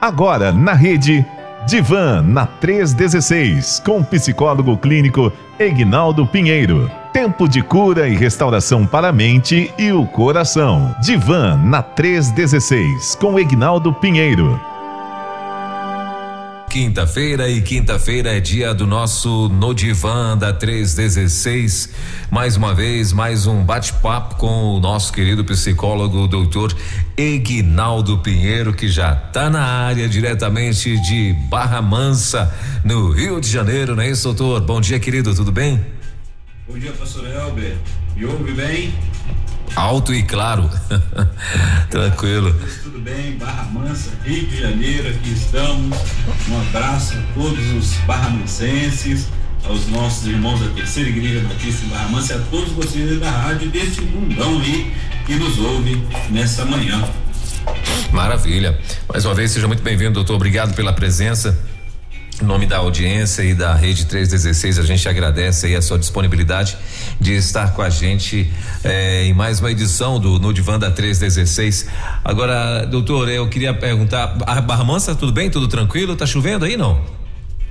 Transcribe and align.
Agora 0.00 0.50
na 0.50 0.72
rede 0.72 1.26
Divan 1.66 2.22
na 2.22 2.46
316 2.46 3.82
com 3.84 4.02
psicólogo 4.02 4.76
clínico 4.78 5.30
Egnaldo 5.58 6.26
Pinheiro. 6.26 6.90
Tempo 7.12 7.46
de 7.46 7.60
cura 7.60 8.08
e 8.08 8.16
restauração 8.16 8.86
para 8.86 9.08
a 9.08 9.12
mente 9.12 9.70
e 9.78 9.92
o 9.92 10.06
coração. 10.06 10.94
Divan 11.02 11.56
na 11.62 11.82
316 11.82 13.14
com 13.16 13.38
Egnaldo 13.38 13.92
Pinheiro. 13.92 14.69
Quinta-feira 16.70 17.48
e 17.48 17.60
quinta-feira 17.60 18.36
é 18.36 18.38
dia 18.38 18.72
do 18.72 18.86
nosso 18.86 19.48
No 19.48 19.74
Divan 19.74 20.38
da 20.38 20.52
316. 20.52 21.92
Mais 22.30 22.56
uma 22.56 22.72
vez, 22.72 23.12
mais 23.12 23.44
um 23.44 23.64
bate-papo 23.64 24.36
com 24.36 24.76
o 24.76 24.78
nosso 24.78 25.12
querido 25.12 25.44
psicólogo, 25.44 26.28
doutor 26.28 26.72
Egnaldo 27.16 28.18
Pinheiro, 28.18 28.72
que 28.72 28.86
já 28.86 29.14
está 29.14 29.50
na 29.50 29.64
área 29.64 30.08
diretamente 30.08 30.96
de 31.00 31.32
Barra 31.50 31.82
Mansa, 31.82 32.54
no 32.84 33.10
Rio 33.10 33.40
de 33.40 33.50
Janeiro, 33.50 33.96
não 33.96 34.04
é 34.04 34.08
isso, 34.08 34.32
doutor? 34.32 34.60
Bom 34.60 34.80
dia, 34.80 35.00
querido, 35.00 35.34
tudo 35.34 35.50
bem? 35.50 35.84
Bom 36.68 36.78
dia, 36.78 36.92
pastor 36.92 37.26
Elber. 37.26 37.74
Me 38.14 38.26
ouve 38.26 38.52
bem? 38.52 38.94
Alto 39.76 40.14
e 40.14 40.22
claro. 40.22 40.68
Tranquilo. 41.90 42.54
Tudo 42.82 43.00
bem, 43.00 43.36
Barra 43.38 43.64
Mansa, 43.64 44.10
Rio 44.24 44.46
de 44.46 44.60
Janeiro, 44.60 45.08
aqui 45.08 45.32
estamos. 45.32 45.98
Um 46.48 46.60
abraço 46.60 47.14
a 47.14 47.34
todos 47.34 47.72
os 47.72 47.94
barramansenses, 48.06 49.28
aos 49.64 49.86
nossos 49.88 50.26
irmãos 50.26 50.60
da 50.60 50.68
Terceira 50.70 51.08
Igreja 51.08 51.46
Batista 51.48 51.86
Barra 51.86 52.08
Mansa 52.08 52.34
e 52.34 52.36
a 52.36 52.40
todos 52.50 52.72
vocês 52.72 53.20
da 53.20 53.30
rádio 53.30 53.70
desse 53.70 54.00
mundão 54.00 54.60
aí 54.60 54.92
que 55.26 55.34
nos 55.34 55.58
ouve 55.58 56.02
nessa 56.30 56.64
manhã. 56.64 57.04
Maravilha. 58.12 58.78
Mais 59.08 59.24
uma 59.24 59.34
vez, 59.34 59.50
seja 59.50 59.66
muito 59.68 59.82
bem-vindo, 59.82 60.12
doutor. 60.12 60.34
Obrigado 60.34 60.74
pela 60.74 60.92
presença. 60.92 61.69
Em 62.40 62.46
nome 62.46 62.64
da 62.64 62.78
audiência 62.78 63.42
e 63.42 63.52
da 63.52 63.74
Rede 63.74 64.06
316, 64.06 64.78
a 64.78 64.82
gente 64.82 65.06
agradece 65.06 65.66
aí 65.66 65.76
a 65.76 65.82
sua 65.82 65.98
disponibilidade 65.98 66.74
de 67.20 67.34
estar 67.34 67.74
com 67.74 67.82
a 67.82 67.90
gente 67.90 68.50
eh, 68.82 69.26
em 69.26 69.34
mais 69.34 69.60
uma 69.60 69.70
edição 69.70 70.18
do 70.18 70.38
No 70.38 70.50
Divã 70.50 70.78
da 70.78 70.90
316. 70.90 71.86
Agora, 72.24 72.86
doutor, 72.86 73.28
eu 73.28 73.46
queria 73.46 73.74
perguntar, 73.74 74.38
a 74.46 74.58
Barra 74.62 74.82
Mansa, 74.84 75.14
tudo 75.14 75.32
bem? 75.32 75.50
Tudo 75.50 75.68
tranquilo? 75.68 76.16
Tá 76.16 76.24
chovendo 76.24 76.64
aí, 76.64 76.78
não? 76.78 77.04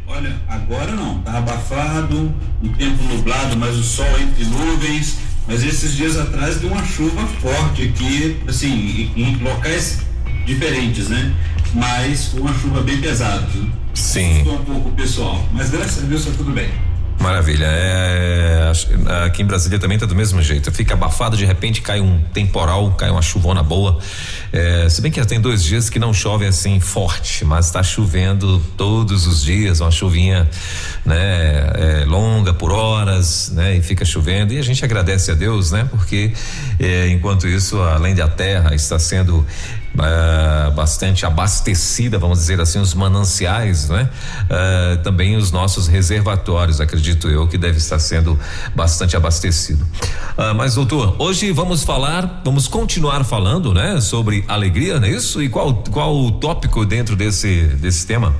Olha, 0.06 0.36
agora 0.47 0.92
não, 0.92 1.17
tá 1.22 1.40
abafado, 1.40 2.31
um 2.62 2.70
tempo 2.73 3.03
nublado, 3.06 3.58
mas 3.58 3.75
o 3.75 3.84
sol 3.84 4.20
entre 4.22 4.45
nuvens. 4.45 5.17
Mas 5.47 5.64
esses 5.64 5.95
dias 5.95 6.16
atrás 6.16 6.58
deu 6.58 6.72
uma 6.72 6.86
chuva 6.86 7.25
forte 7.42 7.88
aqui, 7.88 8.38
assim, 8.47 9.12
em 9.16 9.36
locais 9.38 10.02
diferentes, 10.45 11.09
né? 11.09 11.34
Mas 11.73 12.34
uma 12.34 12.53
chuva 12.53 12.81
bem 12.81 13.00
pesada. 13.00 13.48
Sim. 13.94 14.39
Estou 14.39 14.56
um 14.56 14.66
pouco 14.66 14.92
pessoal, 14.92 15.44
mas 15.52 15.70
graças 15.70 16.03
a 16.03 16.08
Deus 16.08 16.22
está 16.22 16.38
tudo 16.38 16.52
bem. 16.52 16.70
Maravilha. 17.20 17.66
É, 17.66 18.72
aqui 19.25 19.42
em 19.42 19.45
Brasília 19.45 19.78
também 19.78 19.97
tá 19.97 20.06
do 20.06 20.16
mesmo 20.16 20.42
jeito. 20.42 20.72
Fica 20.72 20.94
abafado, 20.94 21.36
de 21.36 21.44
repente 21.44 21.81
cai 21.81 22.00
um 22.00 22.22
temporal, 22.34 22.92
cai 22.94 23.09
uma 23.09 23.22
chuvona 23.22 23.62
boa. 23.62 24.00
É, 24.53 24.88
se 24.88 25.02
bem 25.02 25.12
que 25.12 25.20
já 25.20 25.25
tem 25.25 25.40
dois 25.40 25.62
dias 25.62 25.90
que 25.90 26.00
não 26.00 26.14
chove 26.14 26.45
assim 26.45 26.80
forte, 26.80 27.44
mas 27.44 27.66
está 27.66 27.84
chovendo 27.84 28.59
todos 28.78 29.28
os 29.28 29.44
dias, 29.44 29.81
uma 29.81 29.92
chuvinha, 29.92 30.50
né, 31.06 31.17
é, 31.17 32.06
longa 32.08 32.53
por 32.53 32.72
horas, 32.72 33.52
né, 33.53 33.75
e 33.75 33.81
fica 33.81 34.06
chovendo. 34.06 34.53
E 34.53 34.58
a 34.58 34.64
gente 34.64 34.84
agradece 34.86 35.30
a 35.30 35.36
Deus, 35.36 35.72
né, 35.72 35.86
porque 35.92 36.31
é, 36.80 37.09
enquanto 37.09 37.47
isso, 37.47 37.81
além 37.81 38.16
da 38.16 38.30
terra 38.30 38.73
está 38.73 38.97
sendo 38.97 39.45
Uh, 39.95 40.72
bastante 40.72 41.26
abastecida, 41.26 42.20
vamos 42.20 42.40
dizer 42.40 42.62
assim, 42.62 42.80
os 42.80 42.94
mananciais, 42.94 43.90
né? 43.90 44.09
Uh, 44.46 45.02
também 45.04 45.36
os 45.36 45.52
nossos 45.52 45.88
reservatórios, 45.88 46.80
acredito 46.80 47.28
eu, 47.28 47.47
que 47.47 47.58
deve 47.58 47.80
estar 47.80 48.00
sendo 48.00 48.40
bastante 48.75 49.18
abastecido. 49.18 49.84
Uh, 50.38 50.56
mas, 50.56 50.75
doutor, 50.75 51.16
hoje 51.19 51.52
vamos 51.52 51.84
falar, 51.84 52.41
vamos 52.46 52.68
continuar 52.68 53.24
falando, 53.24 53.74
né? 53.74 54.00
Sobre 54.00 54.46
alegria, 54.47 55.00
não 55.00 55.08
é 55.08 55.12
isso? 55.12 55.41
E 55.41 55.50
qual, 55.50 55.74
qual 55.92 56.16
o 56.16 56.31
tópico 56.31 56.86
dentro 56.86 57.16
desse, 57.16 57.63
desse 57.63 58.06
tema? 58.06 58.34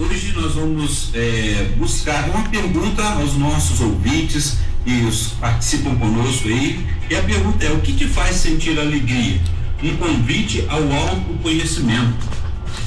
Hoje 0.00 0.32
nós 0.34 0.54
vamos 0.54 1.10
é, 1.12 1.74
buscar 1.76 2.30
uma 2.30 2.48
pergunta 2.48 3.02
aos 3.02 3.36
nossos 3.36 3.82
ouvintes 3.82 4.56
que 4.82 5.04
os 5.04 5.32
participam 5.38 5.94
conosco 5.96 6.48
aí. 6.48 6.86
E 7.10 7.14
a 7.14 7.22
pergunta 7.22 7.66
é: 7.66 7.70
o 7.70 7.80
que 7.80 7.92
te 7.92 8.06
faz 8.06 8.36
sentir 8.36 8.78
alegria? 8.78 9.38
Um 9.82 9.96
convite 9.96 10.64
ao 10.68 10.82
autoconhecimento. 10.92 12.14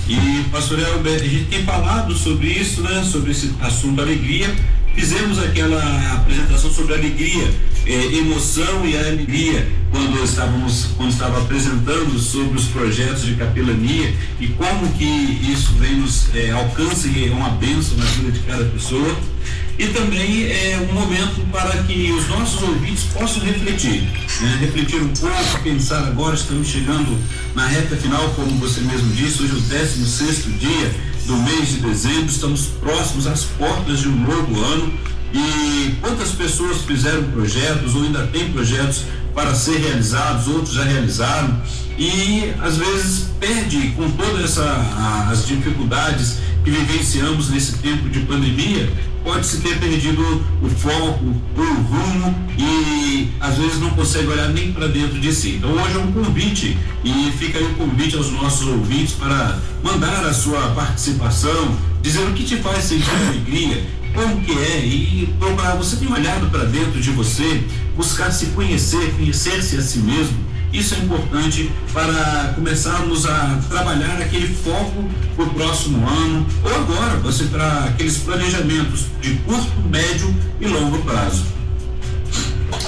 E, 0.07 0.43
pastor 0.51 0.79
Elber, 0.79 1.15
a 1.15 1.27
gente 1.27 1.45
tem 1.45 1.63
falado 1.63 2.13
sobre 2.13 2.47
isso, 2.47 2.81
né? 2.81 3.03
Sobre 3.03 3.31
esse 3.31 3.53
assunto 3.61 4.01
alegria. 4.01 4.53
Fizemos 4.93 5.39
aquela 5.39 5.81
apresentação 6.13 6.71
sobre 6.71 6.93
alegria, 6.93 7.51
eh, 7.87 8.17
emoção 8.17 8.85
e 8.85 8.95
alegria, 8.95 9.67
quando 9.89 10.23
estávamos, 10.23 10.89
quando 10.95 11.09
estava 11.09 11.41
apresentando 11.41 12.19
sobre 12.19 12.59
os 12.59 12.65
projetos 12.65 13.25
de 13.25 13.33
capelania 13.33 14.13
e 14.39 14.47
como 14.49 14.87
que 14.93 15.03
isso 15.51 15.73
vem 15.79 15.95
nos 15.95 16.27
eh, 16.35 16.51
alcança 16.51 17.07
e 17.07 17.27
é 17.27 17.31
uma 17.31 17.49
bênção 17.49 17.97
na 17.97 18.05
vida 18.05 18.31
de 18.31 18.39
cada 18.41 18.65
pessoa 18.65 19.17
e 19.77 19.87
também 19.87 20.51
é 20.51 20.87
um 20.89 20.93
momento 20.93 21.45
para 21.51 21.83
que 21.83 22.11
os 22.11 22.27
nossos 22.27 22.61
ouvintes 22.61 23.05
possam 23.05 23.43
refletir, 23.43 24.03
né? 24.41 24.57
refletir 24.59 25.01
um 25.01 25.09
pouco, 25.09 25.63
pensar 25.63 26.07
agora, 26.07 26.35
estamos 26.35 26.67
chegando 26.67 27.17
na 27.55 27.65
reta 27.65 27.95
final, 27.95 28.29
como 28.35 28.51
você 28.57 28.81
mesmo 28.81 29.11
disse, 29.13 29.41
hoje 29.41 29.53
é 29.53 29.55
o 29.55 29.61
16 29.61 30.07
sexto 30.07 30.49
dia 30.51 30.93
do 31.25 31.37
mês 31.37 31.69
de 31.69 31.77
dezembro, 31.77 32.25
estamos 32.25 32.65
próximos 32.81 33.25
às 33.25 33.45
portas 33.45 33.99
de 33.99 34.09
um 34.09 34.15
novo 34.15 34.61
ano 34.61 34.93
e 35.33 35.95
quantas 36.01 36.29
pessoas 36.29 36.81
fizeram 36.81 37.23
projetos 37.31 37.95
ou 37.95 38.03
ainda 38.03 38.27
têm 38.27 38.51
projetos 38.51 39.03
para 39.33 39.55
ser 39.55 39.79
realizados, 39.79 40.47
outros 40.47 40.75
já 40.75 40.83
realizaram 40.83 41.59
e 41.97 42.53
às 42.61 42.77
vezes 42.77 43.29
perde 43.39 43.89
com 43.95 44.09
todas 44.11 44.57
as 44.59 45.47
dificuldades 45.47 46.37
que 46.63 46.69
vivenciamos 46.69 47.49
nesse 47.49 47.77
tempo 47.79 48.09
de 48.09 48.19
pandemia, 48.21 48.89
pode-se 49.23 49.61
ter 49.61 49.79
perdido 49.79 50.21
o 50.61 50.69
foco, 50.69 51.25
o 51.25 51.61
rumo 51.61 52.35
e 52.57 53.31
às 53.39 53.57
vezes 53.57 53.79
não 53.79 53.89
consegue 53.91 54.27
olhar 54.27 54.49
nem 54.49 54.71
para 54.71 54.87
dentro 54.87 55.19
de 55.19 55.33
si. 55.33 55.55
Então 55.55 55.71
hoje 55.71 55.95
é 55.95 55.99
um 55.99 56.11
convite 56.11 56.77
e 57.03 57.31
fica 57.37 57.57
aí 57.57 57.65
o 57.65 57.69
um 57.69 57.73
convite 57.75 58.15
aos 58.15 58.31
nossos 58.31 58.67
ouvintes 58.67 59.13
para 59.13 59.59
mandar 59.81 60.25
a 60.25 60.33
sua 60.33 60.69
participação, 60.69 61.75
dizendo 62.01 62.31
o 62.31 62.33
que 62.33 62.43
te 62.43 62.57
faz 62.57 62.83
sentir 62.83 63.09
alegria, 63.27 63.83
como 64.13 64.41
que 64.41 64.51
é 64.51 64.85
e 64.85 65.33
procurar, 65.39 65.75
você 65.75 65.95
tem 65.95 66.11
olhado 66.11 66.49
para 66.51 66.65
dentro 66.65 66.99
de 66.99 67.09
você, 67.11 67.63
buscar 67.95 68.31
se 68.31 68.47
conhecer, 68.47 69.13
conhecer-se 69.17 69.77
a 69.77 69.81
si 69.81 69.99
mesmo 69.99 70.52
isso 70.73 70.95
é 70.95 70.97
importante 70.97 71.71
para 71.93 72.53
começarmos 72.55 73.27
a 73.27 73.59
trabalhar 73.69 74.17
aquele 74.19 74.47
foco 74.47 75.07
para 75.35 75.45
o 75.45 75.49
próximo 75.51 76.07
ano 76.07 76.45
ou 76.63 76.75
agora, 76.75 77.19
você 77.19 77.43
para 77.45 77.85
aqueles 77.85 78.17
planejamentos 78.17 79.05
de 79.21 79.35
curto, 79.35 79.71
médio 79.89 80.35
e 80.59 80.67
longo 80.67 80.97
prazo. 81.03 81.45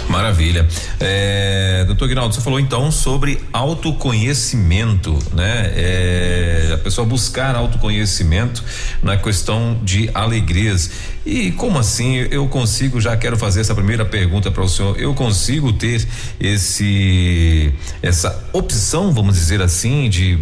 Maravilha. 0.09 0.67
É, 1.00 1.83
doutor 1.85 2.07
Guinaldo, 2.07 2.33
você 2.33 2.41
falou 2.41 2.59
então 2.59 2.91
sobre 2.91 3.41
autoconhecimento, 3.51 5.17
né? 5.33 5.72
É, 5.75 6.72
a 6.73 6.78
pessoa 6.78 7.06
buscar 7.06 7.56
autoconhecimento 7.56 8.63
na 9.01 9.17
questão 9.17 9.79
de 9.84 10.09
alegrias. 10.13 10.91
E 11.25 11.51
como 11.53 11.79
assim 11.79 12.17
eu 12.29 12.47
consigo, 12.47 13.01
já 13.01 13.17
quero 13.17 13.35
fazer 13.35 13.61
essa 13.61 13.73
primeira 13.73 14.05
pergunta 14.05 14.51
para 14.51 14.63
o 14.63 14.69
senhor, 14.69 15.00
eu 15.00 15.13
consigo 15.13 15.73
ter 15.73 16.07
esse 16.39 17.73
essa 18.01 18.45
opção, 18.53 19.11
vamos 19.11 19.35
dizer 19.35 19.61
assim, 19.61 20.08
de 20.08 20.37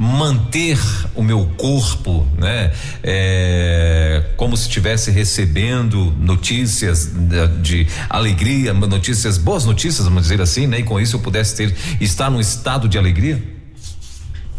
manter 0.00 0.78
o 1.14 1.22
meu 1.22 1.44
corpo, 1.58 2.26
né? 2.38 2.72
É, 3.02 4.30
como 4.34 4.56
se 4.56 4.62
estivesse 4.62 5.10
recebendo 5.10 6.10
notícias 6.18 7.12
de, 7.12 7.48
de, 7.60 7.86
alegria, 8.08 8.72
notícias, 8.72 9.36
boas 9.36 9.66
notícias, 9.66 10.06
vamos 10.06 10.22
dizer 10.22 10.40
assim, 10.40 10.66
né? 10.66 10.80
E 10.80 10.84
com 10.84 10.98
isso 10.98 11.16
eu 11.16 11.20
pudesse 11.20 11.54
ter, 11.54 11.76
estar 12.00 12.30
num 12.30 12.40
estado 12.40 12.88
de 12.88 12.96
alegria? 12.96 13.42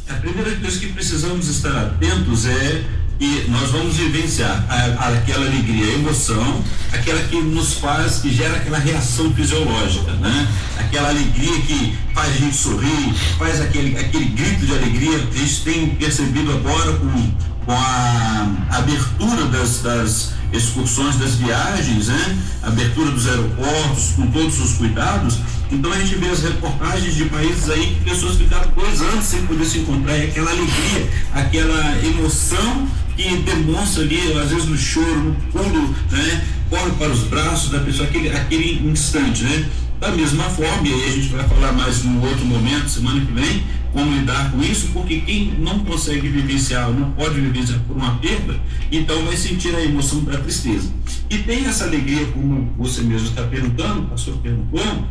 A 0.07 0.13
primeira 0.13 0.55
coisa 0.57 0.79
que 0.79 0.93
precisamos 0.93 1.47
estar 1.47 1.75
atentos 1.75 2.45
é 2.45 2.83
e 3.21 3.45
nós 3.49 3.69
vamos 3.69 3.97
vivenciar 3.97 4.65
a, 4.67 4.73
a, 4.73 5.07
aquela 5.09 5.45
alegria, 5.45 5.85
a 5.85 5.93
emoção, 5.93 6.63
aquela 6.91 7.21
que 7.21 7.35
nos 7.39 7.75
faz, 7.75 8.17
que 8.17 8.33
gera 8.33 8.57
aquela 8.57 8.79
reação 8.79 9.31
fisiológica, 9.31 10.11
né? 10.13 10.47
Aquela 10.79 11.09
alegria 11.09 11.61
que 11.61 11.95
faz 12.15 12.29
a 12.29 12.37
gente 12.37 12.57
sorrir, 12.57 13.13
faz 13.37 13.61
aquele, 13.61 13.95
aquele 13.95 14.25
grito 14.25 14.65
de 14.65 14.71
alegria. 14.73 15.17
A 15.17 15.37
gente 15.37 15.61
tem 15.61 15.89
percebido 15.89 16.51
agora 16.51 16.93
com, 16.93 17.31
com 17.65 17.71
a 17.71 18.47
abertura 18.71 19.45
das, 19.45 19.81
das 19.81 20.33
excursões, 20.51 21.15
das 21.17 21.35
viagens, 21.35 22.07
né? 22.07 22.37
Abertura 22.63 23.11
dos 23.11 23.27
aeroportos, 23.27 24.13
com 24.15 24.27
todos 24.27 24.59
os 24.59 24.73
cuidados, 24.73 25.39
Então 25.71 25.91
a 25.91 25.97
gente 25.97 26.15
vê 26.15 26.29
as 26.29 26.43
reportagens 26.43 27.15
de 27.15 27.25
países 27.25 27.69
aí 27.69 27.95
que 27.95 28.09
pessoas 28.09 28.35
ficaram 28.35 28.69
dois 28.75 29.01
anos 29.01 29.23
sem 29.23 29.45
poder 29.45 29.65
se 29.65 29.79
encontrar 29.79 30.17
e 30.17 30.25
aquela 30.25 30.51
alegria, 30.51 31.09
aquela 31.33 32.05
emoção 32.05 32.87
que 33.15 33.37
demonstra 33.37 34.03
ali, 34.03 34.33
às 34.37 34.49
vezes 34.49 34.65
no 34.65 34.77
choro, 34.77 35.19
no 35.23 35.35
pulo, 35.51 35.95
né? 36.11 36.45
Corre 36.69 36.91
para 36.91 37.09
os 37.09 37.23
braços 37.23 37.69
da 37.69 37.79
pessoa, 37.79 38.07
aquele, 38.07 38.29
aquele 38.29 38.87
instante, 38.89 39.43
né? 39.43 39.69
Da 40.01 40.09
mesma 40.09 40.45
forma, 40.45 40.87
e 40.87 40.91
aí 40.91 41.05
a 41.05 41.11
gente 41.11 41.27
vai 41.27 41.47
falar 41.47 41.73
mais 41.73 42.03
num 42.03 42.27
outro 42.27 42.43
momento, 42.43 42.89
semana 42.89 43.23
que 43.23 43.31
vem, 43.33 43.63
como 43.93 44.11
lidar 44.11 44.51
com 44.51 44.59
isso, 44.63 44.87
porque 44.93 45.19
quem 45.19 45.53
não 45.59 45.77
consegue 45.85 46.27
vivenciar, 46.27 46.89
não 46.89 47.11
pode 47.11 47.39
vivenciar 47.39 47.79
por 47.81 47.95
uma 47.95 48.15
perda, 48.15 48.59
então 48.91 49.23
vai 49.25 49.37
sentir 49.37 49.75
a 49.75 49.85
emoção 49.85 50.23
da 50.23 50.39
tristeza. 50.39 50.91
E 51.29 51.37
tem 51.37 51.65
essa 51.65 51.83
alegria, 51.83 52.25
como 52.33 52.73
você 52.79 53.03
mesmo 53.03 53.27
está 53.27 53.43
perguntando, 53.43 54.07
pastor 54.07 54.35
perguntou, 54.37 55.05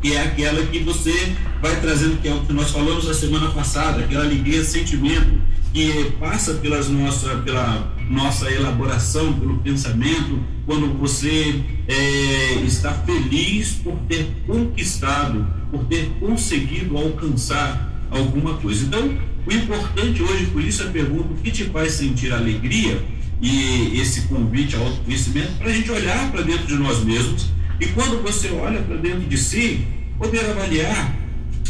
que 0.00 0.14
é 0.14 0.22
aquela 0.22 0.64
que 0.64 0.78
você 0.78 1.36
vai 1.60 1.78
trazendo, 1.78 2.18
que 2.22 2.28
é 2.28 2.32
o 2.32 2.40
que 2.40 2.54
nós 2.54 2.70
falamos 2.70 3.06
a 3.10 3.12
semana 3.12 3.50
passada, 3.50 4.00
aquela 4.00 4.24
alegria, 4.24 4.64
sentimento 4.64 5.38
que 5.74 6.12
passa 6.18 6.54
pelas 6.54 6.88
nossa, 6.88 7.28
pela 7.44 7.92
nossa 8.10 8.50
elaboração, 8.50 9.32
pelo 9.34 9.58
pensamento, 9.58 10.42
quando 10.66 10.98
você 10.98 11.62
é, 11.86 12.54
está 12.64 12.92
feliz 12.92 13.74
por 13.74 13.96
ter 14.08 14.26
conquistado, 14.46 15.46
por 15.70 15.84
ter 15.84 16.10
conseguido 16.18 16.98
alcançar 16.98 17.88
alguma 18.10 18.54
coisa. 18.54 18.84
Então, 18.84 19.16
o 19.46 19.52
importante 19.52 20.22
hoje, 20.22 20.46
por 20.46 20.62
isso 20.62 20.82
a 20.82 20.86
pergunta, 20.86 21.32
o 21.32 21.36
que 21.36 21.52
te 21.52 21.64
faz 21.64 21.92
sentir 21.92 22.32
alegria? 22.32 23.00
E 23.40 23.98
esse 23.98 24.22
convite 24.22 24.76
ao 24.76 24.84
autoconhecimento, 24.84 25.52
para 25.52 25.68
a 25.68 25.72
gente 25.72 25.90
olhar 25.90 26.30
para 26.30 26.42
dentro 26.42 26.66
de 26.66 26.74
nós 26.74 27.02
mesmos 27.04 27.46
e 27.80 27.86
quando 27.86 28.22
você 28.22 28.50
olha 28.50 28.82
para 28.82 28.96
dentro 28.96 29.20
de 29.20 29.38
si, 29.38 29.86
poder 30.18 30.44
avaliar 30.50 31.16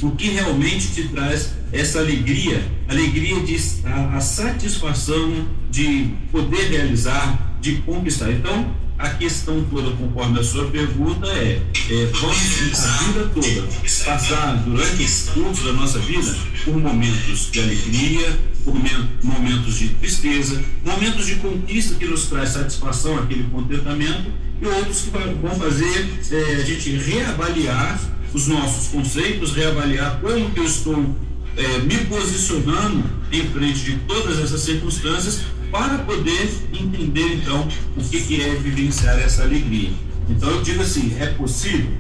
o 0.02 0.10
que 0.12 0.31
realmente 0.31 0.88
te 0.88 1.08
traz 1.08 1.52
essa 1.72 1.98
alegria, 1.98 2.64
alegria 2.88 3.40
de 3.40 3.56
a, 3.84 4.16
a 4.16 4.20
satisfação 4.20 5.46
de 5.70 6.10
poder 6.32 6.70
realizar, 6.70 7.56
de 7.60 7.76
conquistar. 7.76 8.31
Então, 8.31 8.75
a 9.00 9.08
questão 9.10 9.64
toda, 9.64 9.90
conforme 9.92 10.38
a 10.38 10.44
sua 10.44 10.66
pergunta, 10.66 11.26
é, 11.26 11.62
é 11.90 12.06
vamos 12.12 12.84
a 12.84 13.04
vida 13.04 13.31
toda 13.34 13.62
passar 14.04 14.62
durante 14.64 15.02
o 15.02 15.32
curso 15.32 15.64
da 15.64 15.72
nossa 15.72 15.98
vida 16.00 16.37
por 16.64 16.76
momentos 16.76 17.50
de 17.50 17.60
alegria, 17.60 18.38
por 18.62 18.75
momentos 19.22 19.78
de 19.78 19.88
tristeza, 19.88 20.62
momentos 20.84 21.26
de 21.26 21.37
conquista 21.37 21.94
que 21.94 22.04
nos 22.04 22.26
traz 22.26 22.50
satisfação, 22.50 23.19
aquele 23.19 23.44
contentamento, 23.44 24.31
e 24.60 24.66
outros 24.66 25.00
que 25.00 25.10
vão 25.10 25.54
fazer 25.54 26.06
é, 26.31 26.56
a 26.56 26.64
gente 26.64 26.90
reavaliar 26.90 27.98
os 28.32 28.47
nossos 28.47 28.88
conceitos, 28.88 29.55
reavaliar 29.55 30.21
como 30.21 30.50
que 30.50 30.61
eu 30.61 30.65
estou 30.65 31.05
é, 31.56 31.79
me 31.79 31.97
posicionando 32.06 33.05
em 33.32 33.47
frente 33.49 33.81
de 33.81 33.97
todas 34.06 34.38
essas 34.38 34.61
circunstâncias 34.61 35.43
para 35.71 35.99
poder 35.99 36.50
entender 36.73 37.35
então 37.35 37.67
o 37.97 38.03
que, 38.03 38.21
que 38.21 38.43
é 38.43 38.55
vivenciar 38.55 39.19
essa 39.19 39.43
alegria. 39.43 39.91
Então 40.29 40.49
eu 40.50 40.62
digo 40.62 40.82
assim, 40.82 41.17
é 41.19 41.27
possível? 41.27 41.91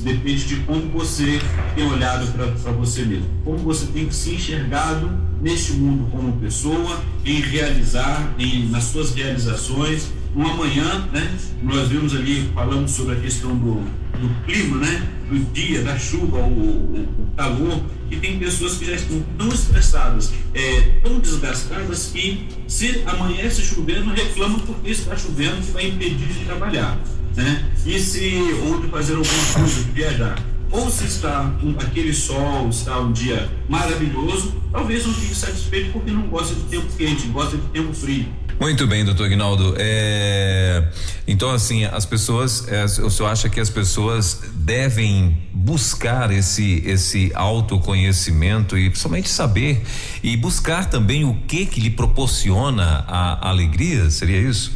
Depende 0.00 0.44
de 0.44 0.56
como 0.56 0.88
você 0.90 1.40
tem 1.76 1.86
olhado 1.86 2.32
para 2.32 2.72
você 2.72 3.04
mesmo, 3.04 3.28
como 3.44 3.58
você 3.58 3.86
tem 3.86 4.10
se 4.10 4.34
enxergado 4.34 5.08
neste 5.40 5.72
mundo 5.74 6.10
como 6.10 6.32
pessoa, 6.38 7.00
em 7.24 7.40
realizar, 7.40 8.34
em, 8.38 8.68
nas 8.70 8.84
suas 8.84 9.14
realizações. 9.14 10.08
Um 10.34 10.46
amanhã, 10.46 11.08
né, 11.12 11.38
nós 11.62 11.88
vimos 11.88 12.14
ali, 12.14 12.50
falamos 12.54 12.90
sobre 12.90 13.14
a 13.14 13.20
questão 13.20 13.56
do, 13.56 13.74
do 14.18 14.44
clima, 14.44 14.78
né, 14.78 15.08
do 15.28 15.52
dia, 15.52 15.82
da 15.82 15.98
chuva, 15.98 16.38
o, 16.38 17.02
o, 17.02 17.28
calor, 17.36 17.80
que 18.08 18.16
tem 18.16 18.38
pessoas 18.38 18.76
que 18.76 18.86
já 18.86 18.92
estão 18.94 19.22
tão 19.36 19.48
estressadas, 19.48 20.32
é, 20.54 21.00
tão 21.02 21.18
desgastadas 21.18 22.06
que 22.06 22.48
se 22.66 23.02
amanhece 23.06 23.62
chovendo, 23.62 24.10
reclamam 24.10 24.58
porque 24.60 24.90
está 24.90 25.16
chovendo 25.16 25.60
que 25.64 25.70
vai 25.72 25.86
impedir 25.88 26.26
de 26.26 26.44
trabalhar, 26.44 26.98
né? 27.36 27.70
E 27.86 27.98
se 28.00 28.34
ou 28.66 28.80
de 28.80 28.88
fazer 28.88 29.14
alguma 29.14 29.44
coisa, 29.54 29.82
de 29.82 29.90
viajar. 29.92 30.42
Ou 30.70 30.90
se 30.90 31.04
está 31.04 31.54
um, 31.62 31.70
aquele 31.78 32.12
sol, 32.12 32.68
está 32.68 33.00
um 33.00 33.12
dia 33.12 33.50
maravilhoso, 33.68 34.54
talvez 34.70 35.06
não 35.06 35.14
fique 35.14 35.34
satisfeito 35.34 35.92
porque 35.92 36.10
não 36.10 36.28
gosta 36.28 36.54
de 36.54 36.62
tempo 36.62 36.86
quente, 36.96 37.26
gosta 37.28 37.56
de 37.56 37.66
tempo 37.68 37.92
frio. 37.94 38.26
Muito 38.60 38.88
bem, 38.88 39.04
doutor 39.04 39.26
Ignaldo. 39.28 39.76
É, 39.78 40.82
então, 41.28 41.50
assim, 41.50 41.84
as 41.84 42.04
pessoas, 42.04 42.66
é, 42.66 42.84
o 42.84 43.08
senhor 43.08 43.28
acha 43.28 43.48
que 43.48 43.60
as 43.60 43.70
pessoas 43.70 44.42
devem 44.52 45.38
buscar 45.54 46.32
esse, 46.32 46.82
esse 46.84 47.30
autoconhecimento 47.34 48.76
e 48.76 48.90
principalmente 48.90 49.28
saber 49.28 49.80
e 50.24 50.36
buscar 50.36 50.90
também 50.90 51.24
o 51.24 51.34
que 51.46 51.66
que 51.66 51.80
lhe 51.80 51.90
proporciona 51.90 53.04
a, 53.06 53.46
a 53.46 53.48
alegria? 53.48 54.10
Seria 54.10 54.40
isso? 54.40 54.72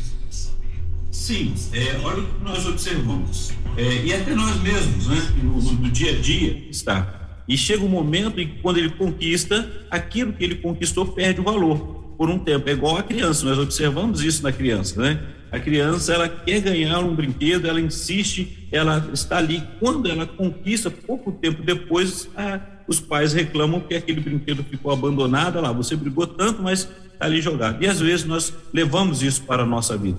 Sim, 1.10 1.52
é, 1.72 1.98
olha 2.04 2.22
o 2.22 2.26
que 2.26 2.44
nós 2.44 2.64
observamos. 2.64 3.50
É, 3.76 4.04
e 4.04 4.14
até 4.14 4.32
nós 4.32 4.60
mesmos, 4.62 5.08
né? 5.08 5.32
No, 5.42 5.60
no 5.60 5.90
dia 5.90 6.12
a 6.12 6.20
dia 6.20 6.68
está. 6.70 7.42
E 7.48 7.58
chega 7.58 7.84
um 7.84 7.88
momento 7.88 8.40
em 8.40 8.46
que 8.46 8.60
quando 8.60 8.76
ele 8.76 8.90
conquista, 8.90 9.68
aquilo 9.90 10.32
que 10.32 10.44
ele 10.44 10.54
conquistou 10.54 11.04
perde 11.06 11.40
o 11.40 11.44
valor 11.44 12.01
por 12.22 12.30
um 12.30 12.38
tempo. 12.38 12.68
É 12.68 12.72
igual 12.72 12.98
a 12.98 13.02
criança, 13.02 13.44
nós 13.44 13.58
observamos 13.58 14.22
isso 14.22 14.44
na 14.44 14.52
criança, 14.52 15.02
né? 15.02 15.18
A 15.50 15.58
criança, 15.58 16.14
ela 16.14 16.28
quer 16.28 16.60
ganhar 16.60 17.00
um 17.00 17.16
brinquedo, 17.16 17.66
ela 17.66 17.80
insiste, 17.80 18.68
ela 18.70 19.10
está 19.12 19.38
ali. 19.38 19.60
Quando 19.80 20.08
ela 20.08 20.24
conquista, 20.24 20.88
pouco 20.88 21.32
tempo 21.32 21.64
depois, 21.64 22.28
a, 22.36 22.60
os 22.86 23.00
pais 23.00 23.32
reclamam 23.32 23.80
que 23.80 23.96
aquele 23.96 24.20
brinquedo 24.20 24.62
ficou 24.62 24.92
abandonado. 24.92 25.60
Lá, 25.60 25.72
você 25.72 25.96
brigou 25.96 26.24
tanto, 26.24 26.62
mas 26.62 26.88
está 27.12 27.26
ali 27.26 27.42
jogado. 27.42 27.82
E 27.82 27.88
às 27.88 27.98
vezes 27.98 28.24
nós 28.24 28.54
levamos 28.72 29.20
isso 29.20 29.42
para 29.42 29.64
a 29.64 29.66
nossa 29.66 29.96
vida. 29.96 30.18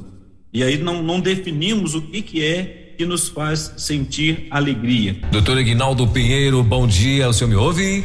E 0.52 0.62
aí 0.62 0.78
não, 0.78 1.02
não 1.02 1.22
definimos 1.22 1.96
o 1.96 2.02
que, 2.02 2.22
que 2.22 2.44
é 2.44 2.96
que 2.98 3.06
nos 3.06 3.30
faz 3.30 3.76
sentir 3.78 4.48
alegria. 4.52 5.16
Doutor 5.32 5.58
Ignaldo 5.58 6.06
Pinheiro, 6.06 6.62
bom 6.62 6.86
dia. 6.86 7.30
O 7.30 7.34
senhor 7.34 7.50
me 7.50 7.56
ouve? 7.56 8.04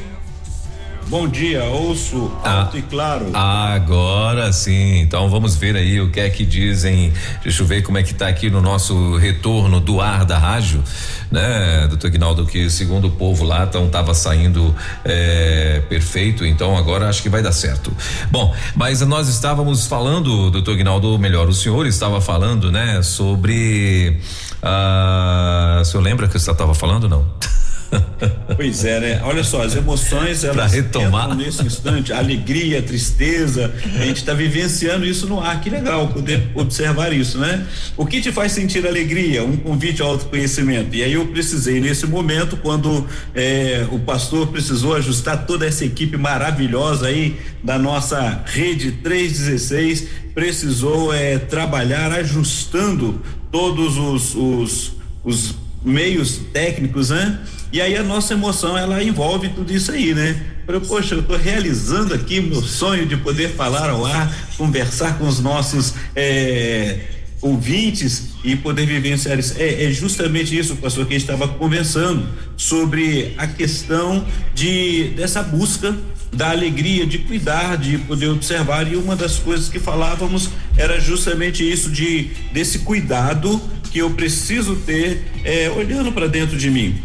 Bom 1.09 1.27
dia, 1.27 1.65
ouço 1.65 2.31
ah, 2.45 2.65
alto 2.65 2.77
e 2.77 2.83
claro. 2.83 3.31
Agora 3.33 4.53
sim, 4.53 4.99
então 5.01 5.31
vamos 5.31 5.57
ver 5.57 5.75
aí 5.75 5.99
o 6.03 6.11
que 6.11 6.21
é 6.21 6.29
que 6.29 6.45
dizem. 6.45 7.11
Deixa 7.43 7.63
eu 7.63 7.67
ver 7.67 7.81
como 7.81 7.97
é 7.97 8.03
que 8.03 8.13
tá 8.13 8.29
aqui 8.29 8.51
no 8.51 8.61
nosso 8.61 9.17
retorno 9.17 9.81
do 9.81 10.03
ar 10.03 10.27
da 10.27 10.37
rádio, 10.37 10.85
né, 11.31 11.87
doutor 11.89 12.11
Guinaldo, 12.11 12.45
que 12.45 12.69
segundo 12.69 13.07
o 13.07 13.11
povo 13.11 13.43
lá 13.43 13.65
então 13.65 13.89
tava 13.89 14.13
saindo 14.13 14.75
é, 15.03 15.81
perfeito, 15.89 16.45
então 16.45 16.77
agora 16.77 17.09
acho 17.09 17.23
que 17.23 17.31
vai 17.31 17.41
dar 17.41 17.53
certo. 17.53 17.91
Bom, 18.31 18.55
mas 18.77 19.01
nós 19.01 19.29
estávamos 19.29 19.87
falando, 19.87 20.51
doutor 20.51 20.77
Guinaldo, 20.77 21.19
melhor, 21.19 21.49
o 21.49 21.55
senhor 21.55 21.87
estava 21.87 22.21
falando, 22.21 22.71
né, 22.71 23.01
sobre. 23.01 24.19
Ah, 24.63 25.79
o 25.81 25.85
senhor 25.87 26.03
lembra 26.03 26.29
que 26.29 26.39
você 26.39 26.51
estava 26.51 26.75
falando, 26.75 27.09
não? 27.09 27.25
Pois 28.57 28.85
é, 28.85 28.99
né? 28.99 29.21
Olha 29.25 29.45
só, 29.45 29.63
as 29.63 29.77
emoções 29.77 30.43
elas 30.43 30.73
retomar 30.73 31.35
nesse 31.37 31.63
instante, 31.63 32.13
alegria, 32.13 32.83
tristeza, 32.83 33.73
a 33.95 34.05
gente 34.05 34.17
está 34.17 34.35
vivenciando 34.35 35.07
isso 35.07 35.27
no 35.27 35.41
ar. 35.41 35.61
Que 35.61 35.71
legal 35.71 36.09
poder 36.09 36.49
observar 36.55 37.13
isso, 37.13 37.39
né? 37.39 37.67
O 37.97 38.05
que 38.05 38.21
te 38.21 38.33
faz 38.33 38.53
sentir 38.53 38.87
alegria? 38.87 39.45
Um 39.45 39.57
convite 39.57 40.03
ao 40.03 40.09
autoconhecimento. 40.11 40.95
E 40.95 41.05
aí 41.05 41.13
eu 41.13 41.27
precisei 41.27 41.81
nesse 41.81 42.07
momento, 42.07 42.57
quando 42.57 43.07
é, 43.35 43.87
o 43.93 43.99
pastor 44.01 44.49
precisou 44.49 44.97
ajustar 44.97 45.47
toda 45.47 45.67
essa 45.67 45.85
equipe 45.85 46.17
maravilhosa 46.17 47.07
aí 47.07 47.39
da 47.63 47.79
nossa 47.79 48.43
rede 48.47 48.93
316, 48.93 50.09
precisou 50.35 51.13
é, 51.15 51.39
trabalhar 51.39 52.13
ajustando 52.13 53.23
todos 53.53 53.97
os, 53.97 54.35
os, 54.35 54.93
os 55.25 55.55
meios 55.85 56.41
técnicos, 56.53 57.11
né? 57.11 57.39
E 57.71 57.81
aí 57.81 57.97
a 57.97 58.03
nossa 58.03 58.33
emoção, 58.33 58.79
ela 58.79 59.03
envolve 59.03 59.49
tudo 59.51 59.73
isso 59.73 59.93
aí, 59.93 60.15
né? 60.15 60.41
Eu, 60.67 60.81
poxa, 60.81 61.15
eu 61.15 61.21
estou 61.21 61.37
realizando 61.37 62.15
aqui 62.15 62.41
meu 62.41 62.63
sonho 62.63 63.07
de 63.07 63.17
poder 63.17 63.51
falar 63.51 63.91
ao 63.91 64.07
ar, 64.07 64.35
conversar 64.57 65.19
com 65.19 65.27
os 65.27 65.41
nossos 65.41 65.95
é, 66.15 66.99
ouvintes 67.41 68.31
e 68.43 68.57
poder 68.57 68.87
vivenciar 68.87 69.39
isso. 69.39 69.55
É, 69.59 69.85
é 69.85 69.91
justamente 69.91 70.57
isso, 70.59 70.77
pastor, 70.77 71.07
que 71.07 71.15
a 71.15 71.19
gente 71.19 71.31
estava 71.31 71.49
conversando 71.49 72.27
sobre 72.57 73.35
a 73.37 73.47
questão 73.47 74.27
de 74.55 75.13
dessa 75.17 75.43
busca 75.43 75.95
da 76.33 76.51
alegria 76.51 77.07
de 77.07 77.19
cuidar, 77.19 77.77
de 77.77 77.97
poder 77.99 78.29
observar 78.29 78.91
e 78.91 78.97
uma 78.97 79.17
das 79.17 79.39
coisas 79.39 79.69
que 79.69 79.79
falávamos 79.79 80.51
era 80.77 81.01
justamente 81.01 81.69
isso 81.69 81.91
de 81.91 82.31
desse 82.53 82.81
cuidado 82.81 83.61
que 83.91 83.99
eu 83.99 84.11
preciso 84.11 84.77
ter 84.77 85.23
é, 85.45 85.71
olhando 85.71 86.13
para 86.13 86.27
dentro 86.27 86.59
de 86.59 86.71
mim 86.71 87.01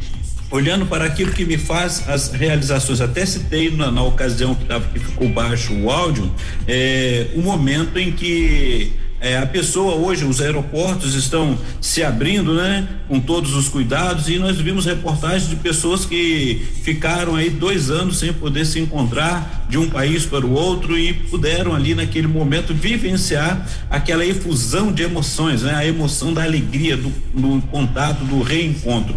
olhando 0.54 0.86
para 0.86 1.06
aquilo 1.06 1.32
que 1.32 1.44
me 1.44 1.58
faz 1.58 2.08
as 2.08 2.32
realizações. 2.32 3.02
Até 3.02 3.26
citei 3.26 3.72
na, 3.72 3.90
na 3.90 4.04
ocasião 4.04 4.54
que, 4.54 4.66
tava, 4.66 4.88
que 4.88 5.00
ficou 5.00 5.28
baixo 5.28 5.74
o 5.74 5.90
áudio, 5.90 6.32
é, 6.68 7.30
o 7.34 7.42
momento 7.42 7.98
em 7.98 8.12
que 8.12 8.94
é, 9.20 9.38
a 9.38 9.48
pessoa 9.48 9.96
hoje, 9.96 10.26
os 10.26 10.42
aeroportos 10.42 11.16
estão 11.16 11.58
se 11.82 12.04
abrindo, 12.04 12.54
né? 12.54 12.88
Com 13.08 13.20
todos 13.20 13.56
os 13.56 13.68
cuidados 13.70 14.28
e 14.28 14.38
nós 14.38 14.60
vimos 14.60 14.86
reportagens 14.86 15.50
de 15.50 15.56
pessoas 15.56 16.06
que 16.06 16.62
ficaram 16.84 17.36
aí 17.36 17.50
dois 17.50 17.90
anos 17.90 18.20
sem 18.20 18.32
poder 18.34 18.66
se 18.66 18.80
encontrar 18.80 19.66
de 19.70 19.78
um 19.78 19.90
país 19.90 20.26
para 20.26 20.46
o 20.46 20.52
outro 20.52 21.00
e 21.00 21.14
puderam 21.14 21.74
ali 21.74 21.96
naquele 21.96 22.28
momento 22.28 22.74
vivenciar 22.74 23.66
aquela 23.90 24.26
efusão 24.26 24.92
de 24.92 25.04
emoções, 25.04 25.64
né? 25.64 25.74
A 25.74 25.86
emoção 25.86 26.34
da 26.34 26.44
alegria, 26.44 26.96
do, 26.96 27.10
do 27.34 27.62
contato, 27.72 28.26
do 28.26 28.44
reencontro. 28.44 29.16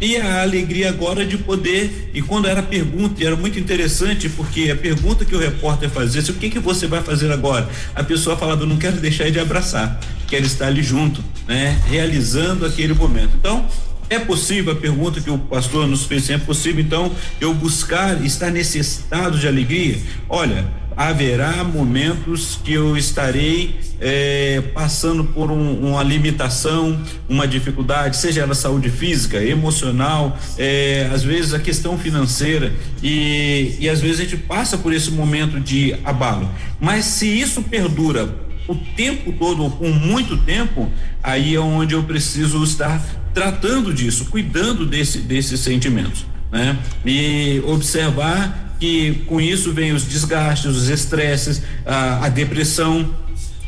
E 0.00 0.16
a 0.16 0.42
alegria 0.42 0.88
agora 0.88 1.26
de 1.26 1.36
poder, 1.36 2.10
e 2.14 2.22
quando 2.22 2.46
era 2.46 2.62
pergunta, 2.62 3.22
e 3.22 3.26
era 3.26 3.34
muito 3.34 3.58
interessante, 3.58 4.28
porque 4.28 4.70
a 4.70 4.76
pergunta 4.76 5.24
que 5.24 5.34
o 5.34 5.38
repórter 5.38 5.90
fazia, 5.90 6.20
assim, 6.20 6.32
o 6.32 6.36
que 6.36 6.50
que 6.50 6.58
você 6.58 6.86
vai 6.86 7.02
fazer 7.02 7.32
agora? 7.32 7.68
A 7.94 8.04
pessoa 8.04 8.36
falava, 8.36 8.64
não 8.64 8.76
quero 8.76 8.96
deixar 8.96 9.30
de 9.30 9.40
abraçar, 9.40 9.98
quero 10.28 10.46
estar 10.46 10.66
ali 10.66 10.82
junto, 10.82 11.22
né? 11.46 11.80
Realizando 11.88 12.64
aquele 12.64 12.94
momento. 12.94 13.30
Então, 13.36 13.66
é 14.10 14.18
possível, 14.18 14.72
a 14.72 14.76
pergunta 14.76 15.20
que 15.20 15.30
o 15.30 15.38
pastor 15.38 15.86
nos 15.86 16.04
fez, 16.04 16.30
é 16.30 16.38
possível 16.38 16.82
então 16.82 17.12
eu 17.40 17.52
buscar 17.52 18.24
estar 18.24 18.50
nesse 18.50 18.78
estado 18.78 19.38
de 19.38 19.46
alegria? 19.46 19.98
Olha, 20.28 20.66
haverá 20.98 21.62
momentos 21.62 22.58
que 22.64 22.72
eu 22.72 22.96
estarei 22.96 23.78
é, 24.00 24.60
passando 24.74 25.22
por 25.22 25.48
um, 25.48 25.90
uma 25.90 26.02
limitação, 26.02 27.00
uma 27.28 27.46
dificuldade, 27.46 28.16
seja 28.16 28.40
ela 28.40 28.52
saúde 28.52 28.90
física, 28.90 29.40
emocional, 29.40 30.36
é, 30.58 31.08
às 31.14 31.22
vezes 31.22 31.54
a 31.54 31.60
questão 31.60 31.96
financeira 31.96 32.72
e, 33.00 33.76
e 33.78 33.88
às 33.88 34.00
vezes 34.00 34.18
a 34.18 34.24
gente 34.24 34.38
passa 34.38 34.76
por 34.76 34.92
esse 34.92 35.12
momento 35.12 35.60
de 35.60 35.94
abalo. 36.04 36.50
Mas 36.80 37.04
se 37.04 37.28
isso 37.28 37.62
perdura 37.62 38.34
o 38.66 38.74
tempo 38.74 39.32
todo 39.38 39.62
ou 39.62 39.70
com 39.70 39.90
muito 39.90 40.36
tempo, 40.38 40.90
aí 41.22 41.54
é 41.54 41.60
onde 41.60 41.94
eu 41.94 42.02
preciso 42.02 42.62
estar 42.64 43.00
tratando 43.32 43.94
disso, 43.94 44.24
cuidando 44.24 44.84
desse, 44.84 45.18
desses 45.18 45.60
sentimentos, 45.60 46.26
né? 46.50 46.76
E 47.06 47.62
observar 47.64 48.67
que 48.78 49.22
com 49.26 49.40
isso 49.40 49.72
vem 49.72 49.92
os 49.92 50.04
desgastes, 50.04 50.76
os 50.76 50.88
estresses, 50.88 51.62
a, 51.84 52.26
a 52.26 52.28
depressão. 52.28 53.14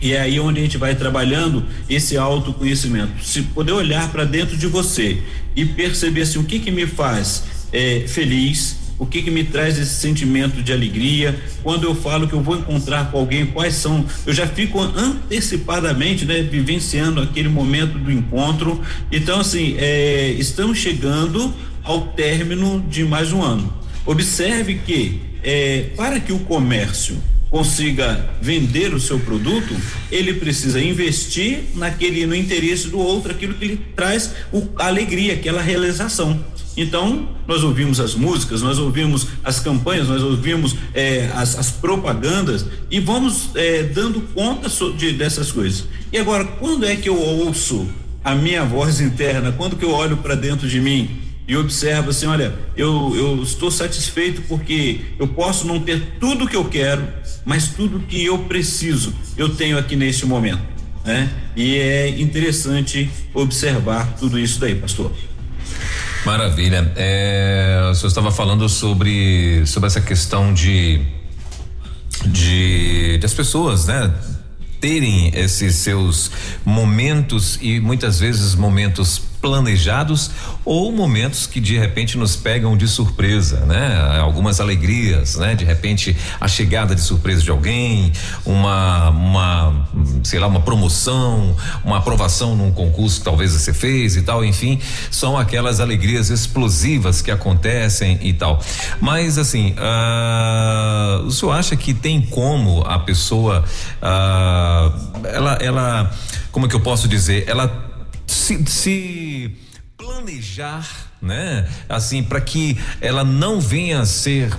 E 0.03 0.13
é 0.13 0.21
aí 0.21 0.41
onde 0.41 0.61
a 0.61 0.63
gente 0.63 0.79
vai 0.79 0.95
trabalhando 0.95 1.65
esse 1.89 2.17
autoconhecimento. 2.17 3.23
Se 3.23 3.43
poder 3.43 3.73
olhar 3.73 4.11
para 4.11 4.25
dentro 4.25 4.57
de 4.57 4.67
você 4.67 5.23
e 5.55 5.65
perceber 5.65 6.23
assim, 6.23 6.39
o 6.39 6.45
que 6.45 6.59
que 6.59 6.71
me 6.71 6.87
faz 6.87 7.45
é, 7.71 8.05
feliz, 8.09 8.77
o 9.01 9.07
que 9.07 9.23
que 9.23 9.31
me 9.31 9.45
traz 9.45 9.79
esse 9.79 9.95
sentimento 9.95 10.63
de 10.63 10.73
alegria, 10.73 11.39
quando 11.63 11.85
eu 11.85 11.95
falo 11.95 12.29
que 12.29 12.35
eu 12.35 12.43
vou 12.43 12.57
encontrar 12.57 13.11
com 13.11 13.19
alguém, 13.19 13.47
quais 13.47 13.75
são, 13.75 14.05
eu 14.27 14.33
já 14.33 14.47
fico 14.47 14.79
antecipadamente, 14.79 16.27
né, 16.27 16.43
vivenciando 16.43 17.21
aquele 17.21 17.49
momento 17.49 17.99
do 17.99 18.13
encontro. 18.13 18.81
Então, 19.11 19.41
assim, 19.41 19.75
é, 19.79 20.31
estamos 20.39 20.77
chegando 20.79 21.53
ao 21.83 22.09
término 22.09 22.85
de 22.91 23.03
mais 23.05 23.33
um 23.33 23.43
ano. 23.43 23.80
Observe 24.07 24.77
que 24.87 25.21
é, 25.43 25.91
para 25.97 26.21
que 26.21 26.33
o 26.33 26.39
comércio 26.41 27.17
consiga 27.51 28.31
vender 28.41 28.95
o 28.95 29.01
seu 29.01 29.19
produto, 29.19 29.75
ele 30.11 30.35
precisa 30.35 30.81
investir 30.81 31.65
naquele 31.75 32.25
no 32.25 32.35
interesse 32.35 32.89
do 32.89 32.99
outro, 32.99 33.33
aquilo 33.33 33.55
que 33.55 33.67
lhe 33.67 33.77
traz 33.97 34.33
o, 34.53 34.69
a 34.77 34.87
alegria, 34.87 35.35
aquela 35.35 35.61
realização. 35.61 36.45
Então, 36.77 37.29
nós 37.49 37.65
ouvimos 37.65 37.99
as 37.99 38.15
músicas, 38.15 38.63
nós 38.63 38.79
ouvimos 38.79 39.27
as 39.43 39.59
campanhas, 39.59 40.09
nós 40.09 40.23
ouvimos 40.23 40.77
é, 40.95 41.29
as, 41.35 41.59
as, 41.59 41.71
propagandas 41.71 42.65
e 42.89 43.01
vamos 43.01 43.51
é, 43.57 43.83
dando 43.83 44.21
conta 44.33 44.69
de, 44.97 45.13
dessas 45.13 45.51
coisas. 45.51 45.85
E 46.13 46.19
agora, 46.19 46.45
quando 46.45 46.87
é 46.87 46.95
que 46.95 47.09
eu 47.09 47.19
ouço 47.19 47.89
a 48.25 48.35
minha 48.37 48.65
voz 48.65 49.01
interna? 49.01 49.51
Quando 49.53 49.77
que 49.77 49.85
eu 49.85 49.91
olho 49.91 50.19
para 50.19 50.37
dentro 50.37 50.69
de 50.69 50.81
mim? 50.81 51.11
E 51.51 51.57
observa 51.57 52.11
assim, 52.11 52.27
olha, 52.27 52.55
eu, 52.77 53.13
eu 53.17 53.43
estou 53.43 53.73
satisfeito 53.73 54.43
porque 54.43 55.01
eu 55.19 55.27
posso 55.27 55.67
não 55.67 55.81
ter 55.81 56.01
tudo 56.21 56.47
que 56.47 56.55
eu 56.55 56.65
quero, 56.67 57.03
mas 57.45 57.71
tudo 57.71 57.99
que 57.99 58.25
eu 58.25 58.39
preciso 58.45 59.13
eu 59.37 59.49
tenho 59.49 59.77
aqui 59.77 59.97
neste 59.97 60.25
momento, 60.25 60.63
né? 61.05 61.29
E 61.57 61.75
é 61.75 62.09
interessante 62.21 63.11
observar 63.35 64.15
tudo 64.17 64.39
isso 64.39 64.61
daí, 64.61 64.77
pastor. 64.77 65.11
Maravilha. 66.25 66.93
É, 66.95 67.89
o 67.91 67.95
senhor 67.97 68.11
estava 68.11 68.31
falando 68.31 68.69
sobre 68.69 69.67
sobre 69.67 69.89
essa 69.89 70.01
questão 70.01 70.55
de 70.55 71.01
de 72.27 73.19
das 73.21 73.35
pessoas, 73.35 73.87
né? 73.87 74.15
terem 74.81 75.31
esses 75.35 75.75
seus 75.75 76.31
momentos 76.65 77.59
e 77.61 77.81
muitas 77.81 78.19
vezes 78.19 78.55
momentos 78.55 79.30
planejados 79.41 80.31
ou 80.65 80.93
momentos 80.93 81.47
que 81.47 81.61
de 81.61 81.79
repente 81.79 82.19
nos 82.19 82.37
pegam 82.37 82.77
de 82.77 82.87
surpresa, 82.87 83.61
né? 83.61 84.19
Algumas 84.21 84.61
alegrias, 84.61 85.37
né? 85.37 85.55
De 85.55 85.65
repente 85.65 86.17
a 86.41 86.47
chegada 86.47 86.95
de 86.95 87.01
surpresa 87.01 87.43
de 87.43 87.51
alguém, 87.51 88.13
uma, 88.45 89.11
uma, 89.11 89.87
sei 90.23 90.39
lá, 90.39 90.47
uma 90.47 90.61
promoção, 90.61 91.57
uma 91.85 91.99
aprovação 91.99 92.55
num 92.55 92.71
concurso 92.71 93.19
que 93.19 93.25
talvez 93.25 93.53
você 93.53 93.73
fez 93.73 94.17
e 94.17 94.23
tal, 94.23 94.45
enfim, 94.45 94.79
são 95.11 95.37
aquelas 95.37 95.81
alegrias 95.81 96.31
explosivas 96.31 97.23
que 97.23 97.31
acontecem 97.31 98.19
e 98.23 98.33
tal. 98.33 98.61
Mas 99.01 99.39
assim, 99.39 99.75
uh, 99.75 101.27
o 101.27 101.31
senhor 101.31 101.53
acha 101.53 101.77
que 101.77 101.95
tem 101.95 102.21
como 102.21 102.83
a 102.83 102.99
pessoa, 102.99 103.65
uh, 104.03 105.27
ela, 105.27 105.55
ela, 105.61 106.11
como 106.53 106.67
é 106.67 106.69
que 106.69 106.77
eu 106.77 106.81
posso 106.81 107.09
dizer, 107.09 107.45
ela 107.47 107.90
se, 108.31 108.65
se 108.67 109.57
planejar, 109.97 111.13
né? 111.21 111.69
Assim, 111.89 112.23
para 112.23 112.41
que 112.41 112.79
ela 113.01 113.25
não 113.25 113.61
venha 113.61 114.01
a 114.01 114.07
ser 114.07 114.53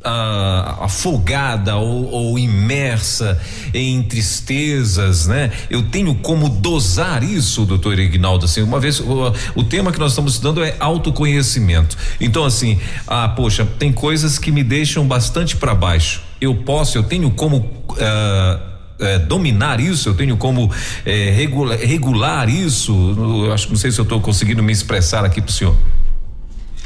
uh, 0.00 0.84
afogada 0.84 1.76
ou, 1.76 2.08
ou, 2.10 2.38
imersa 2.38 3.40
em 3.74 4.02
tristezas, 4.02 5.26
né? 5.26 5.50
Eu 5.68 5.82
tenho 5.82 6.14
como 6.16 6.48
dosar 6.48 7.22
isso, 7.22 7.64
doutor 7.64 7.98
Ignaldo, 7.98 8.44
assim, 8.44 8.62
uma 8.62 8.80
vez, 8.80 9.00
o, 9.00 9.32
o, 9.54 9.64
tema 9.64 9.92
que 9.92 9.98
nós 9.98 10.12
estamos 10.12 10.34
estudando 10.34 10.62
é 10.62 10.76
autoconhecimento. 10.78 11.96
Então, 12.20 12.44
assim, 12.44 12.78
ah, 13.06 13.28
poxa, 13.28 13.66
tem 13.78 13.92
coisas 13.92 14.38
que 14.38 14.52
me 14.52 14.62
deixam 14.62 15.06
bastante 15.06 15.56
para 15.56 15.74
baixo. 15.74 16.22
Eu 16.40 16.54
posso, 16.54 16.96
eu 16.96 17.02
tenho 17.02 17.30
como 17.30 17.58
uh, 17.58 18.69
é, 19.00 19.18
dominar 19.18 19.80
isso, 19.80 20.08
eu 20.08 20.14
tenho 20.14 20.36
como 20.36 20.70
é, 21.04 21.30
regular, 21.30 21.78
regular 21.78 22.48
isso. 22.48 22.92
Eu 23.44 23.52
acho 23.52 23.68
não 23.68 23.76
sei 23.76 23.90
se 23.90 23.98
eu 23.98 24.04
estou 24.04 24.20
conseguindo 24.20 24.62
me 24.62 24.72
expressar 24.72 25.24
aqui 25.24 25.40
para 25.40 25.50
o 25.50 25.52
senhor. 25.52 25.76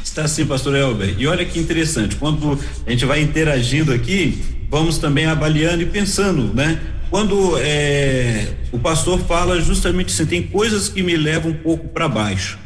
Está 0.03 0.27
sim, 0.27 0.45
pastor 0.45 0.75
Elber. 0.75 1.15
E 1.17 1.27
olha 1.27 1.43
que 1.43 1.59
interessante, 1.59 2.15
quando 2.15 2.57
a 2.85 2.89
gente 2.89 3.05
vai 3.05 3.21
interagindo 3.21 3.91
aqui, 3.91 4.43
vamos 4.69 4.97
também 4.97 5.25
avaliando 5.25 5.81
e 5.83 5.85
pensando, 5.85 6.53
né? 6.53 6.79
Quando 7.09 7.57
é, 7.59 8.53
o 8.71 8.79
pastor 8.79 9.19
fala 9.19 9.59
justamente 9.61 10.13
assim, 10.13 10.25
tem 10.25 10.43
coisas 10.43 10.89
que 10.89 11.03
me 11.03 11.15
levam 11.15 11.51
um 11.51 11.55
pouco 11.55 11.87
para 11.89 12.07
baixo. 12.07 12.57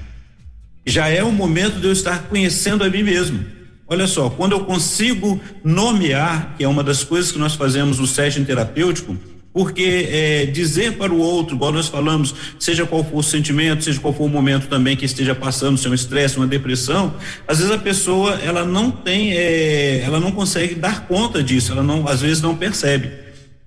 Já 0.85 1.07
é 1.07 1.23
o 1.23 1.31
momento 1.31 1.79
de 1.79 1.85
eu 1.85 1.91
estar 1.91 2.23
conhecendo 2.23 2.83
a 2.83 2.89
mim 2.89 3.03
mesmo. 3.03 3.43
Olha 3.87 4.05
só, 4.05 4.29
quando 4.29 4.51
eu 4.51 4.65
consigo 4.65 5.41
nomear, 5.63 6.55
que 6.55 6.63
é 6.63 6.67
uma 6.67 6.83
das 6.83 7.03
coisas 7.03 7.31
que 7.31 7.39
nós 7.39 7.55
fazemos 7.55 7.97
no 7.97 8.05
session 8.05 8.43
terapêutico, 8.43 9.17
porque 9.51 10.07
é, 10.09 10.45
dizer 10.45 10.93
para 10.93 11.11
o 11.11 11.17
outro, 11.17 11.55
igual 11.55 11.71
nós 11.71 11.87
falamos, 11.87 12.35
seja 12.59 12.85
qual 12.85 13.03
for 13.03 13.17
o 13.17 13.23
sentimento, 13.23 13.83
seja 13.83 13.99
qual 13.99 14.13
for 14.13 14.25
o 14.25 14.29
momento 14.29 14.67
também 14.67 14.95
que 14.95 15.05
esteja 15.05 15.33
passando, 15.33 15.77
se 15.77 15.87
é 15.87 15.89
um 15.89 15.93
estresse, 15.93 16.37
uma 16.37 16.47
depressão, 16.47 17.15
às 17.47 17.57
vezes 17.57 17.71
a 17.73 17.77
pessoa 17.77 18.35
ela 18.43 18.63
não 18.63 18.91
tem, 18.91 19.33
é, 19.33 20.01
ela 20.01 20.19
não 20.19 20.31
consegue 20.31 20.75
dar 20.75 21.07
conta 21.07 21.41
disso, 21.41 21.71
ela 21.71 21.83
não, 21.83 22.07
às 22.07 22.21
vezes 22.21 22.41
não 22.41 22.55
percebe. 22.55 23.09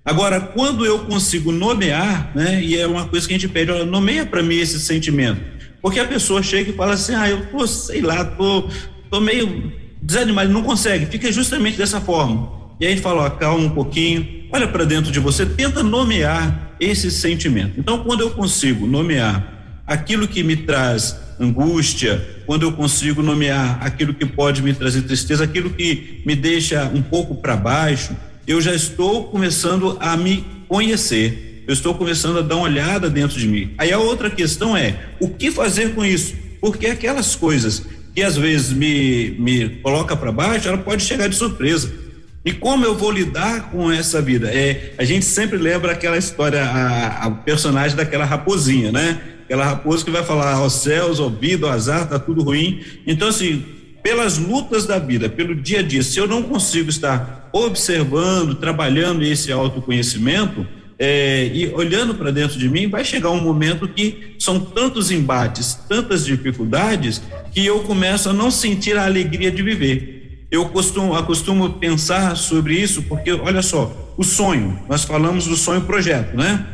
Agora, 0.05 0.41
quando 0.41 0.85
eu 0.85 1.01
consigo 1.01 1.53
nomear, 1.53 2.33
né, 2.35 2.63
e 2.63 2.77
é 2.77 2.87
uma 2.87 3.07
coisa 3.07 3.27
que 3.27 3.35
a 3.35 3.39
gente 3.39 3.49
pede, 3.49 3.71
olha, 3.71 3.85
nomeia 3.85 4.25
para 4.25 4.43
mim 4.43 4.57
esse 4.57 4.81
sentimento, 4.81 5.41
porque 5.81 5.99
a 5.99 6.05
pessoa 6.05 6.43
chega 6.43 6.71
e 6.71 6.75
fala 6.75 6.95
assim, 6.95 7.15
ah, 7.15 7.29
eu 7.29 7.47
tô, 7.47 7.67
sei 7.67 8.01
lá, 8.01 8.25
tô, 8.25 8.69
tô 9.11 9.21
meio 9.21 9.73
desanimado, 10.01 10.53
não 10.53 10.63
consegue, 10.63 11.07
fica 11.07 11.31
justamente 11.31 11.77
dessa 11.77 12.01
forma. 12.01 12.62
E 12.83 12.87
aí 12.89 12.97
fala, 12.97 13.27
ó, 13.27 13.31
calma 13.31 13.65
um 13.65 13.71
pouquinho, 13.71 14.49
olha 14.51 14.67
para 14.67 14.83
dentro 14.85 15.13
de 15.13 15.21
você, 15.21 15.47
tenta 15.47 15.85
nomear 15.85 16.75
esse 16.81 17.13
sentimento. 17.13 17.79
Então, 17.79 18.03
quando 18.03 18.23
eu 18.23 18.31
consigo 18.31 18.89
nomear 18.89 19.81
aquilo 19.87 20.27
que 20.27 20.43
me 20.43 20.57
traz 20.57 21.17
angústia, 21.39 22.43
quando 22.45 22.65
eu 22.65 22.73
consigo 22.73 23.23
nomear 23.23 23.79
aquilo 23.87 24.13
que 24.13 24.27
pode 24.27 24.65
me 24.65 24.75
trazer 24.75 25.03
tristeza, 25.03 25.45
aquilo 25.45 25.71
que 25.71 26.25
me 26.27 26.35
deixa 26.35 26.91
um 26.93 27.01
pouco 27.01 27.37
para 27.37 27.55
baixo, 27.55 28.17
eu 28.49 28.61
já 28.61 28.75
estou 28.75 29.27
começando 29.29 29.97
a 30.01 30.17
me 30.17 30.45
conhecer. 30.67 31.63
Eu 31.69 31.75
estou 31.75 31.95
começando 31.95 32.41
a 32.41 32.43
dar 32.43 32.57
uma 32.57 32.65
olhada 32.65 33.09
dentro 33.09 33.39
de 33.39 33.47
mim. 33.47 33.71
Aí 33.79 33.93
a 33.93 33.99
outra 34.01 34.29
questão 34.29 34.77
é: 34.77 34.99
o 35.21 35.29
que 35.29 35.53
fazer 35.53 35.95
com 35.95 36.05
isso? 36.05 36.35
Porque 36.61 36.89
aquelas 36.89 37.37
coisas 37.37 37.87
que 38.13 38.23
às 38.23 38.37
vezes 38.37 38.73
me, 38.73 39.31
me 39.39 39.69
coloca 39.83 40.17
para 40.17 40.33
baixo, 40.33 40.67
ela 40.67 40.79
pode 40.79 41.05
chegar 41.05 41.29
de 41.29 41.37
surpresa. 41.37 42.02
E 42.45 42.53
como 42.53 42.85
eu 42.85 42.97
vou 42.97 43.11
lidar 43.11 43.71
com 43.71 43.91
essa 43.91 44.21
vida? 44.21 44.49
É, 44.53 44.95
a 44.99 45.05
gente 45.05 45.25
sempre 45.25 45.57
lembra 45.57 45.93
aquela 45.93 46.19
história, 46.19 46.65
a, 46.65 47.31
personagem 47.31 47.97
daquela 47.97 48.25
raposinha, 48.25 48.91
né? 48.91 49.21
Aquela 49.45 49.65
raposa 49.65 50.05
que 50.05 50.11
vai 50.11 50.25
falar 50.25 50.55
aos 50.55 50.73
céus, 50.73 51.21
ao 51.21 51.31
vida, 51.31 51.67
ao 51.67 51.73
azar, 51.73 52.09
tá 52.09 52.19
tudo 52.19 52.43
ruim. 52.43 52.81
Então, 53.07 53.29
assim, 53.29 53.65
pelas 54.03 54.39
lutas 54.39 54.87
da 54.87 54.99
vida, 54.99 55.29
pelo 55.29 55.55
dia 55.55 55.79
a 55.79 55.83
dia, 55.83 56.03
se 56.03 56.19
eu 56.19 56.27
não 56.27 56.43
consigo 56.43 56.91
estar 56.91 57.49
observando, 57.53 58.57
trabalhando 58.57 59.23
esse 59.23 59.53
autoconhecimento, 59.53 60.67
é, 60.99 61.51
e 61.53 61.67
olhando 61.75 62.15
para 62.15 62.31
dentro 62.31 62.59
de 62.59 62.69
mim, 62.69 62.89
vai 62.89 63.05
chegar 63.05 63.31
um 63.31 63.41
momento 63.41 63.89
que 63.89 64.35
são 64.39 64.61
tantos 64.61 65.11
embates, 65.11 65.75
tantas 65.89 66.25
dificuldades, 66.25 67.23
que 67.53 67.65
eu 67.65 67.81
começo 67.81 68.29
a 68.31 68.33
não 68.33 68.51
sentir 68.51 68.97
a 68.97 69.05
alegria 69.05 69.51
de 69.51 69.63
viver. 69.63 70.22
Eu 70.53 70.69
costumo, 70.69 71.15
acostumo 71.15 71.71
pensar 71.71 72.37
sobre 72.37 72.75
isso, 72.75 73.05
porque, 73.05 73.33
olha 73.33 73.63
só, 73.63 73.91
o 74.19 74.23
sonho, 74.23 74.79
nós 74.87 75.03
falamos 75.03 75.47
do 75.47 75.57
sonho 75.57 75.81
projeto, 75.81 76.37
né? 76.37 76.67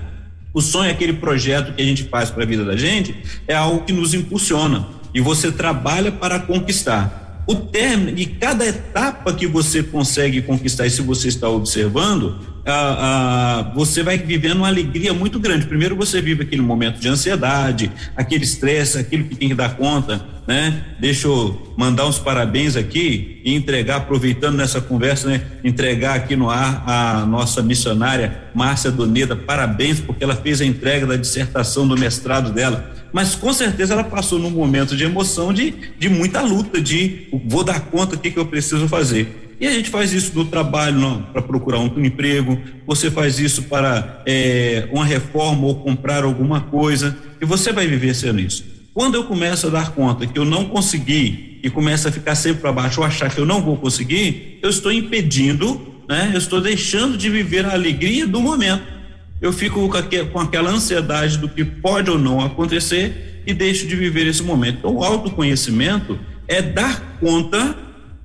O 0.52 0.60
sonho 0.60 0.88
é 0.88 0.90
aquele 0.90 1.12
projeto 1.12 1.72
que 1.72 1.80
a 1.80 1.84
gente 1.84 2.02
faz 2.02 2.28
para 2.28 2.42
a 2.42 2.46
vida 2.46 2.64
da 2.64 2.76
gente, 2.76 3.14
é 3.46 3.54
algo 3.54 3.84
que 3.84 3.92
nos 3.92 4.14
impulsiona 4.14 4.88
e 5.14 5.20
você 5.20 5.52
trabalha 5.52 6.10
para 6.10 6.40
conquistar. 6.40 7.44
O 7.46 7.54
término 7.54 8.18
e 8.18 8.26
cada 8.26 8.66
etapa 8.66 9.32
que 9.32 9.46
você 9.46 9.80
consegue 9.80 10.42
conquistar, 10.42 10.84
e 10.84 10.90
se 10.90 11.00
você 11.00 11.28
está 11.28 11.48
observando, 11.48 12.36
ah, 12.70 12.96
ah, 13.00 13.72
você 13.74 14.02
vai 14.02 14.18
vivendo 14.18 14.58
uma 14.58 14.68
alegria 14.68 15.14
muito 15.14 15.40
grande. 15.40 15.66
Primeiro 15.66 15.96
você 15.96 16.20
vive 16.20 16.42
aquele 16.42 16.60
momento 16.60 17.00
de 17.00 17.08
ansiedade, 17.08 17.90
aquele 18.14 18.44
estresse, 18.44 18.98
aquilo 18.98 19.24
que 19.24 19.34
tem 19.34 19.48
que 19.48 19.54
dar 19.54 19.76
conta, 19.76 20.24
né? 20.46 20.84
Deixa 21.00 21.26
eu 21.26 21.74
mandar 21.76 22.06
uns 22.06 22.18
parabéns 22.18 22.76
aqui 22.76 23.40
e 23.44 23.54
entregar, 23.54 23.96
aproveitando 23.96 24.56
nessa 24.56 24.80
conversa, 24.80 25.28
né? 25.28 25.42
Entregar 25.64 26.14
aqui 26.14 26.36
no 26.36 26.50
ar 26.50 26.84
a 26.86 27.26
nossa 27.26 27.62
missionária 27.62 28.44
Márcia 28.54 28.90
Doneda, 28.90 29.34
parabéns 29.34 30.00
porque 30.00 30.22
ela 30.22 30.36
fez 30.36 30.60
a 30.60 30.64
entrega 30.66 31.06
da 31.06 31.16
dissertação 31.16 31.88
do 31.88 31.96
mestrado 31.96 32.52
dela 32.52 32.98
mas 33.12 33.34
com 33.34 33.52
certeza 33.54 33.94
ela 33.94 34.04
passou 34.04 34.38
num 34.38 34.50
momento 34.50 34.94
de 34.94 35.04
emoção, 35.04 35.50
de, 35.50 35.74
de 35.98 36.08
muita 36.10 36.42
luta, 36.42 36.78
de 36.78 37.28
vou 37.46 37.64
dar 37.64 37.80
conta 37.80 38.16
do 38.16 38.20
que, 38.20 38.30
que 38.30 38.38
eu 38.38 38.44
preciso 38.44 38.86
fazer. 38.86 39.47
E 39.60 39.66
a 39.66 39.72
gente 39.72 39.90
faz 39.90 40.12
isso 40.12 40.32
no 40.34 40.44
trabalho 40.44 41.26
para 41.32 41.42
procurar 41.42 41.78
um 41.78 42.04
emprego, 42.04 42.58
você 42.86 43.10
faz 43.10 43.38
isso 43.38 43.64
para 43.64 44.22
é, 44.24 44.88
uma 44.92 45.04
reforma 45.04 45.66
ou 45.66 45.76
comprar 45.76 46.22
alguma 46.22 46.60
coisa, 46.60 47.16
e 47.40 47.44
você 47.44 47.72
vai 47.72 47.86
viver 47.86 48.14
sendo 48.14 48.40
isso. 48.40 48.64
Quando 48.94 49.14
eu 49.14 49.24
começo 49.24 49.66
a 49.66 49.70
dar 49.70 49.92
conta 49.92 50.26
que 50.26 50.38
eu 50.38 50.44
não 50.44 50.66
consegui 50.66 51.60
e 51.62 51.70
começa 51.70 52.08
a 52.08 52.12
ficar 52.12 52.34
sempre 52.34 52.60
para 52.60 52.72
baixo 52.72 53.00
ou 53.00 53.06
achar 53.06 53.32
que 53.32 53.40
eu 53.40 53.46
não 53.46 53.62
vou 53.62 53.76
conseguir, 53.76 54.58
eu 54.62 54.70
estou 54.70 54.92
impedindo, 54.92 55.94
né? 56.08 56.30
Eu 56.32 56.38
estou 56.38 56.60
deixando 56.60 57.16
de 57.16 57.28
viver 57.28 57.64
a 57.64 57.72
alegria 57.72 58.26
do 58.26 58.40
momento 58.40 58.98
eu 59.40 59.52
fico 59.52 59.88
com 60.32 60.40
aquela 60.40 60.70
ansiedade 60.70 61.38
do 61.38 61.48
que 61.48 61.64
pode 61.64 62.10
ou 62.10 62.18
não 62.18 62.40
acontecer 62.40 63.42
e 63.46 63.54
deixo 63.54 63.86
de 63.86 63.94
viver 63.94 64.26
esse 64.26 64.42
momento. 64.42 64.78
Então, 64.78 64.96
o 64.96 65.04
autoconhecimento 65.04 66.18
é 66.46 66.60
dar 66.60 67.18
conta 67.20 67.76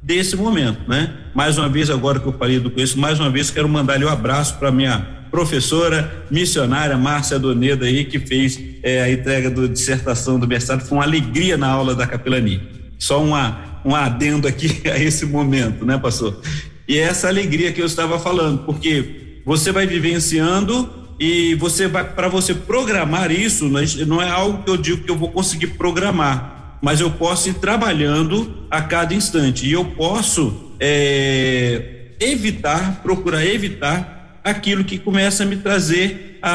desse 0.04 0.36
momento, 0.36 0.82
né? 0.88 1.14
Mais 1.34 1.58
uma 1.58 1.70
vez, 1.70 1.90
agora 1.90 2.20
que 2.20 2.28
eu 2.28 2.34
falei 2.34 2.60
do 2.60 2.70
conhecimento, 2.70 3.02
mais 3.02 3.20
uma 3.20 3.30
vez 3.30 3.50
quero 3.50 3.70
mandar 3.70 3.98
lhe 3.98 4.06
um 4.06 4.10
abraço 4.10 4.60
para 4.60 4.72
minha 4.72 5.00
professora 5.32 6.26
missionária 6.30 6.96
Márcia 6.98 7.40
Doneda 7.40 7.86
aí, 7.86 8.04
que 8.04 8.20
fez 8.20 8.60
é, 8.84 9.02
a 9.02 9.12
entrega 9.12 9.50
da 9.50 9.66
dissertação 9.66 10.38
do 10.38 10.48
mestrado. 10.48 10.82
Foi 10.82 10.98
uma 10.98 11.06
alegria 11.06 11.58
na 11.58 11.70
aula 11.70 11.96
da 11.96 12.06
capelania. 12.06 12.62
Só 13.00 13.24
uma, 13.24 13.82
um 13.84 13.96
adendo 13.96 14.48
aqui 14.48 14.82
a 14.92 15.00
esse 15.00 15.26
momento, 15.26 15.86
né, 15.86 15.98
pastor? 15.98 16.40
E 16.88 16.98
é 16.98 17.04
essa 17.04 17.30
alegria 17.30 17.72
que 17.72 17.82
eu 17.82 17.86
estava 17.86 18.20
falando, 18.20 18.66
porque 18.66 19.42
você 19.46 19.72
vai 19.72 19.88
vivenciando 19.88 21.02
e 21.20 21.56
você 21.56 21.88
vai 21.88 22.04
para 22.04 22.28
você 22.28 22.54
programar 22.54 23.32
isso 23.32 23.70
não 24.06 24.22
é 24.22 24.30
algo 24.30 24.64
que 24.64 24.70
eu 24.70 24.76
digo 24.76 25.04
que 25.04 25.12
eu 25.12 25.16
vou 25.16 25.30
conseguir 25.30 25.68
programar 25.68 26.53
mas 26.84 27.00
eu 27.00 27.10
posso 27.10 27.48
ir 27.48 27.54
trabalhando 27.54 28.68
a 28.70 28.82
cada 28.82 29.14
instante. 29.14 29.66
E 29.66 29.72
eu 29.72 29.86
posso 29.86 30.74
é, 30.78 32.10
evitar 32.20 33.02
procurar 33.02 33.46
evitar 33.46 34.40
aquilo 34.44 34.84
que 34.84 35.00
começa 35.00 35.44
a 35.44 35.46
me 35.46 35.56
trazer 35.56 36.38
a, 36.42 36.52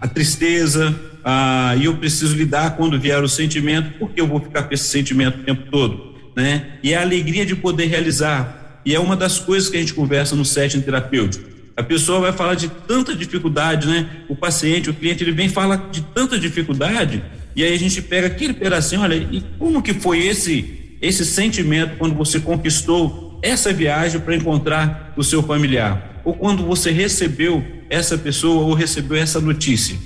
a, 0.00 0.06
a 0.06 0.06
tristeza 0.06 0.94
a, 1.24 1.74
e 1.76 1.86
eu 1.86 1.96
preciso 1.96 2.36
lidar 2.36 2.76
quando 2.76 2.98
vier 2.98 3.20
o 3.24 3.28
sentimento 3.28 3.98
porque 3.98 4.20
eu 4.20 4.28
vou 4.28 4.38
ficar 4.38 4.62
com 4.62 4.72
esse 4.72 4.84
sentimento 4.84 5.40
o 5.40 5.42
tempo 5.42 5.68
todo 5.68 6.10
né? 6.36 6.78
E 6.80 6.94
a 6.94 7.00
alegria 7.00 7.44
de 7.44 7.56
poder 7.56 7.86
realizar. 7.86 8.80
E 8.84 8.94
é 8.94 9.00
uma 9.00 9.16
das 9.16 9.38
coisas 9.38 9.68
que 9.68 9.76
a 9.76 9.80
gente 9.80 9.92
conversa 9.92 10.36
no 10.36 10.44
setting 10.44 10.80
terapêutico. 10.80 11.50
A 11.76 11.82
pessoa 11.82 12.20
vai 12.20 12.32
falar 12.32 12.54
de 12.54 12.68
tanta 12.68 13.14
dificuldade, 13.14 13.88
né? 13.88 14.08
O 14.28 14.36
paciente, 14.36 14.88
o 14.88 14.94
cliente, 14.94 15.24
ele 15.24 15.32
vem 15.32 15.48
falar 15.48 15.88
de 15.90 16.02
tanta 16.02 16.38
dificuldade 16.38 17.22
e 17.54 17.64
aí 17.64 17.74
a 17.74 17.78
gente 17.78 18.00
pega 18.02 18.26
aquele 18.26 18.54
pedacinho, 18.54 19.02
olha, 19.02 19.14
e 19.14 19.42
como 19.58 19.82
que 19.82 19.94
foi 19.94 20.26
esse 20.26 20.78
esse 21.00 21.24
sentimento 21.24 21.96
quando 21.96 22.14
você 22.14 22.38
conquistou 22.38 23.40
essa 23.42 23.72
viagem 23.72 24.20
para 24.20 24.36
encontrar 24.36 25.14
o 25.16 25.24
seu 25.24 25.42
familiar? 25.42 26.20
Ou 26.24 26.34
quando 26.34 26.64
você 26.64 26.90
recebeu 26.90 27.64
essa 27.88 28.18
pessoa 28.18 28.66
ou 28.66 28.74
recebeu 28.74 29.16
essa 29.16 29.40
notícia? 29.40 29.96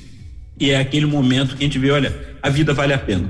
E 0.59 0.71
é 0.71 0.79
aquele 0.79 1.07
momento 1.07 1.57
que 1.57 1.65
a 1.65 1.67
gente 1.67 1.79
vê, 1.79 1.91
olha, 1.91 2.15
a 2.41 2.49
vida 2.49 2.73
vale 2.73 2.93
a 2.93 2.99
pena. 2.99 3.29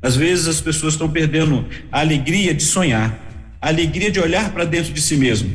Às 0.00 0.16
vezes 0.16 0.48
as 0.48 0.60
pessoas 0.60 0.94
estão 0.94 1.08
perdendo 1.08 1.66
a 1.90 2.00
alegria 2.00 2.54
de 2.54 2.62
sonhar, 2.62 3.18
a 3.60 3.68
alegria 3.68 4.10
de 4.10 4.18
olhar 4.18 4.50
para 4.50 4.64
dentro 4.64 4.92
de 4.92 5.00
si 5.00 5.16
mesmo 5.16 5.54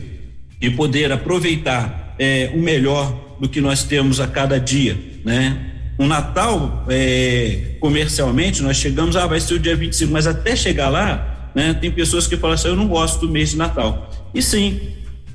e 0.62 0.70
poder 0.70 1.12
aproveitar 1.12 2.16
é, 2.20 2.52
o 2.54 2.60
melhor 2.60 3.36
do 3.40 3.50
que 3.50 3.60
nós 3.60 3.84
temos 3.84 4.20
a 4.20 4.28
cada 4.28 4.60
dia, 4.60 4.98
né? 5.26 5.74
O 5.98 6.06
Natal, 6.06 6.86
é, 6.88 7.76
comercialmente, 7.80 8.62
nós 8.62 8.78
chegamos, 8.78 9.16
ah, 9.16 9.26
vai 9.26 9.40
ser 9.40 9.56
o 9.56 9.60
dia 9.60 9.76
25, 9.76 10.12
mas 10.14 10.28
até 10.28 10.56
chegar 10.56 10.90
lá, 10.90 11.52
né, 11.56 11.74
tem 11.74 11.90
pessoas 11.90 12.28
que 12.28 12.38
falam 12.38 12.54
assim, 12.54 12.68
eu 12.68 12.76
não 12.76 12.88
gosto 12.88 13.26
do 13.26 13.32
mês 13.32 13.52
de 13.52 13.58
Natal. 13.58 14.12
E 14.34 14.42
sim, 14.42 14.80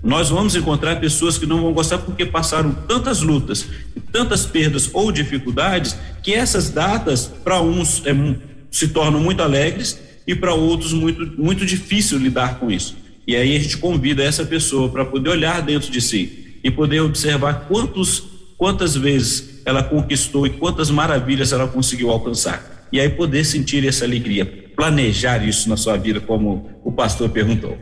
nós 0.02 0.30
vamos 0.30 0.54
encontrar 0.54 0.96
pessoas 1.00 1.36
que 1.36 1.46
não 1.46 1.62
vão 1.62 1.72
gostar 1.72 1.98
porque 1.98 2.24
passaram 2.24 2.72
tantas 2.72 3.22
lutas, 3.22 3.66
tantas 4.12 4.46
perdas 4.46 4.88
ou 4.92 5.10
dificuldades, 5.10 5.96
que 6.22 6.32
essas 6.32 6.70
datas, 6.70 7.26
para 7.26 7.60
uns, 7.60 8.02
é, 8.06 8.12
se 8.70 8.88
tornam 8.88 9.20
muito 9.20 9.42
alegres 9.42 9.98
e 10.26 10.34
para 10.34 10.54
outros 10.54 10.92
muito, 10.92 11.40
muito 11.40 11.66
difícil 11.66 12.18
lidar 12.18 12.60
com 12.60 12.70
isso. 12.70 12.96
E 13.26 13.34
aí 13.34 13.56
a 13.56 13.58
gente 13.58 13.78
convida 13.78 14.22
essa 14.22 14.44
pessoa 14.44 14.88
para 14.88 15.04
poder 15.04 15.30
olhar 15.30 15.60
dentro 15.60 15.90
de 15.90 16.00
si 16.00 16.58
e 16.62 16.70
poder 16.70 17.00
observar 17.00 17.66
quantos, 17.68 18.22
quantas 18.56 18.96
vezes 18.96 19.51
ela 19.64 19.82
conquistou 19.82 20.46
e 20.46 20.50
quantas 20.50 20.90
maravilhas 20.90 21.52
ela 21.52 21.68
conseguiu 21.68 22.10
alcançar. 22.10 22.86
E 22.92 23.00
aí 23.00 23.08
poder 23.08 23.44
sentir 23.44 23.86
essa 23.86 24.04
alegria, 24.04 24.44
planejar 24.76 25.46
isso 25.46 25.68
na 25.68 25.76
sua 25.76 25.96
vida, 25.96 26.20
como 26.20 26.70
o 26.84 26.92
pastor 26.92 27.28
perguntou. 27.30 27.78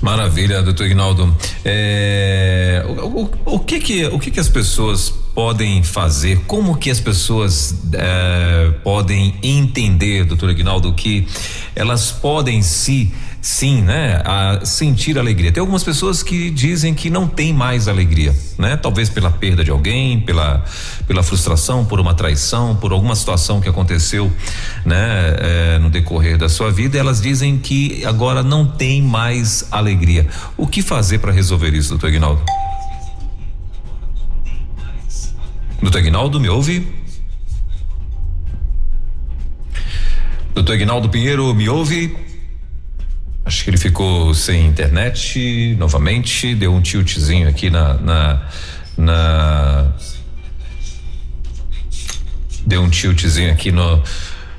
Maravilha, 0.00 0.62
doutor 0.62 0.86
Ignaldo. 0.86 1.36
É, 1.64 2.84
o, 2.86 3.22
o, 3.22 3.30
o, 3.54 3.58
que 3.58 3.80
que 3.80 4.06
o 4.06 4.18
que 4.18 4.30
que 4.30 4.40
as 4.40 4.48
pessoas 4.48 5.10
podem 5.34 5.82
fazer? 5.82 6.40
Como 6.46 6.76
que 6.76 6.90
as 6.90 7.00
pessoas 7.00 7.74
é, 7.92 8.70
podem 8.82 9.34
entender, 9.42 10.24
doutor 10.24 10.50
Ignaldo, 10.50 10.92
que 10.94 11.26
elas 11.74 12.10
podem 12.10 12.62
se 12.62 13.12
sim, 13.40 13.82
né, 13.82 14.20
a 14.24 14.64
sentir 14.64 15.18
alegria. 15.18 15.52
Tem 15.52 15.60
algumas 15.60 15.84
pessoas 15.84 16.22
que 16.22 16.50
dizem 16.50 16.94
que 16.94 17.08
não 17.08 17.26
tem 17.26 17.52
mais 17.52 17.88
alegria, 17.88 18.34
né? 18.58 18.76
Talvez 18.76 19.08
pela 19.08 19.30
perda 19.30 19.64
de 19.64 19.70
alguém, 19.70 20.20
pela 20.20 20.64
pela 21.08 21.22
frustração, 21.22 21.86
por 21.86 21.98
uma 21.98 22.14
traição, 22.14 22.76
por 22.76 22.92
alguma 22.92 23.16
situação 23.16 23.62
que 23.62 23.68
aconteceu, 23.68 24.30
né, 24.84 24.96
é, 25.38 25.78
no 25.78 25.88
decorrer 25.88 26.36
da 26.36 26.50
sua 26.50 26.70
vida. 26.70 26.98
Elas 26.98 27.18
dizem 27.18 27.56
que 27.56 28.04
agora 28.04 28.42
não 28.42 28.66
tem 28.66 29.00
mais 29.00 29.66
alegria. 29.70 30.26
O 30.54 30.66
que 30.66 30.82
fazer 30.82 31.18
para 31.18 31.32
resolver 31.32 31.72
isso, 31.74 31.88
doutor 31.88 32.10
Ignaldo? 32.10 32.42
Doutor 35.80 36.00
Ignaldo, 36.00 36.38
me 36.38 36.48
ouve? 36.50 36.86
Doutor 40.52 40.74
Ignaldo 40.74 41.08
Pinheiro, 41.08 41.54
me 41.54 41.68
ouve? 41.70 42.27
Acho 43.48 43.64
que 43.64 43.70
ele 43.70 43.78
ficou 43.78 44.34
sem 44.34 44.66
internet 44.66 45.74
novamente, 45.78 46.54
deu 46.54 46.70
um 46.70 46.82
tiltzinho 46.82 47.48
aqui 47.48 47.70
na, 47.70 47.94
na, 47.94 48.48
na 48.94 49.86
deu 52.66 52.82
um 52.82 52.90
tiltzinho 52.90 53.50
aqui 53.50 53.72
no 53.72 54.02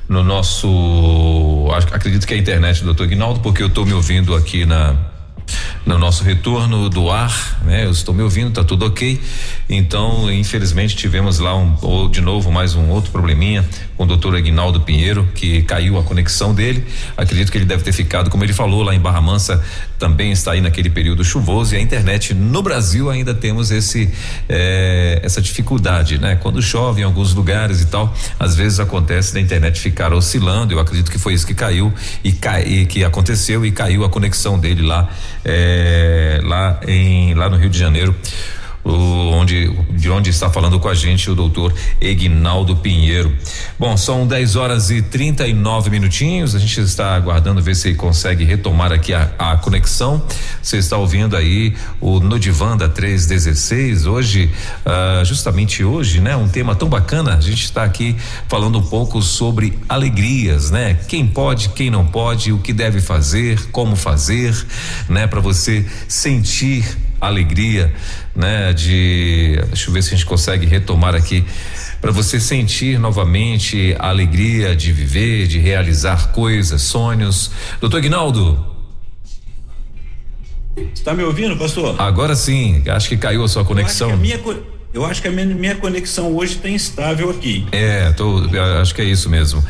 no 0.10 0.24
nosso 0.24 1.68
acredito 1.92 2.26
que 2.26 2.34
é 2.34 2.38
a 2.38 2.40
internet 2.40 2.84
do 2.84 2.96
Dr. 2.96 3.06
Guinaldo, 3.06 3.42
porque 3.42 3.62
eu 3.62 3.68
estou 3.68 3.86
me 3.86 3.94
ouvindo 3.94 4.34
aqui 4.34 4.66
na 4.66 4.96
no 5.86 5.98
nosso 5.98 6.24
retorno 6.24 6.90
do 6.90 7.10
ar, 7.10 7.60
né? 7.64 7.86
Eu 7.86 7.92
estou 7.92 8.14
me 8.14 8.22
ouvindo, 8.22 8.52
tá 8.52 8.64
tudo 8.64 8.86
ok. 8.86 9.20
Então, 9.70 10.32
infelizmente, 10.32 10.96
tivemos 10.96 11.40
lá 11.40 11.56
um, 11.56 11.76
ou 11.82 12.10
de 12.10 12.22
novo 12.22 12.52
mais 12.52 12.76
um 12.76 12.90
outro 12.90 13.12
probleminha 13.12 13.66
com 13.96 14.04
o 14.04 14.08
doutor 14.08 14.36
Aguinaldo 14.36 14.82
Pinheiro, 14.82 15.28
que 15.36 15.62
caiu 15.64 15.98
a 15.98 16.04
conexão 16.04 16.54
dele. 16.54 16.86
Acredito 17.18 17.52
que 17.52 17.58
ele 17.58 17.66
deve 17.66 17.84
ter 17.84 17.92
ficado, 17.92 18.30
como 18.30 18.44
ele 18.44 18.54
falou, 18.54 18.84
lá 18.84 18.96
em 18.96 19.00
Barra 19.00 19.22
Mansa, 19.22 19.64
também 20.00 20.32
está 20.32 20.54
aí 20.54 20.62
naquele 20.62 20.90
período 20.90 21.24
chuvoso 21.26 21.76
e 21.76 21.78
a 21.78 21.82
internet 21.82 22.34
no 22.34 22.64
Brasil 22.64 23.10
ainda 23.10 23.34
temos 23.34 23.70
esse 23.70 24.10
eh, 24.48 25.20
essa 25.22 25.42
dificuldade, 25.42 26.18
né? 26.18 26.38
Quando 26.38 26.62
chove 26.62 27.02
em 27.02 27.04
alguns 27.04 27.34
lugares 27.34 27.82
e 27.82 27.88
tal, 27.88 28.14
às 28.40 28.56
vezes 28.56 28.80
acontece 28.80 29.34
da 29.34 29.42
internet 29.42 29.80
ficar 29.80 30.14
oscilando. 30.14 30.74
Eu 30.74 30.80
acredito 30.80 31.12
que 31.12 31.20
foi 31.20 31.34
isso 31.34 31.46
que 31.46 31.54
caiu 31.54 31.94
e, 32.24 32.32
cai, 32.32 32.86
que 32.86 33.04
aconteceu 33.04 33.66
e 33.66 33.72
caiu 33.72 34.06
a 34.06 34.10
conexão 34.10 34.58
dele 34.58 34.82
lá. 34.82 35.10
Eh, 35.44 36.40
lá 36.44 36.80
em 36.88 37.34
lá 37.34 37.50
no 37.50 37.58
Rio 37.58 37.70
de 37.70 37.78
Janeiro 37.78 38.16
o, 38.84 38.92
onde 38.92 39.70
de 40.00 40.10
onde 40.10 40.30
está 40.30 40.50
falando 40.50 40.80
com 40.80 40.88
a 40.88 40.94
gente 40.94 41.30
o 41.30 41.36
doutor 41.36 41.74
Egnaldo 42.00 42.76
Pinheiro. 42.78 43.36
Bom, 43.78 43.98
são 43.98 44.26
10 44.26 44.56
horas 44.56 44.90
e 44.90 45.02
39 45.02 45.90
minutinhos. 45.90 46.56
A 46.56 46.60
gente 46.60 46.80
está 46.80 47.16
aguardando 47.16 47.62
ver 47.62 47.76
se 47.76 47.94
consegue 47.96 48.46
retomar 48.46 48.94
aqui 48.94 49.14
a, 49.14 49.30
a 49.38 49.58
conexão. 49.58 50.24
Você 50.62 50.78
está 50.78 50.98
ouvindo 50.98 51.36
aí 51.36 51.76
o 52.00 52.22
Nodivanda 52.22 52.88
316. 52.88 54.06
Hoje, 54.06 54.50
uh, 54.86 55.26
justamente 55.26 55.84
hoje, 55.84 56.22
né? 56.22 56.36
Um 56.36 56.48
tema 56.48 56.76
tão 56.76 56.88
bacana. 56.88 57.36
A 57.36 57.42
gente 57.42 57.66
está 57.66 57.84
aqui 57.84 58.16
falando 58.48 58.80
um 58.80 58.84
pouco 58.84 59.22
sobre 59.22 59.78
alegrias, 59.90 60.72
né? 60.72 60.98
Quem 61.08 61.28
pode, 61.28 61.70
quem 61.70 61.90
não 61.90 62.06
pode, 62.06 62.54
o 62.54 62.60
que 62.60 62.72
deve 62.72 63.02
fazer, 63.02 63.60
como 63.72 63.98
fazer, 63.98 64.56
né? 65.10 65.28
Para 65.28 65.42
você 65.42 65.86
sentir 66.08 67.09
alegria, 67.22 67.94
né? 68.36 68.74
De, 68.74 69.60
deixa 69.68 69.90
eu 69.90 69.94
ver 69.94 70.02
se 70.02 70.14
a 70.14 70.18
gente 70.18 70.26
consegue 70.26 70.66
retomar 70.66 71.16
aqui 71.16 71.46
para 72.02 72.12
você 72.12 72.40
sentir 72.40 73.00
novamente 73.00 73.96
a 74.00 74.10
alegria 74.10 74.76
de 74.76 74.92
viver, 74.92 75.48
de 75.48 75.60
realizar 75.60 76.32
coisas, 76.32 76.82
sonhos. 76.82 77.52
Doutor 77.82 78.00
Ignaldo. 78.00 78.66
Está 80.94 81.14
me 81.14 81.24
ouvindo, 81.24 81.58
pastor? 81.58 82.00
Agora 82.00 82.36
sim, 82.36 82.84
acho 82.88 83.10
que 83.10 83.18
caiu 83.18 83.44
a 83.44 83.48
sua 83.48 83.66
conexão. 83.66 84.10
Eu 84.10 84.16
acho 84.16 84.22
que 84.22 84.34
a 84.34 84.38
minha, 84.38 84.64
eu 84.94 85.06
acho 85.06 85.22
que 85.22 85.28
a 85.28 85.32
minha 85.32 85.76
conexão 85.76 86.34
hoje 86.36 86.56
está 86.56 86.70
instável 86.70 87.30
aqui. 87.30 87.66
É, 87.72 88.12
tô, 88.14 88.44
acho 88.82 88.96
que 88.96 89.02
é 89.02 89.06
isso 89.06 89.30
mesmo. 89.30 89.64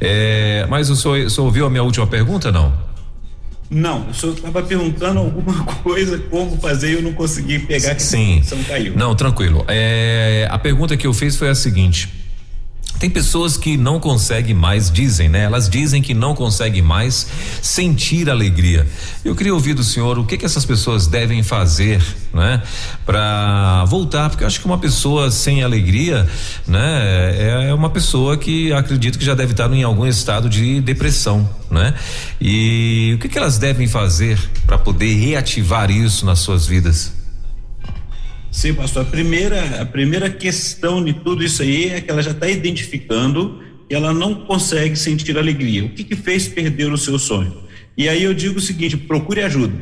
É, 0.00 0.66
mas 0.70 0.88
o 0.88 0.96
senhor, 0.96 1.26
o 1.26 1.30
senhor 1.30 1.46
ouviu 1.46 1.66
a 1.66 1.70
minha 1.70 1.82
última 1.82 2.06
pergunta, 2.06 2.50
não? 2.50 2.72
Não, 3.74 4.08
o 4.08 4.14
senhor 4.14 4.34
estava 4.36 4.62
perguntando 4.62 5.18
alguma 5.18 5.64
coisa, 5.82 6.16
como 6.30 6.56
fazer, 6.58 6.90
e 6.90 6.92
eu 6.94 7.02
não 7.02 7.12
consegui 7.12 7.58
pegar 7.58 7.96
que 7.96 8.02
Sim. 8.02 8.40
a 8.40 8.64
caiu. 8.64 8.94
Não, 8.96 9.16
tranquilo. 9.16 9.64
É, 9.66 10.46
a 10.48 10.58
pergunta 10.60 10.96
que 10.96 11.04
eu 11.04 11.12
fiz 11.12 11.34
foi 11.34 11.48
a 11.48 11.56
seguinte: 11.56 12.08
tem 12.98 13.10
pessoas 13.10 13.56
que 13.56 13.76
não 13.76 13.98
conseguem 13.98 14.54
mais, 14.54 14.90
dizem, 14.90 15.28
né? 15.28 15.42
Elas 15.42 15.68
dizem 15.68 16.00
que 16.00 16.14
não 16.14 16.34
conseguem 16.34 16.82
mais 16.82 17.26
sentir 17.60 18.30
alegria. 18.30 18.86
Eu 19.24 19.34
queria 19.34 19.52
ouvir 19.52 19.74
do 19.74 19.82
senhor 19.82 20.18
o 20.18 20.24
que 20.24 20.38
que 20.38 20.44
essas 20.44 20.64
pessoas 20.64 21.06
devem 21.06 21.42
fazer, 21.42 22.02
né? 22.32 22.62
Para 23.04 23.84
voltar, 23.86 24.30
porque 24.30 24.44
eu 24.44 24.46
acho 24.46 24.60
que 24.60 24.66
uma 24.66 24.78
pessoa 24.78 25.30
sem 25.30 25.62
alegria, 25.62 26.28
né? 26.66 27.34
É, 27.36 27.66
é 27.70 27.74
uma 27.74 27.90
pessoa 27.90 28.36
que 28.36 28.72
acredito 28.72 29.18
que 29.18 29.24
já 29.24 29.34
deve 29.34 29.52
estar 29.52 29.72
em 29.72 29.82
algum 29.82 30.06
estado 30.06 30.48
de 30.48 30.80
depressão, 30.80 31.48
né? 31.70 31.94
E 32.40 33.12
o 33.16 33.18
que 33.18 33.28
que 33.28 33.38
elas 33.38 33.58
devem 33.58 33.88
fazer 33.88 34.38
para 34.66 34.78
poder 34.78 35.14
reativar 35.14 35.90
isso 35.90 36.24
nas 36.24 36.38
suas 36.38 36.66
vidas? 36.66 37.23
Sim, 38.54 38.72
pastor. 38.72 39.02
A 39.02 39.04
primeira, 39.04 39.82
a 39.82 39.84
primeira 39.84 40.30
questão 40.30 41.04
de 41.04 41.12
tudo 41.12 41.42
isso 41.42 41.60
aí 41.60 41.86
é 41.86 42.00
que 42.00 42.08
ela 42.08 42.22
já 42.22 42.30
está 42.30 42.48
identificando 42.48 43.60
que 43.88 43.94
ela 43.94 44.14
não 44.14 44.32
consegue 44.46 44.94
sentir 44.94 45.36
alegria. 45.36 45.84
O 45.84 45.88
que, 45.88 46.04
que 46.04 46.14
fez 46.14 46.46
perder 46.46 46.90
o 46.92 46.96
seu 46.96 47.18
sonho? 47.18 47.52
E 47.98 48.08
aí 48.08 48.22
eu 48.22 48.32
digo 48.32 48.58
o 48.58 48.62
seguinte: 48.62 48.96
procure 48.96 49.42
ajuda. 49.42 49.74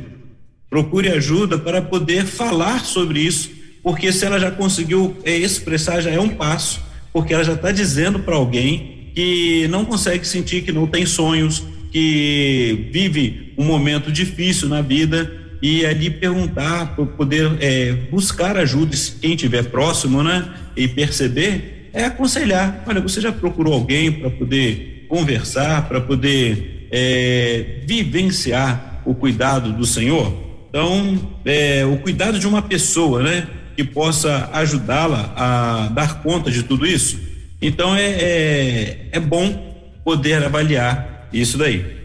Procure 0.71 1.11
ajuda 1.11 1.59
para 1.59 1.83
poder 1.83 2.25
falar 2.25 2.83
sobre 2.83 3.21
isso, 3.21 3.51
porque 3.83 4.11
se 4.11 4.25
ela 4.25 4.41
já 4.41 4.51
conseguiu 4.51 5.19
é, 5.23 5.37
expressar, 5.37 6.01
já 6.01 6.11
é 6.11 6.19
um 6.19 6.31
passo, 6.31 6.83
porque 7.13 7.35
ela 7.35 7.45
já 7.45 7.53
está 7.53 7.71
dizendo 7.71 8.21
para 8.21 8.37
alguém 8.37 9.11
que 9.15 9.69
não 9.69 9.85
consegue 9.85 10.27
sentir 10.27 10.63
que 10.63 10.73
não 10.73 10.87
tem 10.87 11.05
sonhos, 11.05 11.63
que 11.93 12.89
vive 12.91 13.53
um 13.59 13.67
momento 13.67 14.11
difícil 14.11 14.67
na 14.67 14.81
vida 14.81 15.42
e 15.63 15.87
ali 15.87 16.11
perguntar, 16.11 16.97
poder 17.17 17.57
é, 17.61 17.93
buscar 18.11 18.57
ajuda, 18.57 18.97
quem 19.21 19.35
estiver 19.35 19.63
próximo, 19.67 20.21
né? 20.21 20.53
E 20.77 20.89
perceber, 20.89 21.89
é 21.93 22.05
aconselhar. 22.05 22.83
Olha, 22.85 23.01
você 23.01 23.21
já 23.21 23.31
procurou 23.31 23.73
alguém 23.73 24.11
para 24.11 24.29
poder 24.29 25.07
conversar, 25.09 25.89
para 25.89 26.01
poder 26.01 26.89
é, 26.91 27.81
vivenciar 27.87 29.03
o 29.07 29.15
cuidado 29.15 29.73
do 29.73 29.87
Senhor? 29.87 30.37
Então, 30.69 31.33
é, 31.45 31.85
o 31.87 31.97
cuidado 31.99 32.41
de 32.41 32.49
uma 32.49 32.63
pessoa, 32.63 33.23
né? 33.23 33.47
Que 33.77 33.85
possa 33.85 34.51
ajudá-la 34.53 35.33
a 35.37 35.89
dar 35.95 36.23
conta 36.23 36.51
de 36.51 36.65
tudo 36.65 36.85
isso. 36.85 37.21
Então, 37.61 37.95
é, 37.95 38.11
é, 38.11 39.09
é 39.13 39.21
bom 39.21 39.77
poder 40.05 40.43
avaliar 40.43 41.29
isso 41.33 41.57
daí. 41.57 42.02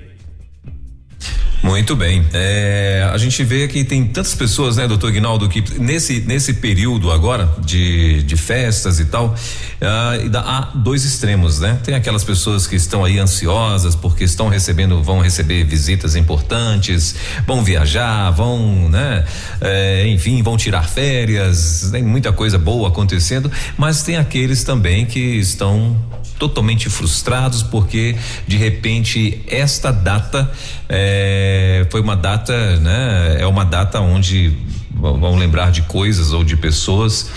Muito 1.64 1.96
bem. 1.96 2.26
É, 2.34 3.10
a 3.12 3.18
gente 3.18 3.44
vê 3.44 3.68
que 3.68 3.84
tem 3.84 4.06
tantas 4.06 4.36
pessoas, 4.36 4.78
né, 4.78 4.88
doutor 4.88 5.12
Guinaldo, 5.12 5.50
que 5.50 5.64
nesse, 5.80 6.22
nesse 6.22 6.54
período 6.54 7.12
agora 7.12 7.50
de, 7.60 8.22
de 8.24 8.38
festas 8.38 9.00
e 9.00 9.06
tal, 9.06 9.28
uh, 9.28 10.38
há 10.38 10.72
dois 10.76 11.04
extremos, 11.04 11.60
né? 11.60 11.80
Tem 11.84 11.96
aquelas 11.96 12.24
pessoas 12.24 12.68
que 12.68 12.76
estão 12.76 13.04
aí 13.04 13.18
ansiosas 13.18 13.96
porque 13.96 14.24
estão 14.24 14.50
recebendo, 14.50 15.02
vão 15.02 15.20
receber 15.20 15.64
visitas 15.64 16.16
importantes, 16.16 17.16
vão 17.46 17.64
viajar, 17.64 18.30
vão, 18.32 18.88
né? 18.90 19.26
É, 19.60 20.08
enfim, 20.08 20.42
vão 20.44 20.58
tirar 20.58 20.88
férias, 20.88 21.90
tem 21.92 22.04
muita 22.04 22.32
coisa 22.32 22.58
boa 22.58 22.90
acontecendo, 22.90 23.52
mas 23.78 24.04
tem 24.04 24.18
aqueles 24.18 24.64
também 24.64 25.06
que 25.06 25.20
estão 25.20 25.98
totalmente 26.38 26.90
frustrados 26.90 27.64
porque 27.64 28.16
de 28.48 28.58
repente 28.58 29.42
esta 29.48 29.92
data 29.92 30.50
é, 30.88 31.88
foi 31.90 32.02
uma 32.02 32.16
data, 32.16 32.78
né? 32.78 33.38
É 33.40 33.48
uma 33.48 33.66
data 33.66 34.00
onde 34.00 34.56
vão 34.92 35.36
lembrar 35.36 35.72
de 35.72 35.82
coisas 35.84 36.34
ou 36.34 36.44
de 36.44 36.56
pessoas 36.56 37.30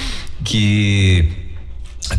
que 0.44 1.28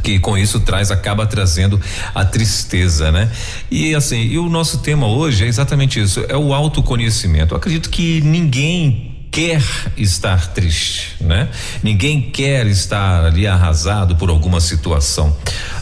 que 0.03 0.19
com 0.19 0.37
isso 0.37 0.59
traz 0.61 0.91
acaba 0.91 1.25
trazendo 1.25 1.79
a 2.15 2.23
tristeza, 2.23 3.11
né? 3.11 3.29
E 3.69 3.93
assim, 3.93 4.21
e 4.21 4.37
o 4.37 4.47
nosso 4.47 4.79
tema 4.79 5.07
hoje 5.07 5.43
é 5.43 5.47
exatamente 5.47 5.99
isso, 5.99 6.23
é 6.29 6.37
o 6.37 6.53
autoconhecimento. 6.53 7.53
Eu 7.53 7.57
acredito 7.57 7.89
que 7.89 8.21
ninguém 8.21 9.11
quer 9.31 9.63
estar 9.95 10.47
triste, 10.47 11.15
né? 11.21 11.47
Ninguém 11.81 12.21
quer 12.21 12.67
estar 12.67 13.25
ali 13.25 13.47
arrasado 13.47 14.15
por 14.17 14.29
alguma 14.29 14.59
situação. 14.59 15.35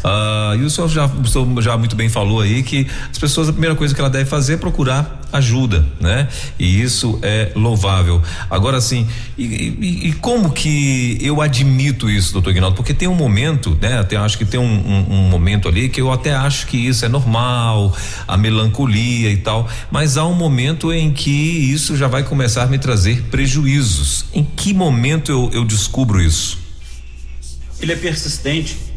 Uh, 0.04 0.56
e 0.56 0.64
o 0.64 0.70
senhor 0.70 0.88
já, 0.88 1.06
o 1.06 1.28
senhor 1.28 1.62
já 1.62 1.78
muito 1.78 1.96
bem 1.96 2.08
falou 2.08 2.42
aí 2.42 2.64
que 2.64 2.88
as 3.12 3.18
pessoas 3.18 3.50
a 3.50 3.52
primeira 3.52 3.76
coisa 3.76 3.94
que 3.94 4.00
ela 4.00 4.10
deve 4.10 4.30
fazer 4.30 4.54
é 4.54 4.58
procurar 4.58 5.20
ajuda, 5.32 5.86
né? 6.00 6.28
E 6.58 6.82
isso 6.82 7.20
é 7.22 7.52
louvável. 7.56 8.22
Agora 8.50 8.82
sim, 8.82 9.08
e, 9.38 9.44
e, 9.44 10.08
e, 10.08 10.14
como 10.14 10.52
que 10.52 11.18
eu 11.22 11.42
admito 11.42 12.10
isso, 12.10 12.34
doutor 12.34 12.54
Guinaldo? 12.54 12.76
Porque 12.76 12.94
tem 12.94 13.08
um 13.08 13.16
momento, 13.16 13.78
né? 13.82 14.00
Até 14.00 14.16
acho 14.16 14.38
que 14.38 14.46
tem 14.46 14.60
um, 14.60 14.64
um, 14.64 15.14
um, 15.14 15.30
momento 15.30 15.68
ali 15.68 15.90
que 15.90 16.02
eu 16.02 16.12
até 16.12 16.34
acho 16.34 16.66
que 16.68 16.78
isso 16.78 17.06
é 17.06 17.10
normal, 17.10 17.96
a 18.28 18.38
melancolia 18.38 19.30
e 19.30 19.38
tal, 19.38 19.68
mas 19.92 20.18
há 20.18 20.26
um 20.26 20.34
momento 20.34 20.92
em 20.92 21.12
que 21.12 21.30
isso 21.30 21.96
já 21.96 22.08
vai 22.08 22.24
começar 22.24 22.64
a 22.64 22.68
me 22.68 22.80
trazer 22.80 23.24
prejuízos. 23.24 24.26
Em 24.34 24.44
que 24.44 24.74
momento 24.74 25.32
eu, 25.32 25.50
eu 25.54 25.66
descubro 25.66 26.22
isso? 26.22 26.58
Ele 27.82 27.94
é 27.94 27.96
persistente. 27.96 28.89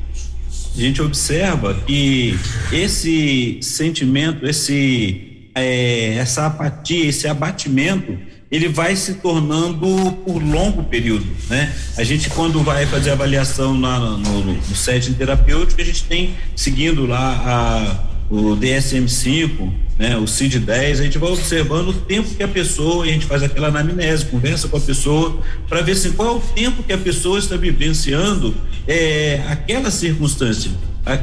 A 0.74 0.80
gente 0.80 1.02
observa 1.02 1.74
que 1.86 2.38
esse 2.72 3.58
sentimento, 3.60 4.46
esse 4.46 5.32
é, 5.54 6.14
essa 6.14 6.46
apatia, 6.46 7.06
esse 7.06 7.28
abatimento, 7.28 8.16
ele 8.50 8.68
vai 8.68 8.96
se 8.96 9.14
tornando 9.14 10.12
por 10.24 10.42
longo 10.42 10.84
período, 10.84 11.26
né? 11.48 11.72
A 11.96 12.04
gente 12.04 12.28
quando 12.30 12.62
vai 12.62 12.86
fazer 12.86 13.10
avaliação 13.10 13.80
lá 13.80 13.98
no, 13.98 14.18
no, 14.18 14.42
no 14.54 14.76
setting 14.76 15.14
terapêutico, 15.14 15.80
a 15.80 15.84
gente 15.84 16.04
tem 16.04 16.34
seguindo 16.54 17.06
lá 17.06 17.42
a, 17.46 18.11
o 18.32 18.56
DSM-5, 18.56 19.70
né, 19.98 20.16
o 20.16 20.24
CID-10, 20.24 21.00
a 21.00 21.02
gente 21.02 21.18
vai 21.18 21.30
observando 21.30 21.88
o 21.88 21.92
tempo 21.92 22.34
que 22.34 22.42
a 22.42 22.48
pessoa, 22.48 23.04
a 23.04 23.06
gente 23.06 23.26
faz 23.26 23.42
aquela 23.42 23.68
anamnese, 23.68 24.24
conversa 24.24 24.68
com 24.68 24.78
a 24.78 24.80
pessoa, 24.80 25.38
para 25.68 25.82
ver 25.82 25.92
assim, 25.92 26.12
qual 26.12 26.28
é 26.28 26.36
o 26.38 26.40
tempo 26.40 26.82
que 26.82 26.94
a 26.94 26.98
pessoa 26.98 27.38
está 27.38 27.56
vivenciando 27.56 28.54
é, 28.88 29.42
aquela 29.48 29.90
circunstância. 29.90 30.70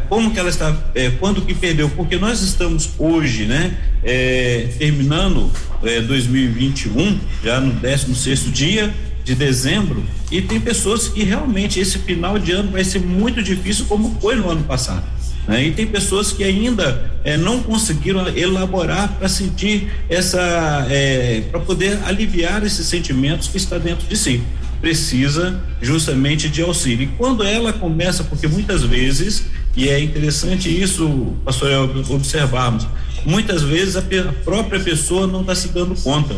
como 0.08 0.30
que 0.30 0.40
ela 0.40 0.50
está, 0.50 0.78
é, 0.94 1.10
quando 1.10 1.42
que 1.42 1.56
perdeu, 1.56 1.90
porque 1.90 2.16
nós 2.16 2.44
estamos 2.44 2.92
hoje, 3.00 3.46
né, 3.46 3.76
é, 4.04 4.68
terminando 4.78 5.50
é, 5.82 6.02
2021, 6.02 7.20
já 7.44 7.60
no 7.60 7.74
16 7.74 8.18
sexto 8.20 8.52
dia 8.52 8.94
de 9.24 9.34
dezembro, 9.34 10.04
e 10.32 10.44
tem 10.44 10.62
pessoas 10.62 11.08
que 11.08 11.24
realmente 11.24 11.80
esse 11.80 11.98
final 11.98 12.38
de 12.38 12.52
ano 12.52 12.70
vai 12.70 12.84
ser 12.84 13.00
muito 13.00 13.42
difícil, 13.42 13.86
como 13.86 14.16
foi 14.22 14.36
no 14.36 14.48
ano 14.48 14.64
passado. 14.64 15.18
Né? 15.50 15.66
E 15.66 15.72
tem 15.72 15.88
pessoas 15.88 16.32
que 16.32 16.44
ainda 16.44 17.12
é, 17.24 17.36
não 17.36 17.64
conseguiram 17.64 18.28
elaborar 18.38 19.12
para 19.18 19.28
sentir 19.28 19.92
essa, 20.08 20.86
é, 20.90 21.42
para 21.50 21.60
poder 21.60 22.00
aliviar 22.06 22.64
esses 22.64 22.86
sentimentos 22.86 23.48
que 23.48 23.58
está 23.58 23.80
dentro 23.80 24.08
de 24.08 24.16
si 24.16 24.44
precisa 24.80 25.62
justamente 25.82 26.48
de 26.48 26.62
auxílio. 26.62 27.04
E 27.04 27.08
quando 27.18 27.44
ela 27.44 27.74
começa, 27.74 28.24
porque 28.24 28.48
muitas 28.48 28.84
vezes, 28.84 29.46
e 29.76 29.90
é 29.90 30.00
interessante 30.00 30.70
isso, 30.70 31.36
pastor, 31.44 31.90
observarmos, 32.10 32.88
muitas 33.26 33.62
vezes 33.62 33.98
a 33.98 34.04
própria 34.46 34.80
pessoa 34.80 35.28
não 35.28 35.42
está 35.42 35.54
se 35.54 35.70
dando 35.70 35.96
conta. 36.02 36.36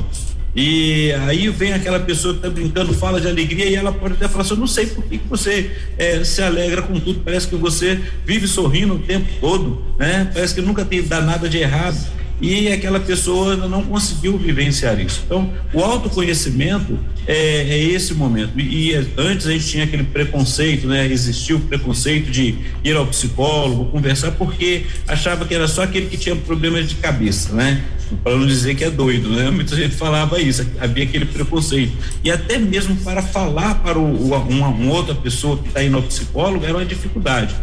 E 0.56 1.12
aí 1.28 1.48
vem 1.50 1.74
aquela 1.74 2.00
pessoa 2.00 2.34
que 2.34 2.40
está 2.40 2.50
brincando, 2.50 2.94
fala 2.94 3.22
de 3.22 3.28
alegria 3.28 3.66
e 3.66 3.76
ela 3.76 3.92
pode 3.92 4.16
até 4.16 4.28
falar 4.28 4.44
assim: 4.44 4.54
Eu 4.54 4.60
não 4.60 4.68
sei 4.68 4.86
por 4.88 5.04
que, 5.06 5.20
você 5.30 5.72
é, 5.98 6.24
se 6.24 6.42
alegra 6.42 6.82
com 6.82 7.00
tudo, 7.00 7.22
parece 7.24 7.48
que 7.48 7.56
você 7.56 8.00
vive 8.26 8.48
sorrindo 8.48 8.96
o 8.96 9.00
tempo 9.00 9.28
todo, 9.40 9.82
né? 9.98 10.30
Parece 10.34 10.56
que 10.56 10.62
nunca 10.62 10.84
tem 10.84 11.02
dá 11.02 11.22
nada 11.22 11.48
de 11.48 11.58
errado 11.58 11.98
e 12.42 12.70
aquela 12.70 13.00
pessoa 13.00 13.56
não 13.56 13.84
conseguiu 13.84 14.36
vivenciar 14.36 15.00
isso. 15.00 15.22
Então, 15.26 15.54
o 15.72 15.80
autoconhecimento 15.80 16.98
é, 17.28 17.36
é 17.36 17.78
esse 17.78 18.16
momento. 18.16 18.60
E, 18.60 18.90
e, 18.90 18.96
antes 19.16 19.46
a 19.46 19.52
gente 19.52 19.68
tinha 19.68 19.84
aquele 19.84 20.04
preconceito, 20.04 20.88
né? 20.88 21.06
Existiu 21.06 21.58
o 21.58 21.62
preconceito 21.62 22.32
de 22.32 22.56
ir 22.84 22.96
ao 22.96 23.06
psicólogo, 23.06 23.86
conversar, 23.86 24.32
porque 24.32 24.88
achava 25.08 25.46
que 25.46 25.54
era 25.54 25.68
só 25.68 25.84
aquele 25.84 26.08
que 26.08 26.18
tinha 26.18 26.36
problemas 26.36 26.90
de 26.90 26.96
cabeça, 26.96 27.54
né? 27.54 27.84
Para 28.24 28.36
não 28.36 28.46
dizer 28.46 28.76
que 28.76 28.84
é 28.84 28.90
doido, 28.90 29.30
né? 29.30 29.50
Muita 29.50 29.76
gente 29.76 29.96
falava 29.96 30.40
isso, 30.40 30.66
havia 30.80 31.04
aquele 31.04 31.26
preconceito. 31.26 31.94
E 32.24 32.30
até 32.30 32.58
mesmo 32.58 32.96
para 32.98 33.22
falar 33.22 33.76
para 33.76 33.98
o, 33.98 34.28
uma, 34.28 34.68
uma 34.68 34.94
outra 34.94 35.16
pessoa 35.16 35.58
que 35.58 35.68
está 35.68 35.84
indo 35.84 35.98
ao 35.98 36.04
psicólogo 36.04 36.66
era 36.66 36.76
uma 36.76 36.86
dificuldade. 36.86 37.56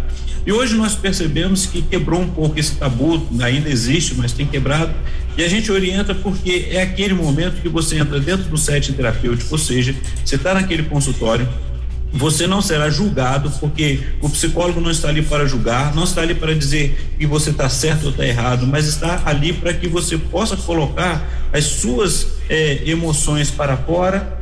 E 0.47 0.53
hoje 0.53 0.75
nós 0.77 0.95
percebemos 0.95 1.67
que 1.67 1.83
quebrou 1.83 2.21
um 2.21 2.29
pouco 2.31 2.59
esse 2.59 2.77
tabu, 2.77 3.27
ainda 3.43 3.69
existe, 3.69 4.15
mas 4.15 4.33
tem 4.33 4.47
quebrado. 4.47 4.95
E 5.37 5.45
a 5.45 5.49
gente 5.49 5.71
orienta 5.71 6.15
porque 6.15 6.69
é 6.71 6.83
aquele 6.83 7.15
momento 7.15 7.61
que 7.61 7.69
você 7.69 7.99
entra 7.99 8.19
dentro 8.19 8.49
do 8.49 8.57
setting 8.57 8.95
terapêutico, 8.95 9.53
ou 9.53 9.59
seja, 9.59 9.95
você 10.25 10.37
está 10.37 10.55
naquele 10.55 10.85
consultório, 10.85 11.49
você 12.13 12.47
não 12.47 12.63
será 12.63 12.89
julgado, 12.89 13.51
porque 13.61 14.01
o 14.21 14.29
psicólogo 14.29 14.81
não 14.81 14.91
está 14.91 15.09
ali 15.09 15.23
para 15.23 15.47
julgar, 15.47 15.95
não 15.95 16.05
está 16.05 16.23
ali 16.23 16.35
para 16.35 16.55
dizer 16.55 17.15
que 17.19 17.27
você 17.27 17.51
está 17.51 17.69
certo 17.69 18.05
ou 18.05 18.11
está 18.11 18.27
errado, 18.27 18.67
mas 18.67 18.87
está 18.87 19.23
ali 19.27 19.53
para 19.53 19.75
que 19.75 19.87
você 19.87 20.17
possa 20.17 20.57
colocar 20.57 21.49
as 21.53 21.65
suas 21.65 22.39
eh, 22.49 22.83
emoções 22.87 23.51
para 23.51 23.77
fora, 23.77 24.41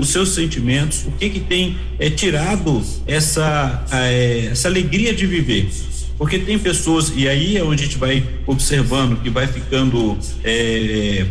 os 0.00 0.08
seus 0.08 0.30
sentimentos, 0.30 1.04
o 1.06 1.12
que 1.12 1.30
que 1.30 1.40
tem 1.40 1.76
eh, 1.98 2.10
tirado 2.10 2.82
essa, 3.06 3.84
eh, 3.92 4.48
essa 4.52 4.68
alegria 4.68 5.14
de 5.14 5.26
viver. 5.26 5.68
Porque 6.18 6.38
tem 6.38 6.58
pessoas, 6.58 7.12
e 7.14 7.28
aí 7.28 7.58
é 7.58 7.62
onde 7.62 7.82
a 7.82 7.86
gente 7.86 7.98
vai 7.98 8.24
observando 8.46 9.20
que 9.22 9.28
vai 9.28 9.46
ficando 9.46 10.16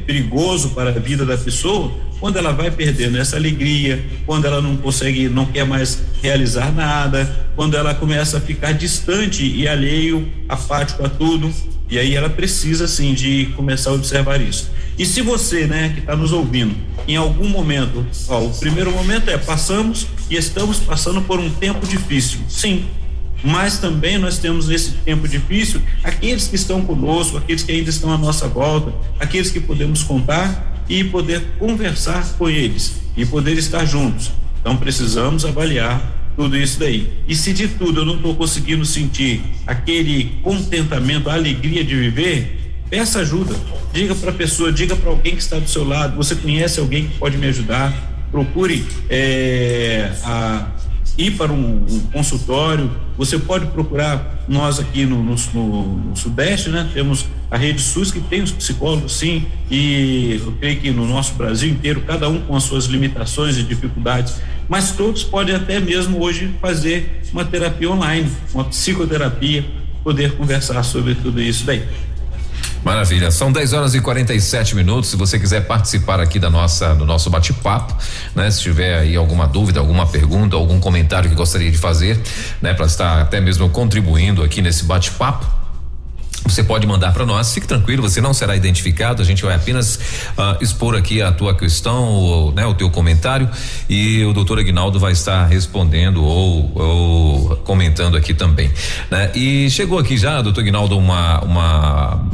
perigoso 0.05 0.69
para 0.69 0.91
a 0.91 0.99
vida 0.99 1.25
da 1.25 1.35
pessoa, 1.35 1.91
quando 2.19 2.37
ela 2.37 2.51
vai 2.51 2.71
perdendo 2.71 3.17
essa 3.17 3.35
alegria, 3.35 4.03
quando 4.25 4.45
ela 4.45 4.61
não 4.61 4.77
consegue, 4.77 5.27
não 5.29 5.45
quer 5.45 5.65
mais 5.65 6.01
realizar 6.21 6.71
nada, 6.71 7.47
quando 7.55 7.75
ela 7.75 7.93
começa 7.93 8.37
a 8.37 8.41
ficar 8.41 8.71
distante 8.73 9.45
e 9.45 9.67
alheio, 9.67 10.27
apático 10.47 11.05
a 11.05 11.09
tudo, 11.09 11.51
e 11.89 11.99
aí 11.99 12.15
ela 12.15 12.29
precisa 12.29 12.87
sim 12.87 13.13
de 13.13 13.47
começar 13.55 13.91
a 13.91 13.93
observar 13.93 14.41
isso. 14.41 14.71
E 14.97 15.05
se 15.05 15.21
você, 15.21 15.67
né, 15.67 15.91
que 15.93 15.99
está 15.99 16.15
nos 16.15 16.31
ouvindo, 16.31 16.75
em 17.07 17.15
algum 17.15 17.47
momento, 17.47 18.05
ó, 18.27 18.39
o 18.39 18.49
primeiro 18.49 18.91
momento 18.91 19.29
é 19.29 19.37
passamos 19.37 20.07
e 20.29 20.35
estamos 20.35 20.79
passando 20.79 21.21
por 21.21 21.39
um 21.39 21.49
tempo 21.49 21.85
difícil, 21.85 22.39
sim. 22.47 22.85
Mas 23.43 23.77
também 23.77 24.17
nós 24.17 24.39
temos 24.39 24.67
nesse 24.67 24.91
tempo 24.91 25.27
difícil 25.27 25.79
aqueles 26.03 26.47
que 26.47 26.55
estão 26.55 26.81
conosco, 26.81 27.37
aqueles 27.37 27.61
que 27.61 27.71
ainda 27.71 27.89
estão 27.89 28.11
à 28.11 28.17
nossa 28.17 28.47
volta, 28.47 28.91
aqueles 29.19 29.51
que 29.51 29.59
podemos 29.59 30.01
contar 30.01 30.74
e 30.87 31.03
poder 31.03 31.41
conversar 31.59 32.33
com 32.37 32.49
eles 32.49 33.01
e 33.15 33.25
poder 33.25 33.57
estar 33.57 33.85
juntos. 33.85 34.31
Então 34.59 34.77
precisamos 34.77 35.45
avaliar 35.45 36.01
tudo 36.35 36.57
isso 36.57 36.79
daí. 36.79 37.09
E 37.27 37.35
se 37.35 37.53
de 37.53 37.67
tudo 37.67 38.01
eu 38.01 38.05
não 38.05 38.15
estou 38.15 38.35
conseguindo 38.35 38.85
sentir 38.85 39.41
aquele 39.65 40.37
contentamento, 40.43 41.29
a 41.29 41.33
alegria 41.33 41.83
de 41.83 41.95
viver, 41.95 42.65
peça 42.89 43.19
ajuda. 43.19 43.55
Diga 43.93 44.13
para 44.15 44.31
a 44.31 44.33
pessoa, 44.33 44.71
diga 44.71 44.95
para 44.95 45.09
alguém 45.09 45.35
que 45.35 45.41
está 45.41 45.57
do 45.57 45.69
seu 45.69 45.87
lado. 45.87 46.15
Você 46.17 46.35
conhece 46.35 46.79
alguém 46.79 47.07
que 47.07 47.17
pode 47.17 47.37
me 47.37 47.47
ajudar? 47.47 47.93
Procure 48.31 48.85
é, 49.09 50.11
a, 50.23 50.67
ir 51.17 51.31
para 51.31 51.51
um, 51.51 51.85
um, 51.89 51.99
consultório. 52.11 52.91
Você 53.17 53.39
pode 53.39 53.67
procurar 53.67 54.43
nós 54.47 54.79
aqui 54.79 55.05
no, 55.05 55.23
no, 55.23 55.35
no, 55.53 56.15
Sudeste, 56.15 56.69
né? 56.69 56.89
Temos 56.93 57.25
a 57.49 57.57
rede 57.57 57.81
SUS 57.81 58.11
que 58.11 58.19
tem 58.19 58.41
os 58.41 58.51
psicólogos, 58.51 59.13
sim, 59.13 59.45
e 59.71 60.41
eu 60.43 60.51
creio 60.53 60.79
que 60.79 60.91
no 60.91 61.07
nosso 61.07 61.33
Brasil 61.35 61.69
inteiro, 61.69 62.01
cada 62.01 62.27
um 62.27 62.41
com 62.41 62.55
as 62.55 62.63
suas 62.63 62.85
limitações 62.85 63.57
e 63.57 63.63
dificuldades, 63.63 64.41
mas 64.67 64.91
todos 64.91 65.23
podem 65.23 65.55
até 65.55 65.79
mesmo 65.79 66.21
hoje 66.21 66.53
fazer 66.61 67.21
uma 67.31 67.45
terapia 67.45 67.89
online, 67.89 68.29
uma 68.53 68.65
psicoterapia, 68.65 69.65
poder 70.03 70.33
conversar 70.33 70.83
sobre 70.83 71.15
tudo 71.15 71.41
isso 71.41 71.65
daí. 71.65 71.83
Maravilha. 72.85 73.31
São 73.31 73.51
10 73.51 73.73
horas 73.73 73.95
e 73.95 73.99
47 73.99 74.75
minutos. 74.75 75.09
Se 75.09 75.15
você 75.15 75.39
quiser 75.39 75.61
participar 75.61 76.19
aqui 76.19 76.37
da 76.37 76.51
nossa 76.51 76.93
do 76.93 77.03
nosso 77.03 77.31
bate-papo, 77.31 77.97
né? 78.35 78.51
Se 78.51 78.61
tiver 78.61 78.99
aí 78.99 79.15
alguma 79.15 79.47
dúvida, 79.47 79.79
alguma 79.79 80.05
pergunta, 80.05 80.55
algum 80.55 80.79
comentário 80.79 81.27
que 81.27 81.35
gostaria 81.35 81.71
de 81.71 81.79
fazer, 81.79 82.21
né, 82.61 82.75
para 82.75 82.85
estar 82.85 83.21
até 83.23 83.41
mesmo 83.41 83.67
contribuindo 83.69 84.43
aqui 84.43 84.61
nesse 84.61 84.85
bate-papo, 84.85 85.47
você 86.43 86.63
pode 86.63 86.85
mandar 86.85 87.11
para 87.11 87.25
nós, 87.25 87.51
fique 87.51 87.65
tranquilo, 87.65 88.03
você 88.03 88.21
não 88.21 88.35
será 88.35 88.55
identificado, 88.55 89.19
a 89.19 89.25
gente 89.25 89.43
vai 89.43 89.55
apenas 89.55 89.95
uh, 90.37 90.61
expor 90.61 90.95
aqui 90.95 91.23
a 91.23 91.31
tua 91.31 91.55
questão, 91.55 92.03
ou, 92.03 92.51
né, 92.51 92.67
o 92.67 92.75
teu 92.75 92.91
comentário 92.91 93.49
e 93.89 94.23
o 94.25 94.31
doutor 94.31 94.59
Aguinaldo 94.59 94.99
vai 94.99 95.11
estar 95.11 95.45
respondendo 95.45 96.23
ou, 96.23 96.71
ou 96.75 97.55
comentando 97.57 98.15
aqui 98.15 98.35
também, 98.35 98.71
né? 99.09 99.31
E 99.33 99.71
chegou 99.71 99.97
aqui 99.97 100.17
já, 100.17 100.39
doutor 100.43 100.61
Aguinaldo, 100.61 100.95
uma, 100.95 101.39
uma 101.39 102.29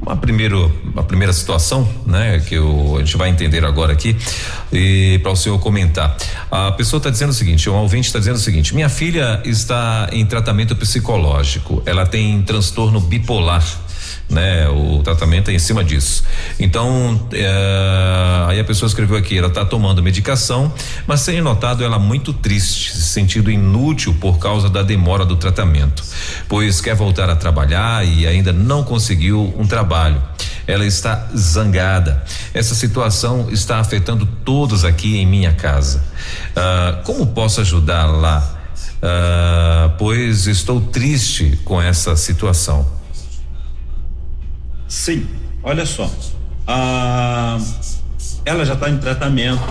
uma 0.00 0.16
primeiro 0.16 0.72
a 0.96 1.02
primeira 1.02 1.32
situação, 1.32 1.88
né, 2.06 2.38
que 2.40 2.54
eu, 2.54 2.96
a 2.96 3.00
gente 3.00 3.16
vai 3.16 3.28
entender 3.28 3.64
agora 3.64 3.92
aqui 3.92 4.16
e 4.72 5.18
para 5.22 5.32
o 5.32 5.36
senhor 5.36 5.58
comentar. 5.58 6.16
A 6.50 6.72
pessoa 6.72 6.98
está 6.98 7.10
dizendo 7.10 7.30
o 7.30 7.34
seguinte, 7.34 7.68
o 7.68 7.74
ouvinte 7.74 8.06
está 8.06 8.18
dizendo 8.18 8.36
o 8.36 8.40
seguinte: 8.40 8.74
minha 8.74 8.88
filha 8.88 9.42
está 9.44 10.08
em 10.12 10.24
tratamento 10.24 10.76
psicológico, 10.76 11.82
ela 11.84 12.06
tem 12.06 12.40
transtorno 12.42 13.00
bipolar 13.00 13.64
né? 14.30 14.68
O 14.68 15.02
tratamento 15.02 15.50
é 15.50 15.54
em 15.54 15.58
cima 15.58 15.82
disso. 15.82 16.22
Então, 16.58 17.20
é, 17.32 18.44
aí 18.48 18.60
a 18.60 18.64
pessoa 18.64 18.86
escreveu 18.86 19.16
aqui, 19.16 19.36
ela 19.36 19.48
está 19.48 19.64
tomando 19.64 20.02
medicação, 20.02 20.72
mas 21.06 21.24
tem 21.24 21.40
notado 21.40 21.84
ela 21.84 21.98
muito 21.98 22.32
triste, 22.32 22.92
se 22.92 23.02
sentindo 23.02 23.50
inútil 23.50 24.14
por 24.20 24.38
causa 24.38 24.70
da 24.70 24.82
demora 24.82 25.24
do 25.24 25.36
tratamento, 25.36 26.02
pois 26.48 26.80
quer 26.80 26.94
voltar 26.94 27.28
a 27.28 27.34
trabalhar 27.34 28.06
e 28.06 28.26
ainda 28.26 28.52
não 28.52 28.84
conseguiu 28.84 29.52
um 29.58 29.66
trabalho. 29.66 30.22
Ela 30.66 30.86
está 30.86 31.28
zangada. 31.36 32.22
Essa 32.54 32.76
situação 32.76 33.48
está 33.50 33.80
afetando 33.80 34.24
todos 34.24 34.84
aqui 34.84 35.16
em 35.16 35.26
minha 35.26 35.52
casa. 35.52 36.04
Ah, 36.54 37.00
como 37.04 37.26
posso 37.26 37.60
ajudar 37.60 38.06
lá? 38.06 38.60
Ah, 39.02 39.90
pois 39.98 40.46
estou 40.46 40.80
triste 40.80 41.58
com 41.64 41.82
essa 41.82 42.14
situação. 42.14 42.99
Sim, 44.90 45.24
olha 45.62 45.86
só. 45.86 46.12
Ah, 46.66 47.56
ela 48.44 48.64
já 48.66 48.74
está 48.74 48.90
em 48.90 48.98
tratamento. 48.98 49.62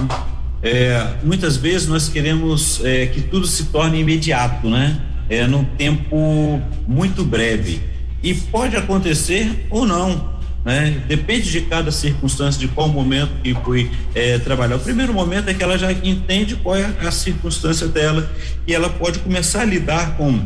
É, 0.63 1.15
muitas 1.21 1.57
vezes 1.57 1.89
nós 1.89 2.07
queremos 2.07 2.79
é, 2.85 3.05
que 3.07 3.23
tudo 3.23 3.45
se 3.45 3.65
torne 3.65 3.99
imediato, 3.99 4.69
né? 4.69 4.97
É, 5.29 5.45
num 5.45 5.65
tempo 5.65 6.61
muito 6.87 7.25
breve. 7.25 7.81
E 8.23 8.33
pode 8.33 8.77
acontecer 8.77 9.67
ou 9.69 9.85
não. 9.85 10.39
Né? 10.63 11.03
Depende 11.05 11.51
de 11.51 11.61
cada 11.61 11.91
circunstância, 11.91 12.57
de 12.57 12.69
qual 12.69 12.87
momento 12.87 13.31
que 13.43 13.53
foi 13.55 13.91
é, 14.15 14.39
trabalhar. 14.39 14.77
O 14.77 14.79
primeiro 14.79 15.13
momento 15.13 15.49
é 15.49 15.53
que 15.53 15.61
ela 15.61 15.77
já 15.77 15.91
entende 15.91 16.55
qual 16.55 16.77
é 16.77 16.93
a 17.01 17.11
circunstância 17.11 17.87
dela 17.89 18.31
e 18.65 18.73
ela 18.73 18.89
pode 18.89 19.19
começar 19.19 19.61
a 19.61 19.65
lidar 19.65 20.15
com, 20.15 20.45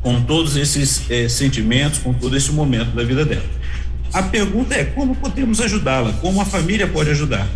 com 0.00 0.22
todos 0.22 0.56
esses 0.56 1.10
é, 1.10 1.28
sentimentos, 1.28 1.98
com 1.98 2.12
todo 2.14 2.36
esse 2.36 2.52
momento 2.52 2.94
da 2.94 3.02
vida 3.02 3.24
dela. 3.24 3.61
A 4.12 4.22
pergunta 4.22 4.74
é 4.74 4.84
como 4.84 5.14
podemos 5.14 5.60
ajudá-la, 5.60 6.12
como 6.14 6.40
a 6.40 6.44
família 6.44 6.86
pode 6.86 7.10
ajudar. 7.10 7.48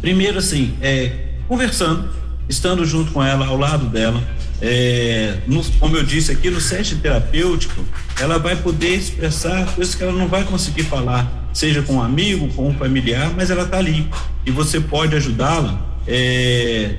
Primeiro, 0.00 0.38
assim, 0.38 0.74
é 0.82 1.26
conversando, 1.46 2.08
estando 2.48 2.84
junto 2.84 3.12
com 3.12 3.22
ela, 3.22 3.46
ao 3.46 3.56
lado 3.56 3.86
dela, 3.86 4.22
é, 4.60 5.38
no, 5.46 5.62
como 5.78 5.96
eu 5.96 6.02
disse 6.02 6.32
aqui, 6.32 6.50
no 6.50 6.60
set 6.60 6.96
terapêutico, 6.96 7.84
ela 8.20 8.38
vai 8.38 8.56
poder 8.56 8.96
expressar 8.96 9.66
coisas 9.74 9.94
que 9.94 10.02
ela 10.02 10.12
não 10.12 10.26
vai 10.26 10.44
conseguir 10.44 10.84
falar, 10.84 11.50
seja 11.52 11.82
com 11.82 11.94
um 11.94 12.02
amigo, 12.02 12.48
com 12.54 12.68
um 12.68 12.74
familiar, 12.74 13.32
mas 13.36 13.50
ela 13.50 13.62
está 13.62 13.78
ali 13.78 14.08
e 14.44 14.50
você 14.50 14.80
pode 14.80 15.14
ajudá-la, 15.14 15.80
é, 16.06 16.94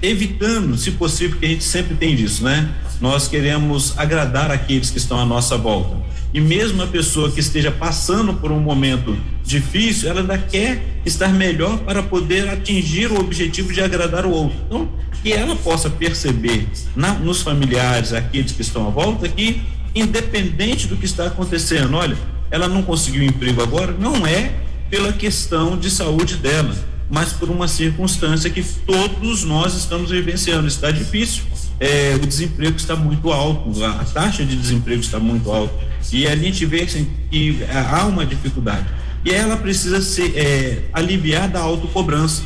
evitando, 0.00 0.76
se 0.76 0.92
possível, 0.92 1.38
que 1.38 1.46
a 1.46 1.48
gente 1.48 1.64
sempre 1.64 1.94
tem 1.94 2.16
disso, 2.16 2.42
né? 2.44 2.68
Nós 3.00 3.28
queremos 3.28 3.98
agradar 3.98 4.50
aqueles 4.50 4.90
que 4.90 4.98
estão 4.98 5.18
à 5.18 5.26
nossa 5.26 5.56
volta. 5.56 5.96
E 6.34 6.40
mesmo 6.40 6.82
a 6.82 6.86
pessoa 6.86 7.30
que 7.30 7.40
esteja 7.40 7.70
passando 7.70 8.32
por 8.34 8.50
um 8.50 8.60
momento 8.60 9.16
difícil, 9.44 10.08
ela 10.08 10.20
ainda 10.20 10.38
quer 10.38 11.00
estar 11.04 11.28
melhor 11.28 11.78
para 11.80 12.02
poder 12.02 12.48
atingir 12.48 13.10
o 13.10 13.20
objetivo 13.20 13.72
de 13.72 13.82
agradar 13.82 14.24
o 14.24 14.30
outro. 14.30 14.56
Então, 14.66 14.88
que 15.22 15.32
ela 15.32 15.54
possa 15.54 15.90
perceber 15.90 16.66
na, 16.96 17.12
nos 17.12 17.42
familiares, 17.42 18.12
aqueles 18.12 18.52
que 18.52 18.62
estão 18.62 18.86
à 18.86 18.90
volta, 18.90 19.28
que 19.28 19.60
independente 19.94 20.86
do 20.88 20.96
que 20.96 21.04
está 21.04 21.26
acontecendo, 21.26 21.96
olha, 21.96 22.16
ela 22.50 22.66
não 22.66 22.82
conseguiu 22.82 23.22
emprego 23.22 23.62
agora, 23.62 23.92
não 23.92 24.26
é 24.26 24.52
pela 24.90 25.12
questão 25.12 25.76
de 25.76 25.90
saúde 25.90 26.36
dela, 26.36 26.74
mas 27.10 27.32
por 27.32 27.50
uma 27.50 27.68
circunstância 27.68 28.50
que 28.50 28.62
todos 28.62 29.44
nós 29.44 29.74
estamos 29.74 30.10
vivenciando. 30.10 30.66
Está 30.66 30.90
difícil, 30.90 31.44
é, 31.80 32.14
o 32.14 32.26
desemprego 32.26 32.76
está 32.76 32.94
muito 32.94 33.30
alto, 33.30 33.84
a, 33.84 34.04
taxa 34.04 34.44
de 34.44 34.56
desemprego 34.56 35.00
está 35.00 35.18
muito 35.18 35.50
alta 35.50 35.92
e 36.12 36.26
a 36.26 36.34
gente 36.36 36.66
vê 36.66 36.82
assim, 36.82 37.08
que 37.30 37.58
há 37.90 38.06
uma 38.06 38.26
dificuldade. 38.26 38.86
E 39.24 39.30
ela 39.30 39.56
precisa 39.56 40.00
se 40.00 40.36
é, 40.36 40.88
aliviar 40.92 41.48
da 41.48 41.60
autocobrança. 41.60 42.42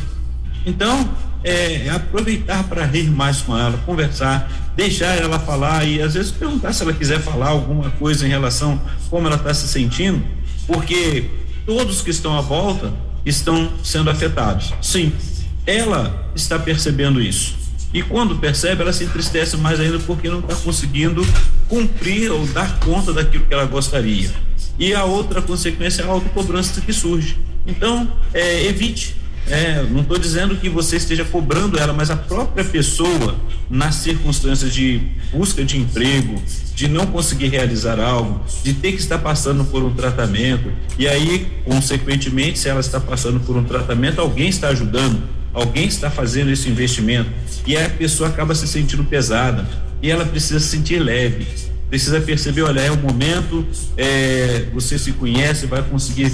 Então, 0.64 1.08
é, 1.42 1.88
aproveitar 1.90 2.64
para 2.64 2.84
rir 2.84 3.10
mais 3.10 3.40
com 3.40 3.56
ela, 3.56 3.78
conversar, 3.86 4.50
deixar 4.76 5.16
ela 5.16 5.38
falar 5.38 5.84
e 5.86 6.02
às 6.02 6.14
vezes 6.14 6.30
perguntar 6.30 6.72
se 6.72 6.82
ela 6.82 6.92
quiser 6.92 7.20
falar 7.20 7.48
alguma 7.48 7.90
coisa 7.92 8.26
em 8.26 8.28
relação 8.28 8.80
a 8.84 9.08
como 9.08 9.26
ela 9.26 9.36
está 9.36 9.54
se 9.54 9.68
sentindo, 9.68 10.22
porque 10.66 11.24
todos 11.64 12.02
que 12.02 12.10
estão 12.10 12.36
à 12.36 12.40
volta 12.40 12.92
estão 13.24 13.72
sendo 13.82 14.10
afetados. 14.10 14.74
Sim, 14.82 15.12
ela 15.64 16.30
está 16.34 16.58
percebendo 16.58 17.20
isso. 17.20 17.65
E 17.92 18.02
quando 18.02 18.36
percebe, 18.36 18.82
ela 18.82 18.92
se 18.92 19.04
entristece 19.04 19.56
mais 19.56 19.80
ainda 19.80 19.98
porque 20.00 20.28
não 20.28 20.40
está 20.40 20.54
conseguindo 20.56 21.26
cumprir 21.68 22.30
ou 22.30 22.46
dar 22.46 22.78
conta 22.80 23.12
daquilo 23.12 23.46
que 23.46 23.54
ela 23.54 23.64
gostaria. 23.64 24.30
E 24.78 24.94
a 24.94 25.04
outra 25.04 25.40
consequência 25.40 26.02
é 26.02 26.04
a 26.04 26.08
autocobrança 26.08 26.80
que 26.80 26.92
surge. 26.92 27.38
Então, 27.66 28.10
é, 28.34 28.66
evite 28.66 29.16
é, 29.48 29.84
não 29.90 30.00
estou 30.00 30.18
dizendo 30.18 30.56
que 30.56 30.68
você 30.68 30.96
esteja 30.96 31.24
cobrando 31.24 31.78
ela, 31.78 31.92
mas 31.92 32.10
a 32.10 32.16
própria 32.16 32.64
pessoa, 32.64 33.36
nas 33.70 33.96
circunstâncias 33.96 34.74
de 34.74 35.00
busca 35.30 35.64
de 35.64 35.78
emprego, 35.78 36.42
de 36.74 36.88
não 36.88 37.06
conseguir 37.06 37.48
realizar 37.48 38.00
algo, 38.00 38.44
de 38.64 38.74
ter 38.74 38.92
que 38.92 38.98
estar 38.98 39.18
passando 39.18 39.64
por 39.64 39.84
um 39.84 39.94
tratamento, 39.94 40.72
e 40.98 41.06
aí, 41.06 41.46
consequentemente, 41.64 42.58
se 42.58 42.68
ela 42.68 42.80
está 42.80 42.98
passando 42.98 43.38
por 43.40 43.56
um 43.56 43.64
tratamento, 43.64 44.20
alguém 44.20 44.48
está 44.48 44.68
ajudando, 44.68 45.22
alguém 45.56 45.86
está 45.86 46.10
fazendo 46.10 46.50
esse 46.50 46.68
investimento, 46.68 47.30
e 47.66 47.76
a 47.76 47.88
pessoa 47.88 48.28
acaba 48.28 48.54
se 48.54 48.68
sentindo 48.68 49.02
pesada, 49.04 49.66
e 50.02 50.10
ela 50.10 50.26
precisa 50.26 50.60
se 50.60 50.68
sentir 50.68 50.98
leve 50.98 51.46
precisa 51.88 52.20
perceber, 52.20 52.62
olha, 52.62 52.80
é 52.80 52.90
o 52.90 52.96
momento, 52.96 53.64
é, 53.96 54.66
você 54.72 54.98
se 54.98 55.12
conhece, 55.12 55.66
vai 55.66 55.82
conseguir 55.82 56.32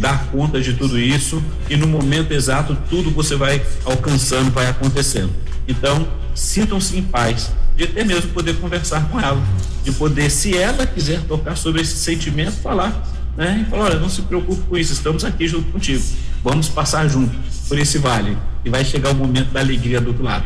dar 0.00 0.26
conta 0.30 0.60
de 0.60 0.72
tudo 0.72 0.98
isso 0.98 1.42
e 1.68 1.76
no 1.76 1.86
momento 1.86 2.32
exato 2.32 2.76
tudo 2.88 3.10
você 3.10 3.36
vai 3.36 3.62
alcançando, 3.84 4.50
vai 4.50 4.66
acontecendo. 4.66 5.30
Então, 5.68 6.08
sintam-se 6.34 6.96
em 6.96 7.02
paz 7.02 7.52
de 7.76 7.84
até 7.84 8.02
mesmo 8.02 8.30
poder 8.30 8.56
conversar 8.56 9.08
com 9.10 9.20
ela, 9.20 9.42
de 9.82 9.92
poder, 9.92 10.30
se 10.30 10.56
ela 10.56 10.86
quiser 10.86 11.20
tocar 11.22 11.56
sobre 11.56 11.82
esse 11.82 11.96
sentimento, 11.96 12.52
falar, 12.62 13.04
né? 13.36 13.64
E 13.66 13.70
falar, 13.70 13.84
olha, 13.84 13.98
não 13.98 14.08
se 14.08 14.22
preocupe 14.22 14.62
com 14.62 14.78
isso, 14.78 14.92
estamos 14.92 15.24
aqui 15.24 15.46
junto 15.46 15.70
contigo, 15.70 16.02
vamos 16.42 16.68
passar 16.68 17.08
junto 17.08 17.34
por 17.68 17.78
esse 17.78 17.98
vale 17.98 18.38
e 18.64 18.70
vai 18.70 18.84
chegar 18.84 19.10
o 19.10 19.14
momento 19.14 19.50
da 19.50 19.60
alegria 19.60 20.00
do 20.00 20.08
outro 20.08 20.24
lado. 20.24 20.44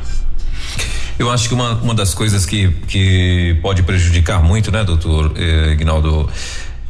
Eu 1.18 1.30
acho 1.30 1.48
que 1.48 1.54
uma, 1.54 1.74
uma 1.76 1.94
das 1.94 2.14
coisas 2.14 2.46
que, 2.46 2.70
que 2.86 3.58
pode 3.60 3.82
prejudicar 3.82 4.42
muito, 4.42 4.70
né, 4.70 4.84
doutor 4.84 5.32
eh, 5.36 5.72
Ignaldo, 5.72 6.30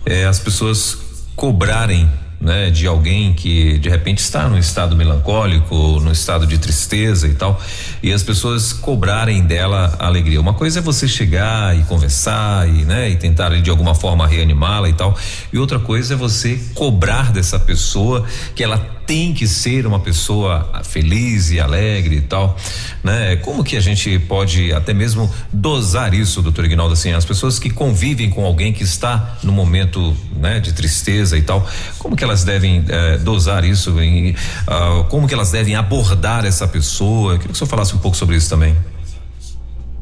é 0.04 0.26
as 0.26 0.38
pessoas 0.38 0.98
cobrarem 1.34 2.10
né, 2.40 2.70
de 2.70 2.86
alguém 2.86 3.32
que 3.32 3.78
de 3.78 3.88
repente 3.88 4.18
está 4.18 4.48
no 4.48 4.58
estado 4.58 4.94
melancólico, 4.94 5.98
no 6.00 6.12
estado 6.12 6.46
de 6.46 6.58
tristeza 6.58 7.26
e 7.26 7.34
tal, 7.34 7.60
e 8.02 8.12
as 8.12 8.22
pessoas 8.22 8.72
cobrarem 8.72 9.42
dela 9.42 9.96
a 9.98 10.06
alegria. 10.06 10.40
Uma 10.40 10.54
coisa 10.54 10.78
é 10.78 10.82
você 10.82 11.08
chegar 11.08 11.76
e 11.76 11.82
conversar 11.84 12.68
e, 12.68 12.84
né, 12.84 13.10
e 13.10 13.16
tentar 13.16 13.48
de 13.60 13.70
alguma 13.70 13.94
forma 13.94 14.26
reanimá-la 14.26 14.88
e 14.88 14.92
tal, 14.92 15.16
e 15.52 15.58
outra 15.58 15.78
coisa 15.78 16.14
é 16.14 16.16
você 16.16 16.60
cobrar 16.74 17.32
dessa 17.32 17.58
pessoa 17.58 18.24
que 18.54 18.62
ela 18.62 18.97
tem 19.08 19.32
que 19.32 19.48
ser 19.48 19.86
uma 19.86 19.98
pessoa 19.98 20.82
feliz 20.84 21.50
e 21.50 21.58
alegre 21.58 22.16
e 22.16 22.20
tal, 22.20 22.54
né? 23.02 23.36
Como 23.36 23.64
que 23.64 23.74
a 23.74 23.80
gente 23.80 24.18
pode 24.18 24.70
até 24.70 24.92
mesmo 24.92 25.32
dosar 25.50 26.12
isso, 26.12 26.42
doutor 26.42 26.66
Ignaldo, 26.66 26.92
assim, 26.92 27.14
as 27.14 27.24
pessoas 27.24 27.58
que 27.58 27.70
convivem 27.70 28.28
com 28.28 28.44
alguém 28.44 28.70
que 28.70 28.82
está 28.82 29.38
no 29.42 29.50
momento, 29.50 30.14
né, 30.36 30.60
de 30.60 30.74
tristeza 30.74 31.38
e 31.38 31.42
tal, 31.42 31.66
como 31.98 32.14
que 32.14 32.22
elas 32.22 32.44
devem 32.44 32.84
eh, 32.86 33.16
dosar 33.16 33.64
isso, 33.64 33.98
em, 33.98 34.32
uh, 34.32 35.04
como 35.04 35.26
que 35.26 35.32
elas 35.32 35.50
devem 35.50 35.74
abordar 35.74 36.44
essa 36.44 36.68
pessoa? 36.68 37.32
Eu 37.32 37.38
queria 37.38 37.48
que 37.48 37.54
o 37.54 37.56
senhor 37.56 37.70
falasse 37.70 37.94
um 37.94 37.98
pouco 37.98 38.16
sobre 38.16 38.36
isso 38.36 38.50
também. 38.50 38.76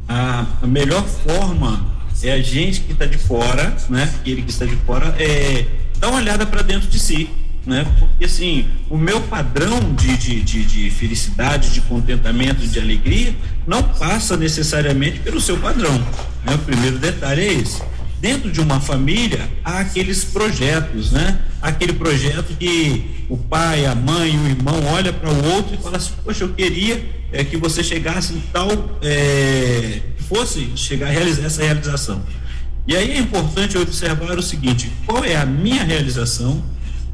A, 0.08 0.44
melhor 0.66 1.04
forma 1.04 1.94
é 2.24 2.32
a 2.32 2.42
gente 2.42 2.80
que 2.80 2.90
está 2.90 3.06
de 3.06 3.18
fora, 3.18 3.76
né? 3.88 4.12
Aquele 4.20 4.42
que 4.42 4.50
está 4.50 4.64
de 4.64 4.74
fora 4.78 5.14
é 5.16 5.64
dar 6.00 6.08
uma 6.08 6.16
olhada 6.16 6.44
para 6.44 6.62
dentro 6.62 6.88
de 6.88 6.98
si 6.98 7.45
né? 7.66 7.85
Porque 7.98 8.24
assim, 8.24 8.64
o 8.88 8.96
meu 8.96 9.20
padrão 9.22 9.92
de, 9.94 10.16
de, 10.16 10.40
de, 10.40 10.64
de, 10.64 10.90
felicidade, 10.90 11.70
de 11.70 11.81
contentamento, 11.81 12.66
de 12.66 12.79
alegria, 12.79 13.35
não 13.66 13.83
passa 13.83 14.37
necessariamente 14.37 15.18
pelo 15.18 15.40
seu 15.40 15.59
padrão. 15.59 15.98
Né? 16.44 16.55
O 16.55 16.59
primeiro 16.59 16.98
detalhe 16.98 17.42
é 17.42 17.52
esse. 17.52 17.83
Dentro 18.20 18.50
de 18.50 18.61
uma 18.61 18.81
família 18.81 19.50
há 19.64 19.81
aqueles 19.81 20.24
projetos, 20.24 21.12
né? 21.12 21.38
Aquele 21.61 21.92
projeto 21.92 22.57
que 22.59 23.26
o 23.29 23.37
pai, 23.37 23.85
a 23.85 23.94
mãe, 23.94 24.38
o 24.38 24.48
irmão 24.48 24.81
olha 24.87 25.12
para 25.12 25.31
o 25.31 25.52
outro 25.52 25.74
e 25.74 25.83
fala 25.83 25.98
assim, 25.98 26.12
poxa, 26.24 26.44
eu 26.44 26.48
queria 26.48 27.05
é, 27.31 27.44
que 27.44 27.57
você 27.57 27.85
chegasse 27.85 28.33
em 28.33 28.40
tal, 28.52 28.68
é, 29.02 30.00
fosse 30.29 30.72
chegar 30.76 31.09
a 31.09 31.11
realizar 31.11 31.44
essa 31.44 31.62
realização. 31.62 32.22
E 32.87 32.96
aí 32.96 33.11
é 33.11 33.18
importante 33.18 33.76
observar 33.76 34.38
o 34.38 34.42
seguinte: 34.42 34.90
qual 35.05 35.24
é 35.24 35.37
a 35.37 35.44
minha 35.44 35.83
realização 35.83 36.62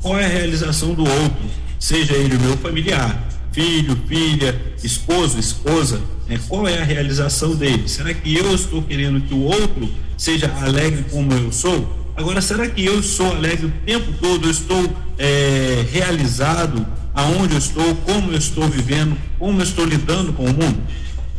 qual 0.02 0.18
é 0.18 0.26
a 0.26 0.28
realização 0.28 0.94
do 0.94 1.08
outro, 1.08 1.44
seja 1.78 2.14
ele 2.14 2.36
meu 2.36 2.56
familiar, 2.56 3.28
filho, 3.52 3.96
filha, 4.08 4.60
esposo, 4.82 5.38
esposa, 5.38 6.02
né? 6.28 6.40
qual 6.48 6.66
é 6.66 6.78
a 6.78 6.84
realização 6.84 7.54
dele? 7.54 7.88
Será 7.88 8.12
que 8.12 8.36
eu 8.36 8.52
estou 8.54 8.82
querendo 8.82 9.20
que 9.20 9.32
o 9.32 9.42
outro 9.42 9.88
seja 10.18 10.52
alegre 10.60 11.04
como 11.10 11.32
eu 11.32 11.52
sou? 11.52 12.02
Agora, 12.16 12.42
será 12.42 12.68
que 12.68 12.84
eu 12.84 13.02
sou 13.02 13.30
alegre 13.30 13.66
o 13.66 13.72
tempo 13.86 14.12
todo? 14.20 14.46
Eu 14.46 14.50
estou 14.50 14.92
é, 15.16 15.86
realizado 15.90 16.84
aonde 17.14 17.54
eu 17.54 17.58
estou, 17.58 17.94
como 17.96 18.32
eu 18.32 18.38
estou 18.38 18.68
vivendo, 18.68 19.16
como 19.38 19.60
eu 19.60 19.64
estou 19.64 19.84
lidando 19.84 20.32
com 20.32 20.44
o 20.44 20.52
mundo? 20.52 20.78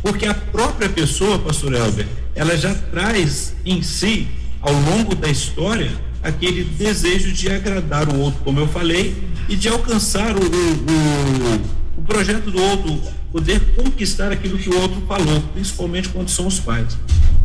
Porque 0.02 0.26
a 0.26 0.34
própria 0.34 0.88
pessoa, 0.88 1.38
pastor 1.38 1.74
Elber, 1.74 2.06
ela 2.34 2.56
já 2.56 2.74
traz 2.74 3.54
em 3.64 3.82
si, 3.82 4.26
ao 4.60 4.72
longo 4.72 5.14
da 5.14 5.28
história, 5.28 5.92
aquele 6.24 6.64
desejo 6.64 7.30
de 7.32 7.50
agradar 7.50 8.08
o 8.08 8.18
outro, 8.18 8.40
como 8.42 8.58
eu 8.58 8.66
falei, 8.66 9.14
e 9.48 9.54
de 9.54 9.68
alcançar 9.68 10.34
o, 10.34 10.40
o, 10.40 11.60
o 11.98 12.02
projeto 12.02 12.50
do 12.50 12.60
outro, 12.60 12.98
poder 13.30 13.60
conquistar 13.76 14.32
aquilo 14.32 14.58
que 14.58 14.70
o 14.70 14.80
outro 14.80 15.02
falou, 15.06 15.40
principalmente 15.52 16.08
quando 16.08 16.30
são 16.30 16.46
os 16.46 16.58
pais. 16.58 16.96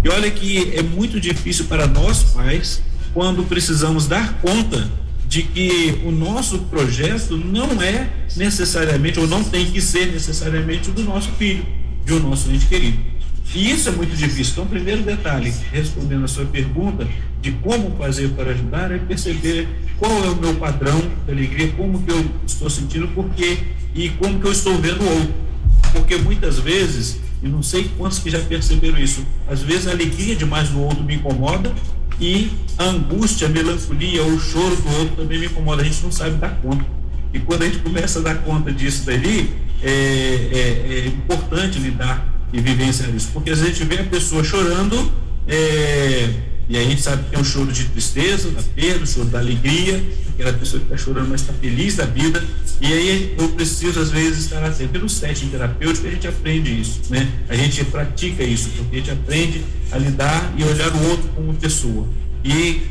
E 0.04 0.08
olha 0.08 0.32
que 0.32 0.72
é 0.76 0.82
muito 0.82 1.20
difícil 1.20 1.66
para 1.66 1.86
nós 1.86 2.24
pais 2.24 2.82
quando 3.14 3.44
precisamos 3.44 4.08
dar 4.08 4.40
conta 4.40 4.90
de 5.28 5.44
que 5.44 6.00
o 6.06 6.12
nosso 6.12 6.60
projeto 6.60 7.38
não 7.38 7.82
é 7.82 8.10
necessariamente 8.36 9.20
ou 9.20 9.28
não 9.28 9.44
tem 9.44 9.66
que 9.66 9.82
ser 9.82 10.12
necessariamente 10.12 10.90
o 10.90 10.94
do 10.94 11.04
nosso 11.04 11.30
filho, 11.34 11.66
de 12.06 12.14
o 12.14 12.20
nosso 12.20 12.50
ente 12.50 12.66
querido. 12.66 12.98
E 13.54 13.72
isso 13.72 13.90
é 13.90 13.92
muito 13.92 14.16
difícil. 14.16 14.54
Então, 14.54 14.64
o 14.66 14.68
primeiro 14.68 15.02
detalhe, 15.02 15.54
respondendo 15.72 16.26
a 16.26 16.28
sua 16.28 16.46
pergunta 16.46 17.08
de 17.42 17.52
como 17.54 17.96
fazer 17.98 18.30
para 18.30 18.52
ajudar, 18.52 18.92
é 18.92 19.00
perceber 19.00 19.68
qual 19.98 20.12
é 20.24 20.30
o 20.30 20.36
meu 20.36 20.56
padrão 20.56 21.02
de 21.26 21.32
alegria, 21.32 21.72
como 21.76 22.02
que 22.04 22.12
eu 22.12 22.26
estou 22.46 22.70
sentindo, 22.70 23.08
porque 23.10 23.58
e 23.96 24.10
como 24.10 24.40
que 24.40 24.48
eu 24.48 24.52
estou 24.52 24.78
vendo 24.78 25.02
o 25.02 25.10
outro. 25.10 25.34
Porque 25.94 26.16
muitas 26.18 26.60
vezes, 26.60 27.20
e 27.42 27.48
não 27.48 27.64
sei 27.64 27.90
quantos 27.98 28.20
que 28.20 28.30
já 28.30 28.40
perceberam 28.40 29.00
isso, 29.00 29.26
às 29.48 29.64
vezes 29.64 29.88
a 29.88 29.92
alegria 29.92 30.36
demais 30.36 30.70
do 30.70 30.82
outro 30.82 31.04
me 31.04 31.16
incomoda 31.16 31.74
e 32.20 32.52
a 32.78 32.84
angústia, 32.84 33.48
a 33.48 33.50
melancolia, 33.50 34.24
o 34.24 34.40
choro 34.40 34.76
do 34.76 34.90
outro 35.00 35.16
também 35.16 35.40
me 35.40 35.48
incomoda. 35.48 35.82
A 35.82 35.86
gente 35.86 36.04
não 36.04 36.12
sabe 36.12 36.36
dar 36.38 36.56
conta. 36.62 36.86
E 37.34 37.40
quando 37.40 37.64
a 37.64 37.66
gente 37.66 37.80
começa 37.80 38.20
a 38.20 38.22
dar 38.22 38.36
conta 38.44 38.72
disso 38.72 39.06
dali, 39.06 39.52
é, 39.82 39.90
é, 39.90 40.94
é 40.94 41.08
importante 41.08 41.80
lidar 41.80 42.39
e 42.52 42.60
vivenciar 42.60 43.10
isso. 43.16 43.30
Porque 43.34 43.52
às 43.52 43.60
vezes 43.60 43.76
a 43.76 43.78
gente 43.78 43.88
vê 43.88 44.02
a 44.02 44.06
pessoa 44.06 44.44
chorando, 44.44 45.12
é, 45.48 46.30
e 46.68 46.78
aí 46.78 46.86
a 46.86 46.90
gente 46.90 47.02
sabe 47.02 47.24
que 47.30 47.36
é 47.36 47.40
um 47.40 47.44
choro 47.44 47.72
de 47.72 47.86
tristeza, 47.86 48.52
da 48.52 48.62
perda, 48.62 49.04
o 49.04 49.08
choro 49.08 49.28
da 49.28 49.40
alegria, 49.40 50.04
aquela 50.34 50.54
pessoa 50.54 50.80
que 50.80 50.86
está 50.86 50.98
chorando, 50.98 51.30
mas 51.30 51.42
está 51.42 51.54
feliz 51.54 51.96
da 51.96 52.06
vida. 52.06 52.44
E 52.80 52.94
aí 52.94 53.36
eu 53.38 53.50
preciso, 53.50 54.00
às 54.00 54.10
vezes, 54.10 54.46
estar 54.46 54.64
atento. 54.64 54.92
Pelo 54.92 55.10
setting 55.10 55.50
terapêutico, 55.50 56.08
a 56.08 56.12
gente 56.12 56.28
aprende 56.28 56.80
isso, 56.80 57.02
né? 57.10 57.30
A 57.50 57.56
gente 57.56 57.84
pratica 57.86 58.44
isso, 58.44 58.70
porque 58.78 58.96
a 58.96 59.00
gente 59.00 59.12
aprende 59.12 59.66
a 59.92 59.98
lidar 59.98 60.54
e 60.58 60.64
olhar 60.64 60.94
o 60.94 61.10
outro 61.10 61.28
como 61.36 61.54
pessoa. 61.56 62.08
E 62.44 62.82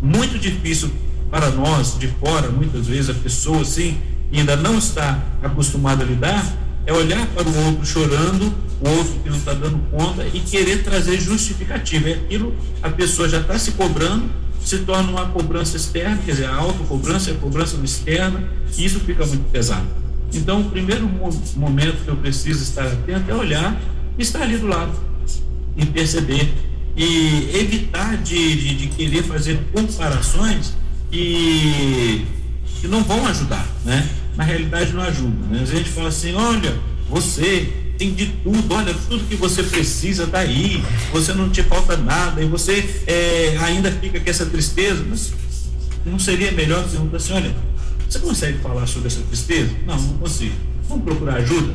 muito 0.00 0.38
difícil 0.38 0.90
para 1.30 1.50
nós, 1.50 1.96
de 1.98 2.08
fora, 2.08 2.48
muitas 2.50 2.86
vezes, 2.86 3.10
a 3.10 3.14
pessoa, 3.14 3.62
assim, 3.62 3.96
ainda 4.32 4.56
não 4.56 4.78
está 4.78 5.22
acostumada 5.42 6.02
a 6.02 6.06
lidar, 6.06 6.44
é 6.84 6.92
olhar 6.92 7.26
para 7.28 7.48
o 7.48 7.66
outro 7.66 7.86
chorando, 7.86 8.52
outro 8.88 9.20
que 9.22 9.30
não 9.30 9.36
está 9.36 9.54
dando 9.54 9.78
conta 9.90 10.26
e 10.32 10.40
querer 10.40 10.82
trazer 10.82 11.20
justificativa. 11.20 12.10
É 12.10 12.14
aquilo, 12.14 12.54
a 12.82 12.90
pessoa 12.90 13.28
já 13.28 13.40
está 13.40 13.58
se 13.58 13.72
cobrando, 13.72 14.30
se 14.64 14.78
torna 14.78 15.10
uma 15.10 15.26
cobrança 15.26 15.76
externa, 15.76 16.18
quer 16.24 16.32
dizer, 16.32 16.46
a 16.46 16.54
autocobrança 16.54 17.30
é 17.30 17.34
a 17.34 17.36
cobrança 17.36 17.76
externa, 17.82 18.42
e 18.76 18.84
isso 18.84 19.00
fica 19.00 19.24
muito 19.26 19.50
pesado. 19.50 19.86
Então, 20.32 20.62
o 20.62 20.70
primeiro 20.70 21.08
momento 21.56 22.04
que 22.04 22.08
eu 22.08 22.16
preciso 22.16 22.62
estar 22.62 22.86
atento 22.86 23.30
é 23.30 23.34
olhar 23.34 23.80
e 24.18 24.22
estar 24.22 24.42
ali 24.42 24.56
do 24.56 24.66
lado 24.66 24.92
e 25.76 25.84
perceber 25.86 26.52
e 26.96 27.50
evitar 27.54 28.16
de, 28.18 28.56
de, 28.56 28.74
de 28.76 28.86
querer 28.88 29.22
fazer 29.22 29.58
comparações 29.72 30.74
que, 31.10 32.26
que 32.80 32.88
não 32.88 33.02
vão 33.02 33.26
ajudar, 33.26 33.66
né? 33.84 34.08
Na 34.36 34.44
realidade 34.44 34.92
não 34.92 35.02
ajuda, 35.02 35.46
né? 35.50 35.60
a 35.62 35.66
gente 35.66 35.90
fala 35.90 36.08
assim, 36.08 36.34
olha, 36.34 36.74
você 37.08 37.70
tem 38.02 38.12
de 38.12 38.26
tudo, 38.42 38.74
olha, 38.74 38.92
tudo 39.08 39.24
que 39.28 39.36
você 39.36 39.62
precisa 39.62 40.26
tá 40.26 40.40
aí, 40.40 40.82
você 41.12 41.32
não 41.32 41.48
te 41.48 41.62
falta 41.62 41.96
nada, 41.96 42.42
e 42.42 42.46
você 42.46 43.02
é, 43.06 43.56
ainda 43.60 43.92
fica 43.92 44.18
com 44.18 44.28
essa 44.28 44.44
tristeza, 44.44 45.04
mas 45.08 45.32
não 46.04 46.18
seria 46.18 46.50
melhor 46.50 46.82
perguntar 46.88 47.18
assim, 47.18 47.32
olha, 47.32 47.54
você 48.08 48.18
consegue 48.18 48.58
falar 48.58 48.88
sobre 48.88 49.06
essa 49.06 49.20
tristeza? 49.20 49.70
Não, 49.86 49.96
não 49.96 50.18
consigo. 50.18 50.54
Vamos 50.88 51.04
procurar 51.04 51.36
ajuda? 51.36 51.72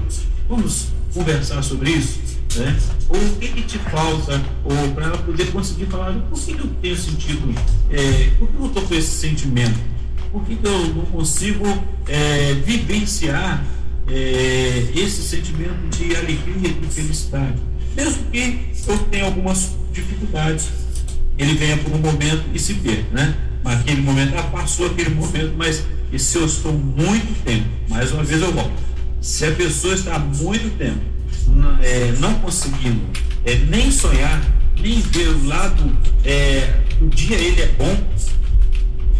Vamos 0.49 0.87
conversar 1.13 1.63
sobre 1.63 1.91
isso? 1.91 2.19
Né? 2.57 2.77
Ou 3.07 3.17
o 3.17 3.35
que, 3.37 3.47
que 3.47 3.61
te 3.61 3.77
falta, 3.79 4.41
ou 4.65 4.91
para 4.93 5.05
ela 5.05 5.17
poder 5.19 5.49
conseguir 5.51 5.85
falar, 5.85 6.11
por 6.29 6.37
que, 6.37 6.53
que 6.53 6.59
eu 6.59 6.69
tenho 6.81 6.97
sentido, 6.97 7.55
é, 7.89 8.31
por 8.37 8.49
que 8.49 8.57
eu 8.59 8.65
estou 8.65 8.83
com 8.83 8.95
esse 8.95 9.11
sentimento? 9.11 9.79
Por 10.29 10.43
que, 10.43 10.57
que 10.57 10.67
eu 10.67 10.87
não 10.93 11.05
consigo 11.05 11.63
é, 12.05 12.53
vivenciar 12.65 13.63
é, 14.09 14.87
esse 14.95 15.21
sentimento 15.21 15.97
de 15.97 16.15
alegria, 16.15 16.73
de 16.73 16.87
felicidade? 16.87 17.55
Mesmo 17.95 18.23
que 18.31 18.67
eu 18.87 18.97
tenha 19.09 19.25
algumas 19.25 19.71
dificuldades, 19.91 20.69
ele 21.37 21.55
venha 21.55 21.77
por 21.77 21.93
um 21.93 21.99
momento 21.99 22.43
e 22.53 22.59
se 22.59 22.75
perca, 22.75 23.07
né? 23.11 23.35
Mas 23.63 23.79
aquele 23.81 24.01
momento, 24.01 24.37
ah, 24.37 24.43
passou 24.43 24.87
aquele 24.87 25.09
momento, 25.09 25.53
mas 25.57 25.83
e 26.11 26.17
se 26.17 26.37
eu 26.37 26.45
estou 26.45 26.71
muito 26.71 27.43
tempo, 27.43 27.67
mais 27.89 28.11
uma 28.11 28.23
vez 28.23 28.41
eu 28.41 28.51
volto, 28.53 28.71
se 29.19 29.45
a 29.45 29.51
pessoa 29.51 29.93
está 29.93 30.15
há 30.15 30.19
muito 30.19 30.77
tempo 30.77 31.01
é, 31.81 32.13
não 32.19 32.33
conseguindo 32.35 33.01
é, 33.45 33.55
nem 33.55 33.91
sonhar, 33.91 34.41
nem 34.79 35.01
ver 35.01 35.29
o 35.29 35.47
lado 35.47 35.97
é, 36.23 36.81
do 36.99 37.07
dia 37.09 37.37
ele 37.37 37.61
é 37.61 37.67
bom, 37.77 38.07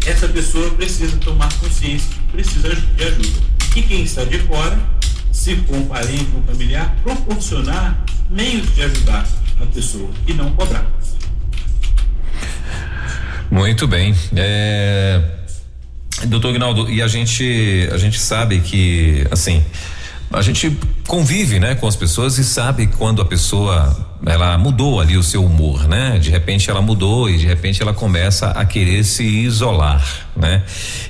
essa 0.06 0.28
pessoa 0.28 0.70
precisa 0.70 1.16
tomar 1.18 1.52
consciência, 1.58 2.08
precisa 2.32 2.74
de 2.74 3.04
ajuda. 3.04 3.57
E 3.78 3.82
quem 3.82 4.02
está 4.02 4.24
de 4.24 4.40
fora, 4.40 4.76
se 5.30 5.54
for 5.54 5.76
um 5.76 5.84
parente, 5.84 6.26
um 6.34 6.42
familiar, 6.42 6.96
proporcionar 7.04 8.04
meios 8.28 8.74
de 8.74 8.82
ajudar 8.82 9.24
a 9.60 9.66
pessoa 9.66 10.10
e 10.26 10.34
não 10.34 10.50
cobrar. 10.50 10.84
Muito 13.48 13.86
bem. 13.86 14.16
É... 14.34 15.22
Doutor 16.24 16.50
Ignaldo, 16.50 16.90
e 16.90 17.00
a 17.00 17.06
gente, 17.06 17.88
a 17.92 17.98
gente 17.98 18.18
sabe 18.18 18.60
que, 18.62 19.24
assim, 19.30 19.64
a 20.32 20.42
gente 20.42 20.76
convive, 21.06 21.60
né, 21.60 21.76
com 21.76 21.86
as 21.86 21.94
pessoas 21.94 22.36
e 22.36 22.44
sabe 22.44 22.88
quando 22.88 23.22
a 23.22 23.24
pessoa 23.24 24.07
ela 24.26 24.58
mudou 24.58 25.00
ali 25.00 25.16
o 25.16 25.22
seu 25.22 25.44
humor, 25.44 25.86
né? 25.86 26.18
De 26.18 26.30
repente 26.30 26.68
ela 26.70 26.82
mudou 26.82 27.30
e 27.30 27.38
de 27.38 27.46
repente 27.46 27.80
ela 27.80 27.94
começa 27.94 28.50
a 28.50 28.64
querer 28.64 29.04
se 29.04 29.22
isolar, 29.22 30.04
né? 30.36 30.62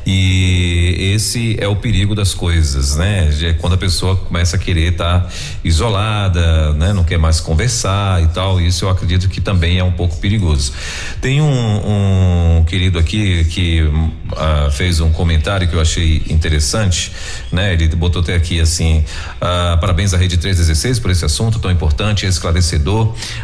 E 0.06 1.12
esse 1.14 1.56
é 1.58 1.66
o 1.66 1.76
perigo 1.76 2.14
das 2.14 2.34
coisas, 2.34 2.96
né? 2.96 3.30
Quando 3.60 3.74
a 3.74 3.78
pessoa 3.78 4.16
começa 4.16 4.56
a 4.56 4.58
querer 4.58 4.92
estar 4.92 5.20
tá 5.20 5.28
isolada, 5.64 6.72
né? 6.74 6.92
Não 6.92 7.02
quer 7.02 7.18
mais 7.18 7.40
conversar 7.40 8.22
e 8.22 8.28
tal, 8.28 8.60
isso 8.60 8.84
eu 8.84 8.90
acredito 8.90 9.28
que 9.28 9.40
também 9.40 9.78
é 9.78 9.84
um 9.84 9.92
pouco 9.92 10.16
perigoso. 10.18 10.72
Tem 11.20 11.40
um, 11.40 12.58
um 12.58 12.64
querido 12.64 12.98
aqui 12.98 13.44
que 13.44 13.82
uh, 13.82 14.70
fez 14.70 15.00
um 15.00 15.10
comentário 15.10 15.66
que 15.66 15.74
eu 15.74 15.80
achei 15.80 16.22
interessante, 16.28 17.10
né? 17.50 17.72
Ele 17.72 17.88
botou 17.88 18.20
até 18.20 18.34
aqui 18.34 18.60
assim, 18.60 18.98
uh, 19.36 19.80
parabéns 19.80 20.12
à 20.12 20.18
Rede 20.18 20.36
316 20.36 20.98
por 20.98 21.10
esse 21.10 21.24
assunto 21.24 21.58
tão 21.58 21.70
importante 21.70 22.24
e 22.24 22.28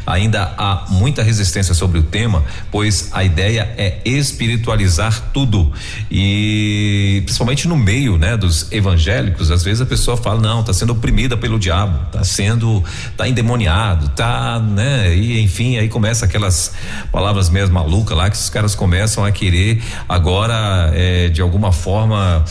ainda 0.07 0.55
há 0.57 0.87
muita 0.89 1.23
resistência 1.23 1.75
sobre 1.75 1.99
o 1.99 2.03
tema, 2.03 2.43
pois 2.71 3.11
a 3.13 3.23
ideia 3.25 3.73
é 3.77 4.01
espiritualizar 4.05 5.31
tudo. 5.33 5.73
E 6.11 7.23
principalmente 7.25 7.69
no 7.69 7.77
meio, 7.77 8.17
né, 8.17 8.37
dos 8.37 8.71
evangélicos, 8.73 9.51
às 9.51 9.63
vezes 9.63 9.81
a 9.81 9.87
pessoa 9.87 10.17
fala: 10.17 10.41
"Não, 10.41 10.61
está 10.61 10.73
sendo 10.73 10.93
oprimida 10.93 11.37
pelo 11.37 11.59
diabo, 11.59 12.07
está 12.07 12.25
sendo 12.25 12.83
tá 13.17 13.29
endemoniado, 13.29 14.09
tá, 14.11 14.59
né?" 14.59 15.15
E 15.15 15.41
enfim, 15.41 15.77
aí 15.77 15.89
começa 15.89 16.25
aquelas 16.25 16.73
palavras 17.13 17.49
mesmo 17.51 17.75
malucas 17.75 18.17
lá 18.17 18.31
que 18.31 18.37
os 18.37 18.49
caras 18.49 18.75
começam 18.75 19.25
a 19.25 19.33
querer 19.33 19.83
agora 20.09 20.91
é, 20.95 21.29
de 21.29 21.43
alguma 21.43 21.73
forma 21.73 22.45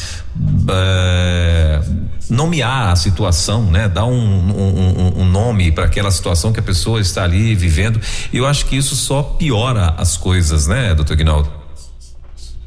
é, 0.70 1.82
nomear 2.30 2.92
a 2.92 2.96
situação, 2.96 3.70
né? 3.70 3.88
Dar 3.88 4.06
um, 4.06 4.14
um, 4.14 5.22
um 5.22 5.26
nome 5.26 5.72
para 5.72 5.86
aquela 5.86 6.12
situação 6.12 6.52
que 6.54 6.60
a 6.60 6.64
pessoa 6.64 7.00
está 7.02 7.24
ali 7.24 7.56
vivendo. 7.56 8.00
Eu 8.32 8.46
acho 8.46 8.66
que 8.66 8.76
isso 8.76 8.96
só 8.96 9.24
piora 9.24 9.94
as 9.98 10.18
coisas, 10.18 10.68
né, 10.68 10.94
doutor 10.94 11.16
Guinaldo? 11.18 11.52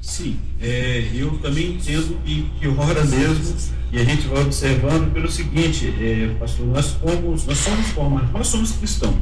Sim, 0.00 0.38
é, 0.60 1.10
eu 1.14 1.32
também 1.38 1.72
entendo 1.72 2.18
que 2.24 2.50
piora 2.60 3.04
mesmo. 3.04 3.54
E 3.92 3.98
a 3.98 4.04
gente 4.04 4.26
vai 4.26 4.42
observando 4.42 5.12
pelo 5.12 5.30
seguinte, 5.30 5.94
é, 6.00 6.34
pastor, 6.40 6.66
nós 6.66 6.96
somos, 7.00 7.46
nós 7.46 7.58
somos 7.58 7.86
formados, 7.88 8.30
nós 8.32 8.46
somos 8.46 8.72
cristãos. 8.72 9.16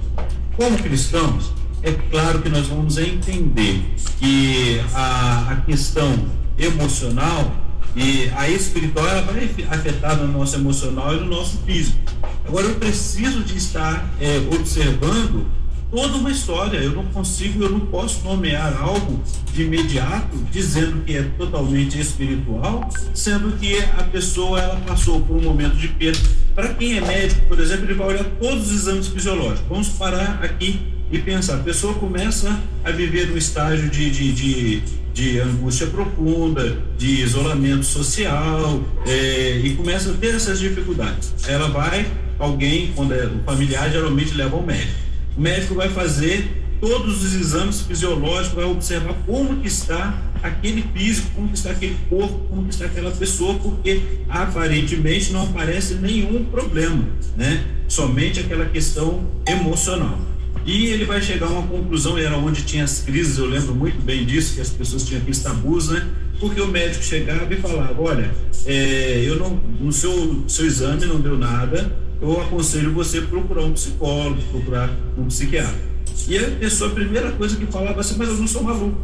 Como 0.57 0.79
cristãos, 0.79 1.53
é 1.83 1.93
claro 2.11 2.41
que 2.41 2.49
nós 2.49 2.67
vamos 2.69 2.97
entender 2.97 3.85
que 4.19 4.81
a, 4.95 5.49
a 5.51 5.57
questão 5.57 6.27
emocional 6.59 7.53
e 7.97 8.29
a 8.37 8.49
espiritual 8.49 9.07
ela 9.07 9.23
vai 9.23 9.51
afetar 9.71 10.17
no 10.17 10.27
nosso 10.27 10.57
emocional 10.57 11.15
e 11.15 11.21
no 11.21 11.27
nosso 11.27 11.59
físico. 11.59 11.99
Agora 12.47 12.67
eu 12.67 12.75
preciso 12.75 13.43
de 13.43 13.57
estar 13.57 14.09
é, 14.21 14.39
observando 14.55 15.47
toda 15.95 16.17
uma 16.17 16.31
história. 16.31 16.79
Eu 16.79 16.93
não 16.93 17.05
consigo, 17.07 17.63
eu 17.63 17.71
não 17.71 17.81
posso 17.81 18.25
nomear 18.25 18.77
algo 18.83 19.23
de 19.53 19.63
imediato 19.63 20.37
dizendo 20.51 21.05
que 21.05 21.17
é 21.17 21.23
totalmente 21.39 21.99
espiritual, 21.99 22.89
sendo 23.15 23.57
que 23.57 23.79
a 23.79 24.03
pessoa 24.03 24.61
ela 24.61 24.77
passou 24.87 25.21
por 25.21 25.37
um 25.37 25.43
momento 25.43 25.77
de 25.77 25.89
perda. 25.89 26.29
Para 26.55 26.75
quem 26.75 26.99
é 26.99 27.01
médico, 27.01 27.47
por 27.47 27.61
exemplo, 27.61 27.85
ele 27.85 27.95
vai 27.95 28.09
olhar 28.09 28.25
todos 28.41 28.71
os 28.71 28.73
exames 28.73 29.07
fisiológicos. 29.07 29.69
Vamos 29.69 29.89
parar 29.91 30.41
aqui 30.43 30.81
e 31.13 31.19
pensar. 31.19 31.55
A 31.55 31.63
pessoa 31.63 31.95
começa 31.95 32.61
a 32.85 32.91
viver 32.91 33.31
um 33.31 33.37
estágio 33.37 33.89
de, 33.89 34.11
de, 34.11 34.33
de 34.33 34.83
de 35.15 35.39
angústia 35.39 35.87
profunda, 35.87 36.77
de 36.99 37.23
isolamento 37.23 37.87
social, 37.87 38.83
é, 39.07 39.61
e 39.63 39.77
começa 39.77 40.11
a 40.11 40.15
ter 40.15 40.35
essas 40.35 40.59
dificuldades. 40.59 41.33
Ela 41.47 41.69
vai, 41.69 42.05
alguém, 42.37 42.93
quando 42.97 43.15
é 43.15 43.25
o 43.27 43.39
familiar, 43.45 43.89
geralmente 43.91 44.35
leva 44.35 44.57
ao 44.57 44.63
médico. 44.63 44.93
O 45.37 45.41
médico 45.41 45.75
vai 45.77 45.89
fazer 45.89 46.63
todos 46.81 47.23
os 47.25 47.35
exames 47.35 47.81
fisiológicos, 47.83 48.55
vai 48.55 48.65
observar 48.65 49.15
como 49.25 49.61
que 49.61 49.69
está 49.69 50.21
aquele 50.43 50.85
físico, 50.93 51.31
como 51.35 51.49
que 51.49 51.57
está 51.57 51.71
aquele 51.71 51.97
corpo, 52.11 52.47
como 52.51 52.65
que 52.65 52.71
está 52.71 52.87
aquela 52.87 53.13
pessoa, 53.13 53.55
porque 53.55 54.03
aparentemente 54.29 55.33
não 55.33 55.45
aparece 55.45 55.95
nenhum 55.95 56.45
problema, 56.45 57.07
né? 57.37 57.65
Somente 57.87 58.41
aquela 58.41 58.67
questão 58.67 59.31
emocional. 59.47 60.19
E 60.67 60.87
ele 60.87 61.05
vai 61.05 61.21
chegar 61.21 61.47
a 61.47 61.51
uma 61.51 61.63
conclusão, 61.67 62.17
era 62.17 62.37
onde 62.37 62.63
tinha 62.63 62.85
as 62.85 63.01
crises, 63.01 63.39
eu 63.39 63.47
lembro 63.47 63.75
muito 63.75 64.01
bem 64.03 64.25
disso, 64.25 64.55
que 64.55 64.61
as 64.61 64.71
pessoas 64.71 65.05
tinham 65.05 65.21
aqueles 65.21 65.41
tabus, 65.41 65.89
né? 65.89 66.09
Porque 66.41 66.61
o 66.61 66.69
médico 66.69 67.05
chegava 67.05 67.53
e 67.53 67.57
falava, 67.57 68.01
olha, 68.01 68.31
é, 68.65 69.23
eu 69.27 69.37
não, 69.37 69.51
no 69.81 69.93
seu, 69.93 70.45
seu 70.49 70.67
exame 70.67 71.05
não 71.05 71.21
deu 71.21 71.37
nada, 71.37 71.95
eu 72.21 72.41
aconselho 72.41 72.93
você 72.93 73.21
procurar 73.21 73.63
um 73.63 73.73
psicólogo, 73.73 74.41
procurar 74.51 74.91
um 75.19 75.27
psiquiatra. 75.27 75.95
E 76.27 76.39
a 76.39 76.51
pessoa, 76.53 76.91
a 76.91 76.95
primeira 76.95 77.33
coisa 77.33 77.57
que 77.57 77.67
falava 77.67 78.01
assim, 78.01 78.17
mas 78.17 78.29
eu 78.29 78.37
não 78.37 78.47
sou 78.47 78.63
maluco. 78.63 78.99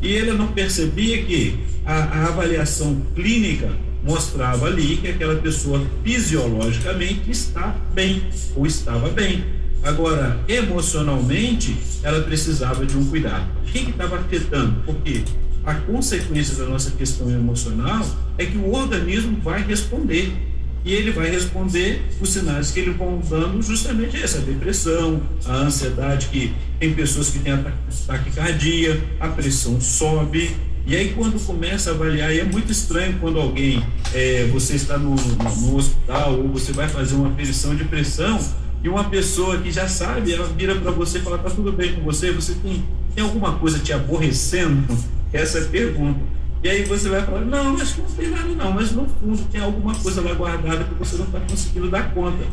E 0.00 0.08
ele 0.08 0.32
não 0.32 0.48
percebia 0.48 1.22
que 1.24 1.58
a, 1.84 1.92
a 1.92 2.28
avaliação 2.28 3.02
clínica 3.14 3.70
mostrava 4.02 4.66
ali 4.66 4.96
que 4.96 5.08
aquela 5.08 5.36
pessoa 5.36 5.84
fisiologicamente 6.02 7.30
está 7.30 7.76
bem 7.92 8.22
ou 8.54 8.66
estava 8.66 9.08
bem. 9.10 9.44
Agora, 9.84 10.40
emocionalmente, 10.48 11.76
ela 12.02 12.22
precisava 12.22 12.86
de 12.86 12.96
um 12.96 13.04
cuidado. 13.04 13.46
O 13.62 13.70
que 13.70 13.90
estava 13.90 14.18
afetando? 14.18 14.82
Porque 14.86 15.22
a 15.64 15.74
consequência 15.74 16.56
da 16.56 16.64
nossa 16.64 16.90
questão 16.92 17.30
emocional 17.30 18.04
é 18.38 18.46
que 18.46 18.56
o 18.56 18.72
organismo 18.72 19.38
vai 19.42 19.62
responder. 19.62 20.32
E 20.84 20.92
ele 20.92 21.12
vai 21.12 21.30
responder 21.30 22.02
os 22.20 22.30
sinais 22.30 22.70
que 22.70 22.80
ele 22.80 22.90
vão 22.90 23.18
dando 23.28 23.62
justamente 23.62 24.22
essa 24.22 24.38
depressão, 24.40 25.22
a 25.46 25.56
ansiedade, 25.56 26.28
que 26.28 26.52
tem 26.78 26.92
pessoas 26.92 27.30
que 27.30 27.38
têm 27.38 27.54
taquicardia, 28.06 29.02
a 29.18 29.28
pressão 29.28 29.80
sobe, 29.80 30.54
e 30.86 30.94
aí, 30.94 31.14
quando 31.14 31.42
começa 31.46 31.90
a 31.90 31.94
avaliar, 31.94 32.30
e 32.34 32.40
é 32.40 32.44
muito 32.44 32.70
estranho 32.70 33.16
quando 33.18 33.40
alguém, 33.40 33.82
é, 34.12 34.46
você 34.52 34.74
está 34.74 34.98
no, 34.98 35.14
no, 35.14 35.56
no, 35.56 35.76
hospital 35.76 36.38
ou 36.38 36.48
você 36.48 36.72
vai 36.72 36.86
fazer 36.86 37.14
uma 37.14 37.30
aferição 37.30 37.74
de 37.74 37.84
pressão 37.84 38.38
e 38.84 38.88
uma 38.88 39.04
pessoa 39.04 39.56
que 39.58 39.72
já 39.72 39.88
sabe, 39.88 40.32
ela 40.32 40.46
vira 40.46 40.74
para 40.76 40.90
você 40.90 41.18
e 41.18 41.22
fala: 41.22 41.38
tá 41.38 41.48
tudo 41.48 41.72
bem 41.72 41.94
com 41.94 42.02
você? 42.02 42.30
Você 42.30 42.54
tem, 42.54 42.84
tem 43.14 43.24
alguma 43.24 43.54
coisa 43.54 43.78
te 43.78 43.92
aborrecendo? 43.92 44.96
Essa 45.32 45.58
é 45.58 45.62
a 45.62 45.68
pergunta. 45.68 46.20
E 46.62 46.68
aí 46.68 46.84
você 46.84 47.08
vai 47.08 47.22
falar: 47.22 47.40
não, 47.40 47.74
que 47.74 48.00
não 48.00 48.10
tem 48.10 48.28
nada, 48.28 48.48
não, 48.48 48.72
mas 48.72 48.92
no 48.92 49.08
fundo 49.08 49.42
tem 49.50 49.60
alguma 49.60 49.94
coisa 49.94 50.20
lá 50.20 50.34
guardada 50.34 50.84
que 50.84 50.94
você 50.94 51.16
não 51.16 51.24
está 51.24 51.40
conseguindo 51.40 51.90
dar 51.90 52.12
conta. 52.12 52.44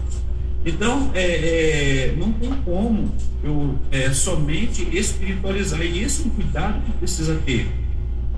Então, 0.65 1.11
é, 1.13 1.21
é, 1.21 2.15
não 2.17 2.31
tem 2.31 2.51
como 2.63 3.11
eu 3.43 3.75
é, 3.91 4.11
somente 4.11 4.87
espiritualizar, 4.95 5.81
e 5.81 6.03
esse 6.03 6.21
é 6.21 6.25
um 6.27 6.29
cuidado 6.29 6.81
que 6.85 6.91
precisa 6.93 7.35
ter 7.45 7.67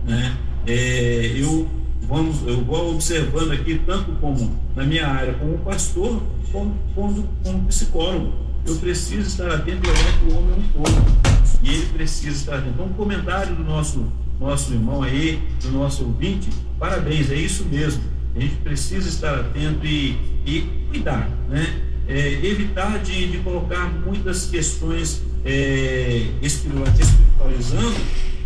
né? 0.06 0.38
É, 0.66 1.34
eu, 1.36 1.68
vamos, 2.08 2.46
eu 2.46 2.64
vou 2.64 2.94
observando 2.94 3.52
aqui, 3.52 3.80
tanto 3.86 4.12
como 4.14 4.58
na 4.76 4.84
minha 4.84 5.08
área, 5.08 5.34
como 5.34 5.58
pastor, 5.60 6.22
como, 6.52 6.76
como, 6.96 7.30
como 7.44 7.66
psicólogo. 7.66 8.34
Eu 8.66 8.76
preciso 8.78 9.28
estar 9.28 9.50
atento 9.52 9.86
e 9.86 9.90
olhar 9.90 10.20
que 10.20 10.34
o 10.34 10.38
homem 10.38 10.52
é 10.52 10.58
um 10.58 10.84
todo. 10.84 11.24
E 11.62 11.70
ele 11.70 11.86
precisa 11.88 12.36
estar 12.36 12.56
atento. 12.56 12.70
Então, 12.74 12.86
um 12.86 12.94
comentário 12.94 13.56
do 13.56 13.64
nosso, 13.64 14.06
nosso 14.40 14.74
irmão 14.74 15.04
aí, 15.04 15.42
do 15.62 15.72
nosso 15.72 16.04
ouvinte, 16.04 16.50
parabéns, 16.80 17.30
é 17.30 17.36
isso 17.36 17.66
mesmo. 17.66 18.02
A 18.36 18.40
gente 18.40 18.56
precisa 18.58 19.08
estar 19.10 19.36
atento 19.40 19.86
e, 19.86 20.18
e 20.46 20.62
cuidar, 20.90 21.30
né? 21.50 21.82
É, 22.08 22.34
evitar 22.46 23.00
de, 23.00 23.32
de 23.32 23.38
colocar 23.40 23.90
muitas 24.06 24.46
questões 24.48 25.22
é, 25.46 26.28
espiritualizando 26.42 27.96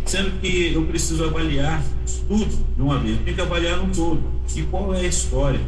sendo 0.08 0.40
que 0.40 0.72
eu 0.72 0.84
preciso 0.86 1.24
avaliar 1.24 1.82
tudo 2.26 2.66
de 2.74 2.80
uma 2.80 2.98
vez, 2.98 3.18
tenho 3.24 3.36
que 3.36 3.42
avaliar 3.42 3.78
um 3.80 3.90
todo. 3.90 4.22
E 4.56 4.62
qual 4.62 4.94
é 4.94 5.00
a 5.00 5.06
história? 5.06 5.60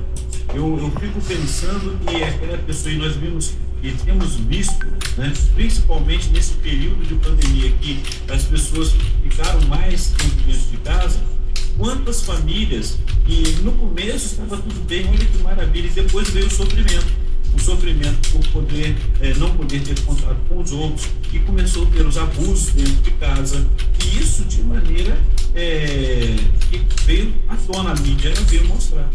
Eu, 0.54 0.78
eu 0.78 0.90
fico 0.98 1.20
pensando 1.20 1.98
que 2.06 2.24
aquela 2.24 2.56
pessoa, 2.58 2.94
e 2.94 2.98
nós 2.98 3.14
vimos 3.16 3.52
e 3.82 3.92
temos 3.92 4.36
visto, 4.36 4.86
né, 5.16 5.32
principalmente 5.54 6.30
nesse 6.30 6.54
período 6.54 7.06
de 7.06 7.14
pandemia 7.14 7.70
que 7.80 8.02
as 8.30 8.44
pessoas 8.44 8.94
ficaram 9.22 9.60
mais 9.68 10.12
dentro 10.12 10.70
de 10.70 10.76
casa, 10.78 11.20
quantas 11.76 12.22
famílias 12.22 12.98
que 13.26 13.62
no 13.62 13.72
começo 13.72 14.34
estava 14.34 14.56
tudo 14.56 14.86
bem, 14.86 15.06
olha 15.06 15.18
que 15.18 15.38
maravilha, 15.38 15.86
e 15.86 15.90
depois 15.90 16.28
veio 16.30 16.46
o 16.46 16.50
sofrimento 16.50 17.19
sofrimento 17.60 18.30
por 18.30 18.46
poder 18.48 18.96
é, 19.20 19.34
não 19.34 19.54
poder 19.56 19.80
ter 19.82 19.98
contato 20.00 20.36
com 20.48 20.58
os 20.58 20.72
outros 20.72 21.08
e 21.32 21.38
começou 21.40 21.86
a 21.86 21.90
ter 21.90 22.06
os 22.06 22.16
abusos 22.16 22.72
dentro 22.72 23.02
de 23.02 23.10
casa. 23.12 23.66
E 24.04 24.18
isso 24.18 24.44
de 24.44 24.62
maneira 24.62 25.18
é, 25.54 26.36
que 26.70 26.80
veio 27.04 27.34
à 27.48 27.56
tona 27.56 27.92
a 27.92 27.96
mídia 27.96 28.32
veio 28.48 28.66
mostrar. 28.66 29.08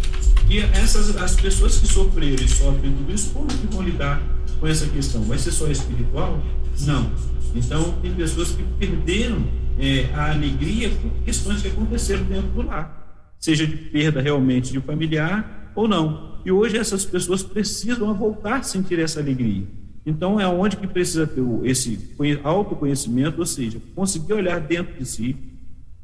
E 0.50 0.60
essas 0.60 1.16
as 1.18 1.36
pessoas 1.36 1.78
que 1.78 1.88
sofreram 1.88 2.44
e 2.44 2.48
sofrem 2.48 2.92
tudo 2.92 3.14
isso 3.14 3.32
como 3.32 3.48
que 3.48 3.68
vão 3.68 3.82
lidar 3.82 4.22
com 4.60 4.68
essa 4.68 4.86
questão? 4.88 5.24
Vai 5.24 5.38
ser 5.38 5.52
só 5.52 5.68
espiritual? 5.68 6.42
Não. 6.82 7.12
Então 7.56 7.94
tem 8.02 8.14
pessoas 8.14 8.52
que 8.52 8.64
perderam 8.78 9.44
é, 9.80 10.10
a 10.14 10.32
alegria 10.32 10.90
por 10.90 11.12
questões 11.24 11.62
que 11.62 11.68
aconteceram 11.70 12.24
dentro 12.26 12.50
do 12.50 12.62
lar. 12.62 13.04
Seja 13.40 13.66
de 13.66 13.76
perda 13.76 14.22
realmente 14.22 14.72
de 14.72 14.80
familiar 14.80 15.65
ou 15.76 15.88
não 15.88 16.36
e 16.46 16.52
hoje 16.52 16.78
essas 16.78 17.04
pessoas 17.04 17.42
precisam 17.42 18.14
voltar 18.14 18.58
a 18.58 18.64
sentir 18.64 19.00
essa 19.00 19.20
alegria. 19.20 19.66
Então 20.06 20.40
é 20.40 20.48
onde 20.48 20.78
que 20.78 20.86
precisa 20.86 21.26
ter 21.26 21.44
esse 21.64 22.00
autoconhecimento, 22.44 23.40
ou 23.40 23.46
seja, 23.46 23.82
conseguir 23.96 24.34
olhar 24.34 24.60
dentro 24.60 24.94
de 24.94 25.06
si 25.06 25.36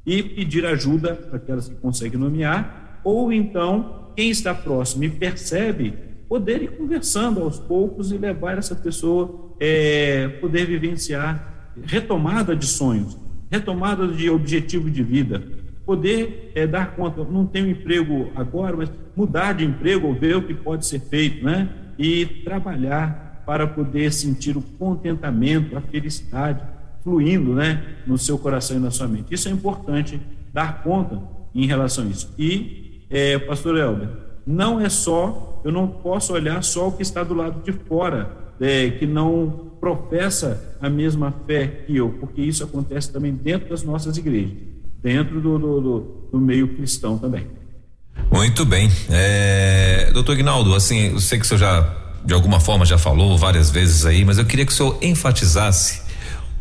e 0.04 0.24
pedir 0.24 0.66
ajuda 0.66 1.14
para 1.14 1.38
aquelas 1.38 1.70
que 1.70 1.76
conseguem 1.76 2.20
nomear, 2.20 3.00
ou 3.04 3.32
então 3.32 4.12
quem 4.16 4.32
está 4.32 4.54
próximo 4.54 5.04
e 5.04 5.10
percebe 5.10 5.94
poder 6.28 6.64
ir 6.64 6.72
conversando 6.72 7.42
aos 7.42 7.60
poucos 7.60 8.12
e 8.12 8.18
levar 8.18 8.58
essa 8.58 8.74
pessoa 8.74 9.54
é, 9.60 10.28
poder 10.42 10.66
vivenciar 10.66 11.72
retomada 11.84 12.56
de 12.56 12.66
sonhos, 12.66 13.16
retomada 13.52 14.08
de 14.08 14.28
objetivo 14.30 14.90
de 14.90 15.04
vida, 15.04 15.44
poder 15.92 16.54
é, 16.56 16.66
dar 16.66 16.96
conta, 16.96 17.22
não 17.26 17.46
tenho 17.46 17.70
emprego 17.70 18.32
agora, 18.34 18.78
mas 18.78 18.90
mudar 19.14 19.52
de 19.52 19.66
emprego 19.66 20.14
ver 20.14 20.38
o 20.38 20.42
que 20.42 20.54
pode 20.54 20.86
ser 20.86 21.02
feito, 21.02 21.44
né? 21.44 21.68
E 22.00 22.26
trabalhar 22.46 23.44
para 23.46 23.68
poder 23.68 24.14
sentir 24.14 24.56
o 24.56 24.62
contentamento, 24.62 25.76
a 25.76 25.82
felicidade 25.82 26.62
fluindo, 27.04 27.54
né, 27.54 27.84
no 28.08 28.18
seu 28.18 28.38
coração 28.38 28.78
e 28.78 28.80
na 28.80 28.90
sua 28.90 29.06
mente. 29.06 29.34
Isso 29.34 29.50
é 29.50 29.52
importante 29.52 30.22
dar 30.54 30.82
conta 30.82 31.22
em 31.54 31.66
relação 31.66 32.06
a 32.06 32.08
isso. 32.08 32.34
E, 32.40 33.06
é, 33.10 33.38
Pastor 33.38 33.78
Helder, 33.78 34.08
não 34.48 34.80
é 34.80 34.88
só, 34.88 35.62
eu 35.66 35.74
não 35.74 35.88
posso 35.88 36.32
olhar 36.32 36.64
só 36.64 36.88
o 36.88 36.92
que 36.94 37.02
está 37.02 37.22
do 37.22 37.34
lado 37.34 37.62
de 37.64 37.74
fora, 37.74 38.32
é, 38.62 38.92
que 38.92 39.06
não 39.06 39.72
professa 39.82 40.78
a 40.80 40.90
mesma 40.90 41.34
fé 41.46 41.68
que 41.68 41.98
eu, 41.98 42.12
porque 42.12 42.42
isso 42.42 42.64
acontece 42.64 43.12
também 43.12 43.34
dentro 43.34 43.70
das 43.70 43.84
nossas 43.84 44.16
igrejas 44.16 44.71
dentro 45.04 45.42
do, 45.42 45.58
do, 45.58 45.82
do, 45.82 46.30
do 46.32 46.40
meio 46.40 46.76
cristão 46.76 47.18
também. 47.18 47.48
Muito 48.32 48.66
bem. 48.66 48.90
É, 49.10 50.12
doutor 50.14 50.34
Ignaldo, 50.34 50.74
assim, 50.76 51.12
eu 51.12 51.20
sei 51.20 51.40
que 51.40 51.46
o 51.46 51.48
senhor 51.48 51.60
já, 51.60 51.96
de 52.24 52.34
alguma 52.34 52.60
forma, 52.60 52.86
já 52.86 52.98
falou 52.98 53.38
várias 53.38 53.70
vezes 53.70 54.06
aí, 54.06 54.24
mas 54.24 54.38
eu 54.38 54.46
queria 54.46 54.66
que 54.66 54.72
o 54.72 54.76
senhor 54.76 54.98
enfatizasse 55.02 56.02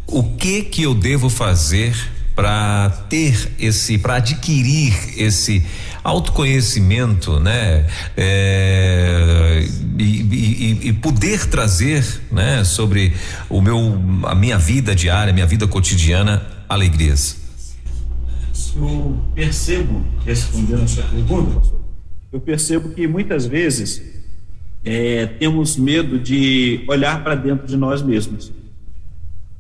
o 0.06 0.22
que 0.36 0.62
que 0.62 0.82
eu 0.82 0.94
devo 0.94 1.28
fazer 1.28 1.94
para 2.34 2.90
ter 3.08 3.52
esse, 3.58 3.98
para 3.98 4.16
adquirir 4.16 4.94
esse 5.16 5.64
autoconhecimento, 6.02 7.38
né? 7.38 7.86
É, 8.16 9.68
e, 9.98 10.02
e, 10.02 10.88
e, 10.88 10.92
poder 10.94 11.46
trazer, 11.46 12.04
né? 12.32 12.64
Sobre 12.64 13.12
o 13.48 13.60
meu, 13.60 14.00
a 14.24 14.34
minha 14.34 14.58
vida 14.58 14.94
diária, 14.94 15.32
minha 15.32 15.46
vida 15.46 15.68
cotidiana, 15.68 16.42
alegrias 16.68 17.39
eu 18.76 19.16
percebo, 19.34 20.02
respondendo 20.24 20.82
a 20.82 20.86
sua 20.86 21.04
pergunta, 21.04 21.54
pastor, 21.58 21.80
eu 22.32 22.40
percebo 22.40 22.90
que 22.90 23.06
muitas 23.06 23.46
vezes 23.46 24.02
é, 24.84 25.26
temos 25.26 25.76
medo 25.76 26.18
de 26.18 26.84
olhar 26.88 27.22
para 27.22 27.34
dentro 27.34 27.66
de 27.66 27.76
nós 27.76 28.02
mesmos. 28.02 28.52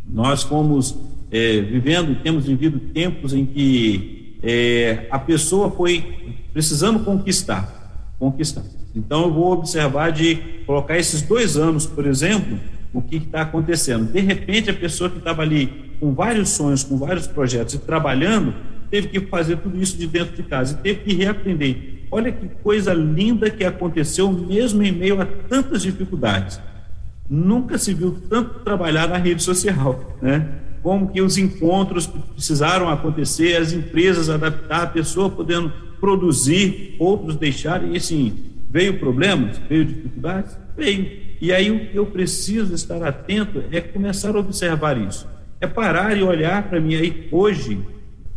Nós 0.08 0.42
fomos 0.42 0.96
é, 1.30 1.60
vivendo, 1.60 2.20
temos 2.22 2.46
vivido 2.46 2.78
tempos 2.92 3.32
em 3.32 3.44
que 3.44 4.38
é, 4.42 5.06
a 5.10 5.18
pessoa 5.18 5.70
foi 5.70 6.36
precisando 6.52 7.04
conquistar, 7.04 8.12
conquistar. 8.18 8.64
Então 8.94 9.24
eu 9.24 9.32
vou 9.32 9.52
observar 9.52 10.10
de 10.10 10.36
colocar 10.66 10.98
esses 10.98 11.22
dois 11.22 11.56
anos, 11.56 11.86
por 11.86 12.06
exemplo, 12.06 12.58
o 12.92 13.00
que 13.00 13.16
está 13.16 13.42
acontecendo. 13.42 14.10
De 14.10 14.20
repente 14.20 14.70
a 14.70 14.74
pessoa 14.74 15.08
que 15.08 15.18
estava 15.18 15.42
ali 15.42 15.90
com 16.00 16.12
vários 16.14 16.48
sonhos, 16.50 16.82
com 16.82 16.96
vários 16.96 17.26
projetos 17.26 17.74
e 17.74 17.78
trabalhando, 17.78 18.54
teve 18.90 19.08
que 19.08 19.20
fazer 19.20 19.56
tudo 19.58 19.80
isso 19.80 19.96
de 19.96 20.06
dentro 20.06 20.34
de 20.34 20.42
casa 20.42 20.74
e 20.74 20.82
teve 20.82 21.00
que 21.00 21.14
reaprender. 21.14 22.06
Olha 22.10 22.32
que 22.32 22.48
coisa 22.62 22.92
linda 22.92 23.48
que 23.48 23.64
aconteceu, 23.64 24.30
mesmo 24.32 24.82
em 24.82 24.90
meio 24.90 25.20
a 25.20 25.24
tantas 25.24 25.82
dificuldades. 25.82 26.60
Nunca 27.28 27.78
se 27.78 27.94
viu 27.94 28.20
tanto 28.28 28.60
trabalhar 28.60 29.08
na 29.08 29.16
rede 29.16 29.42
social, 29.42 30.18
né? 30.20 30.48
Como 30.82 31.12
que 31.12 31.22
os 31.22 31.38
encontros 31.38 32.06
precisaram 32.06 32.88
acontecer, 32.88 33.56
as 33.56 33.72
empresas 33.72 34.28
adaptar, 34.28 34.82
a 34.82 34.86
pessoa 34.86 35.30
podendo 35.30 35.70
produzir, 36.00 36.96
outros 36.98 37.36
deixarem, 37.36 37.92
e 37.92 37.98
assim, 37.98 38.50
veio 38.68 38.98
problemas, 38.98 39.58
veio 39.68 39.84
dificuldades? 39.84 40.58
Veio. 40.76 41.30
E 41.40 41.52
aí 41.52 41.70
o 41.70 41.90
que 41.90 41.96
eu 41.96 42.06
preciso 42.06 42.74
estar 42.74 43.02
atento 43.02 43.62
é 43.70 43.80
começar 43.80 44.34
a 44.34 44.38
observar 44.38 44.98
isso. 44.98 45.28
É 45.60 45.66
parar 45.66 46.16
e 46.16 46.22
olhar 46.22 46.68
para 46.68 46.80
mim 46.80 46.94
aí 46.94 47.28
hoje, 47.30 47.78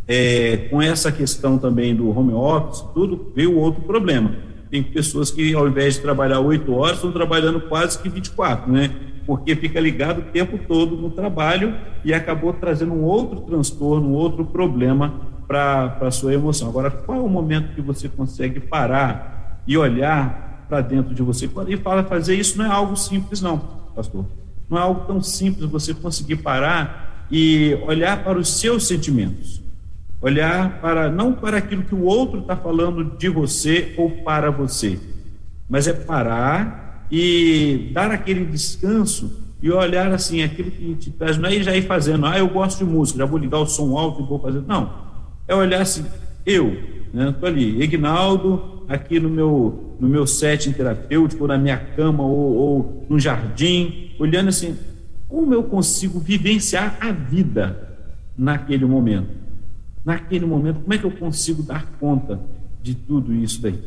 é, 0.06 0.68
com 0.70 0.80
essa 0.80 1.10
questão 1.10 1.58
também 1.58 1.94
do 1.94 2.16
home 2.16 2.32
office, 2.32 2.84
tudo, 2.92 3.32
veio 3.34 3.56
outro 3.56 3.82
problema. 3.82 4.32
Tem 4.70 4.82
pessoas 4.82 5.30
que, 5.30 5.54
ao 5.54 5.68
invés 5.68 5.94
de 5.94 6.00
trabalhar 6.00 6.40
oito 6.40 6.74
horas, 6.74 6.96
estão 6.96 7.12
trabalhando 7.12 7.60
quase 7.60 7.98
que 7.98 8.08
24, 8.08 8.70
né? 8.70 8.90
Porque 9.26 9.56
fica 9.56 9.80
ligado 9.80 10.18
o 10.18 10.24
tempo 10.32 10.58
todo 10.68 10.96
no 10.96 11.10
trabalho 11.10 11.74
e 12.04 12.12
acabou 12.12 12.52
trazendo 12.52 12.92
um 12.92 13.04
outro 13.04 13.40
transtorno, 13.40 14.08
um 14.08 14.12
outro 14.12 14.44
problema 14.44 15.14
para 15.46 15.96
a 16.00 16.10
sua 16.10 16.34
emoção. 16.34 16.68
Agora, 16.68 16.90
qual 16.90 17.18
é 17.18 17.22
o 17.22 17.28
momento 17.28 17.74
que 17.74 17.80
você 17.80 18.08
consegue 18.08 18.60
parar 18.60 19.62
e 19.66 19.76
olhar 19.76 20.66
para 20.68 20.80
dentro 20.80 21.14
de 21.14 21.22
você? 21.22 21.48
E 21.68 21.76
fala, 21.76 22.04
fazer 22.04 22.34
isso 22.34 22.58
não 22.58 22.66
é 22.66 22.68
algo 22.68 22.96
simples, 22.96 23.40
não, 23.40 23.58
pastor. 23.94 24.26
Não 24.68 24.76
é 24.76 24.80
algo 24.80 25.06
tão 25.06 25.22
simples 25.22 25.70
você 25.70 25.94
conseguir 25.94 26.36
parar 26.36 27.26
e 27.30 27.78
olhar 27.86 28.22
para 28.22 28.38
os 28.38 28.48
seus 28.58 28.86
sentimentos. 28.86 29.63
Olhar 30.24 30.80
para, 30.80 31.10
não 31.10 31.34
para 31.34 31.58
aquilo 31.58 31.82
que 31.82 31.94
o 31.94 32.04
outro 32.04 32.40
está 32.40 32.56
falando 32.56 33.04
de 33.18 33.28
você 33.28 33.92
ou 33.98 34.10
para 34.10 34.50
você, 34.50 34.98
mas 35.68 35.86
é 35.86 35.92
parar 35.92 37.06
e 37.10 37.90
dar 37.92 38.10
aquele 38.10 38.46
descanso 38.46 39.54
e 39.60 39.70
olhar 39.70 40.10
assim, 40.10 40.42
aquilo 40.42 40.70
que 40.70 40.94
te 40.94 41.10
traz, 41.10 41.36
não 41.36 41.50
é 41.50 41.62
já 41.62 41.76
ir 41.76 41.82
fazendo, 41.82 42.24
ah, 42.24 42.38
eu 42.38 42.48
gosto 42.48 42.78
de 42.78 42.90
música, 42.90 43.18
já 43.18 43.26
vou 43.26 43.38
ligar 43.38 43.58
o 43.58 43.66
som 43.66 43.98
alto 43.98 44.22
e 44.22 44.26
vou 44.26 44.38
fazer. 44.40 44.62
Não, 44.66 44.94
é 45.46 45.54
olhar 45.54 45.82
assim, 45.82 46.06
eu, 46.46 46.74
né, 47.12 47.28
estou 47.28 47.46
ali, 47.46 47.82
Ignaldo, 47.82 48.86
aqui 48.88 49.20
no 49.20 49.28
meu, 49.28 49.94
no 50.00 50.08
meu 50.08 50.26
setting 50.26 50.72
terapêutico, 50.72 51.42
ou 51.42 51.48
na 51.48 51.58
minha 51.58 51.76
cama, 51.76 52.24
ou, 52.24 52.54
ou 52.54 53.06
no 53.10 53.20
jardim, 53.20 54.12
olhando 54.18 54.48
assim, 54.48 54.74
como 55.28 55.52
eu 55.52 55.64
consigo 55.64 56.18
vivenciar 56.18 56.96
a 56.98 57.12
vida 57.12 57.98
naquele 58.38 58.86
momento? 58.86 59.43
Naquele 60.04 60.44
momento, 60.44 60.80
como 60.80 60.92
é 60.92 60.98
que 60.98 61.04
eu 61.04 61.10
consigo 61.10 61.62
dar 61.62 61.86
conta 61.98 62.40
de 62.82 62.94
tudo 62.94 63.32
isso 63.32 63.62
daí? 63.62 63.80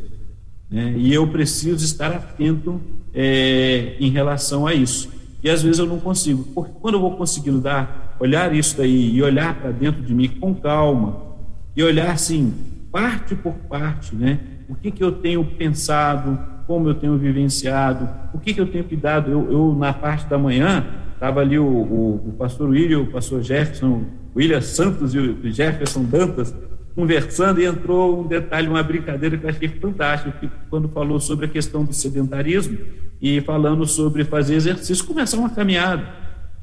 Né? 0.70 0.94
E 0.96 1.14
eu 1.14 1.26
preciso 1.28 1.84
estar 1.84 2.10
atento 2.10 2.80
é, 3.14 3.96
em 4.00 4.10
relação 4.10 4.66
a 4.66 4.74
isso. 4.74 5.08
E 5.42 5.48
às 5.48 5.62
vezes 5.62 5.78
eu 5.78 5.86
não 5.86 6.00
consigo, 6.00 6.44
porque 6.54 6.72
quando 6.80 6.94
eu 6.94 7.00
vou 7.00 7.16
conseguindo 7.16 7.60
dar, 7.60 8.16
olhar 8.18 8.52
isso 8.54 8.76
daí 8.76 9.14
e 9.14 9.22
olhar 9.22 9.54
para 9.60 9.70
dentro 9.70 10.02
de 10.02 10.12
mim 10.12 10.28
com 10.28 10.54
calma, 10.54 11.28
e 11.76 11.82
olhar 11.82 12.10
assim, 12.10 12.52
parte 12.90 13.36
por 13.36 13.54
parte, 13.54 14.14
né? 14.14 14.40
O 14.68 14.74
que, 14.74 14.90
que 14.90 15.02
eu 15.02 15.12
tenho 15.12 15.44
pensado, 15.44 16.36
como 16.66 16.88
eu 16.88 16.94
tenho 16.94 17.16
vivenciado, 17.16 18.08
o 18.34 18.38
que, 18.38 18.52
que 18.52 18.60
eu 18.60 18.66
tenho 18.66 18.82
cuidado. 18.82 19.30
Eu, 19.30 19.50
eu 19.50 19.74
na 19.74 19.92
parte 19.92 20.26
da 20.26 20.36
manhã, 20.36 20.84
estava 21.14 21.40
ali 21.40 21.58
o, 21.58 21.64
o, 21.64 22.28
o, 22.28 22.32
pastor 22.32 22.70
William, 22.70 23.00
o 23.00 23.06
pastor 23.06 23.42
Jefferson, 23.42 24.02
William 24.38 24.60
Santos 24.60 25.14
e 25.14 25.18
o 25.18 25.50
Jefferson 25.50 26.04
Dantas 26.04 26.54
conversando 26.94 27.60
e 27.60 27.64
entrou 27.64 28.20
um 28.20 28.26
detalhe, 28.26 28.68
uma 28.68 28.82
brincadeira 28.82 29.36
que 29.36 29.44
eu 29.44 29.50
achei 29.50 29.68
fantástico, 29.68 30.48
quando 30.70 30.88
falou 30.88 31.20
sobre 31.20 31.46
a 31.46 31.48
questão 31.48 31.84
do 31.84 31.92
sedentarismo 31.92 32.78
e 33.20 33.40
falando 33.40 33.86
sobre 33.86 34.24
fazer 34.24 34.54
exercício, 34.54 35.04
começar 35.04 35.36
uma 35.36 35.50
caminhada. 35.50 36.04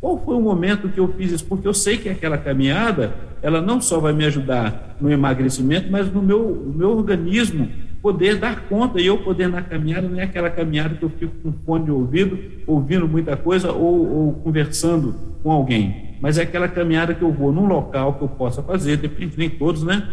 Qual 0.01 0.21
foi 0.23 0.35
o 0.35 0.41
momento 0.41 0.89
que 0.89 0.99
eu 0.99 1.07
fiz 1.17 1.31
isso? 1.31 1.45
Porque 1.45 1.67
eu 1.67 1.73
sei 1.73 1.97
que 1.97 2.09
aquela 2.09 2.37
caminhada, 2.37 3.13
ela 3.41 3.61
não 3.61 3.79
só 3.79 3.99
vai 3.99 4.13
me 4.13 4.25
ajudar 4.25 4.97
no 4.99 5.09
emagrecimento, 5.09 5.89
mas 5.89 6.11
no 6.11 6.21
meu, 6.21 6.73
meu 6.75 6.91
organismo 6.97 7.69
poder 8.01 8.35
dar 8.35 8.67
conta 8.67 9.01
e 9.01 9.07
eu 9.07 9.17
poder 9.17 9.47
na 9.47 9.61
caminhada, 9.61 10.07
não 10.07 10.19
é 10.19 10.23
aquela 10.23 10.49
caminhada 10.49 10.95
que 10.95 11.03
eu 11.03 11.09
fico 11.09 11.33
com 11.41 11.53
fone 11.65 11.85
de 11.85 11.91
ouvido, 11.91 12.37
ouvindo 12.67 13.07
muita 13.07 13.35
coisa 13.35 13.71
ou, 13.71 14.27
ou 14.27 14.33
conversando 14.33 15.15
com 15.41 15.49
alguém, 15.49 16.04
mas 16.25 16.39
é 16.39 16.41
aquela 16.41 16.67
caminhada 16.67 17.13
que 17.13 17.21
eu 17.21 17.31
vou 17.31 17.51
num 17.51 17.67
local 17.67 18.15
que 18.15 18.23
eu 18.23 18.27
possa 18.27 18.63
fazer, 18.63 18.97
depende 18.97 19.37
nem 19.37 19.47
todos, 19.47 19.83
né? 19.83 20.07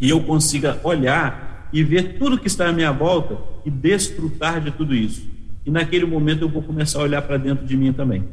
E 0.00 0.08
eu 0.08 0.22
consiga 0.22 0.78
olhar 0.82 1.68
e 1.70 1.84
ver 1.84 2.16
tudo 2.18 2.38
que 2.38 2.46
está 2.46 2.70
à 2.70 2.72
minha 2.72 2.90
volta 2.90 3.36
e 3.62 3.70
desfrutar 3.70 4.62
de 4.62 4.70
tudo 4.70 4.94
isso. 4.94 5.28
E 5.66 5.70
naquele 5.70 6.06
momento 6.06 6.40
eu 6.40 6.48
vou 6.48 6.62
começar 6.62 7.00
a 7.00 7.02
olhar 7.02 7.20
para 7.20 7.36
dentro 7.36 7.66
de 7.66 7.76
mim 7.76 7.92
também 7.92 8.24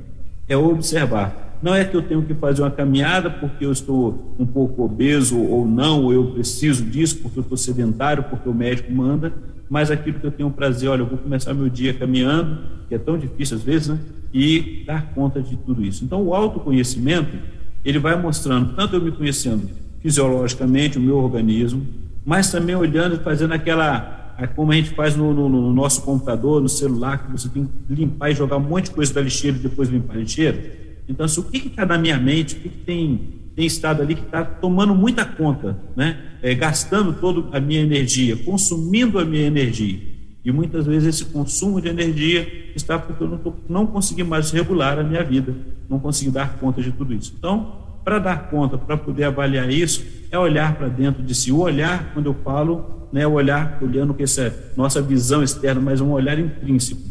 é 0.47 0.55
observar. 0.55 1.59
Não 1.61 1.75
é 1.75 1.83
que 1.83 1.93
eu 1.93 2.01
tenho 2.01 2.23
que 2.23 2.33
fazer 2.33 2.61
uma 2.61 2.71
caminhada 2.71 3.29
porque 3.29 3.65
eu 3.65 3.71
estou 3.71 4.33
um 4.39 4.45
pouco 4.45 4.83
obeso 4.83 5.37
ou 5.37 5.67
não, 5.67 6.05
ou 6.05 6.13
eu 6.13 6.27
preciso 6.27 6.85
disso 6.85 7.17
porque 7.17 7.39
eu 7.39 7.43
estou 7.43 7.57
sedentário, 7.57 8.23
porque 8.23 8.47
o 8.47 8.53
médico 8.53 8.91
manda, 8.93 9.33
mas 9.69 9.91
aquilo 9.91 10.19
que 10.19 10.25
eu 10.25 10.31
tenho 10.31 10.49
prazer, 10.49 10.89
olha, 10.89 11.01
eu 11.01 11.05
vou 11.05 11.17
começar 11.17 11.53
meu 11.53 11.69
dia 11.69 11.93
caminhando, 11.93 12.57
que 12.87 12.95
é 12.95 12.97
tão 12.97 13.17
difícil 13.17 13.57
às 13.57 13.63
vezes, 13.63 13.89
né? 13.89 13.99
E 14.33 14.83
dar 14.85 15.13
conta 15.13 15.41
de 15.41 15.55
tudo 15.57 15.83
isso. 15.83 16.03
Então, 16.03 16.23
o 16.23 16.33
autoconhecimento, 16.33 17.37
ele 17.85 17.99
vai 17.99 18.19
mostrando, 18.19 18.75
tanto 18.75 18.95
eu 18.95 19.01
me 19.01 19.11
conhecendo 19.11 19.69
fisiologicamente, 20.01 20.97
o 20.97 21.01
meu 21.01 21.17
organismo, 21.17 21.85
mas 22.25 22.51
também 22.51 22.75
olhando 22.75 23.15
e 23.15 23.19
fazendo 23.19 23.53
aquela 23.53 24.17
como 24.47 24.71
a 24.71 24.75
gente 24.75 24.91
faz 24.91 25.15
no, 25.15 25.33
no, 25.33 25.49
no, 25.49 25.73
nosso 25.73 26.01
computador, 26.03 26.61
no 26.61 26.69
celular, 26.69 27.25
que 27.25 27.31
você 27.31 27.49
tem 27.49 27.65
que 27.65 27.93
limpar 27.93 28.31
e 28.31 28.35
jogar 28.35 28.57
um 28.57 28.61
monte 28.61 28.85
de 28.85 28.91
coisa 28.91 29.13
da 29.13 29.21
lixeira 29.21 29.57
e 29.57 29.59
depois 29.59 29.89
limpar 29.89 30.15
a 30.15 30.19
lixeira. 30.19 30.77
Então, 31.07 31.25
assim, 31.25 31.41
o 31.41 31.43
que 31.43 31.57
está 31.57 31.85
na 31.85 31.97
minha 31.97 32.17
mente, 32.17 32.55
o 32.55 32.59
que, 32.59 32.69
que 32.69 32.77
tem, 32.77 33.38
tem 33.55 33.65
estado 33.65 34.01
ali 34.01 34.15
que 34.15 34.23
está 34.23 34.43
tomando 34.43 34.95
muita 34.95 35.25
conta, 35.25 35.77
né? 35.95 36.17
É, 36.41 36.55
gastando 36.55 37.13
toda 37.13 37.55
a 37.55 37.59
minha 37.59 37.81
energia, 37.81 38.37
consumindo 38.37 39.19
a 39.19 39.25
minha 39.25 39.45
energia. 39.45 39.99
E 40.43 40.51
muitas 40.51 40.85
vezes 40.85 41.15
esse 41.15 41.25
consumo 41.25 41.81
de 41.81 41.89
energia 41.89 42.71
está 42.75 42.97
porque 42.97 43.21
eu 43.21 43.27
não, 43.27 43.37
tô, 43.37 43.53
não 43.67 43.85
consegui 43.85 44.23
mais 44.23 44.51
regular 44.51 44.97
a 44.97 45.03
minha 45.03 45.23
vida, 45.23 45.53
não 45.89 45.99
consegui 45.99 46.31
dar 46.31 46.57
conta 46.57 46.81
de 46.81 46.91
tudo 46.91 47.13
isso. 47.13 47.33
Então, 47.37 47.79
para 48.03 48.19
dar 48.19 48.49
conta, 48.49 48.77
para 48.77 48.95
poder 48.95 49.25
avaliar 49.25 49.69
isso, 49.69 50.03
é 50.31 50.39
olhar 50.39 50.75
para 50.75 50.87
dentro 50.87 51.21
de 51.21 51.35
si. 51.35 51.51
O 51.51 51.59
olhar, 51.59 52.13
quando 52.13 52.27
eu 52.27 52.33
falo, 52.33 53.07
né, 53.11 53.27
o 53.27 53.33
olhar, 53.33 53.77
olhando 53.81 54.13
que 54.13 54.23
essa 54.23 54.71
nossa 54.77 55.01
visão 55.01 55.43
externa, 55.43 55.81
mas 55.81 55.99
um 55.99 56.11
olhar 56.11 56.39
intrínseco. 56.39 57.01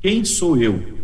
Quem 0.00 0.24
sou 0.24 0.56
eu? 0.56 0.99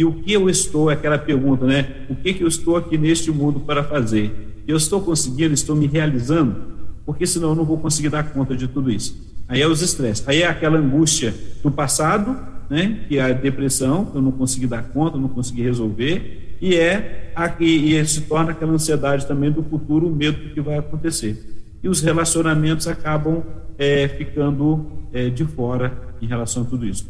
E 0.00 0.04
o 0.06 0.14
que 0.14 0.32
eu 0.32 0.48
estou? 0.48 0.88
Aquela 0.88 1.18
pergunta, 1.18 1.66
né? 1.66 2.06
O 2.08 2.14
que, 2.14 2.32
que 2.32 2.42
eu 2.42 2.48
estou 2.48 2.74
aqui 2.74 2.96
neste 2.96 3.30
mundo 3.30 3.60
para 3.60 3.84
fazer? 3.84 4.62
Eu 4.66 4.78
estou 4.78 4.98
conseguindo, 5.02 5.52
estou 5.52 5.76
me 5.76 5.86
realizando? 5.86 6.56
Porque 7.04 7.26
senão 7.26 7.50
eu 7.50 7.54
não 7.54 7.66
vou 7.66 7.76
conseguir 7.76 8.08
dar 8.08 8.22
conta 8.32 8.56
de 8.56 8.66
tudo 8.66 8.90
isso. 8.90 9.14
Aí 9.46 9.60
é 9.60 9.66
os 9.68 9.82
estresses. 9.82 10.26
Aí 10.26 10.40
é 10.40 10.46
aquela 10.46 10.78
angústia 10.78 11.34
do 11.62 11.70
passado, 11.70 12.34
né? 12.70 13.00
Que 13.08 13.18
é 13.18 13.24
a 13.24 13.32
depressão, 13.34 14.10
eu 14.14 14.22
não 14.22 14.32
consegui 14.32 14.66
dar 14.66 14.84
conta, 14.84 15.18
não 15.18 15.28
consegui 15.28 15.60
resolver. 15.60 16.56
E 16.62 16.74
é 16.76 17.30
aqui, 17.36 17.94
e 17.94 18.06
se 18.06 18.22
torna 18.22 18.52
aquela 18.52 18.72
ansiedade 18.72 19.26
também 19.26 19.52
do 19.52 19.62
futuro, 19.62 20.06
o 20.06 20.16
medo 20.16 20.48
do 20.48 20.54
que 20.54 20.62
vai 20.62 20.78
acontecer. 20.78 21.62
E 21.82 21.90
os 21.90 22.00
relacionamentos 22.00 22.88
acabam 22.88 23.42
é, 23.76 24.08
ficando 24.08 24.90
é, 25.12 25.28
de 25.28 25.44
fora 25.44 25.92
em 26.22 26.26
relação 26.26 26.62
a 26.62 26.64
tudo 26.64 26.86
isso. 26.86 27.06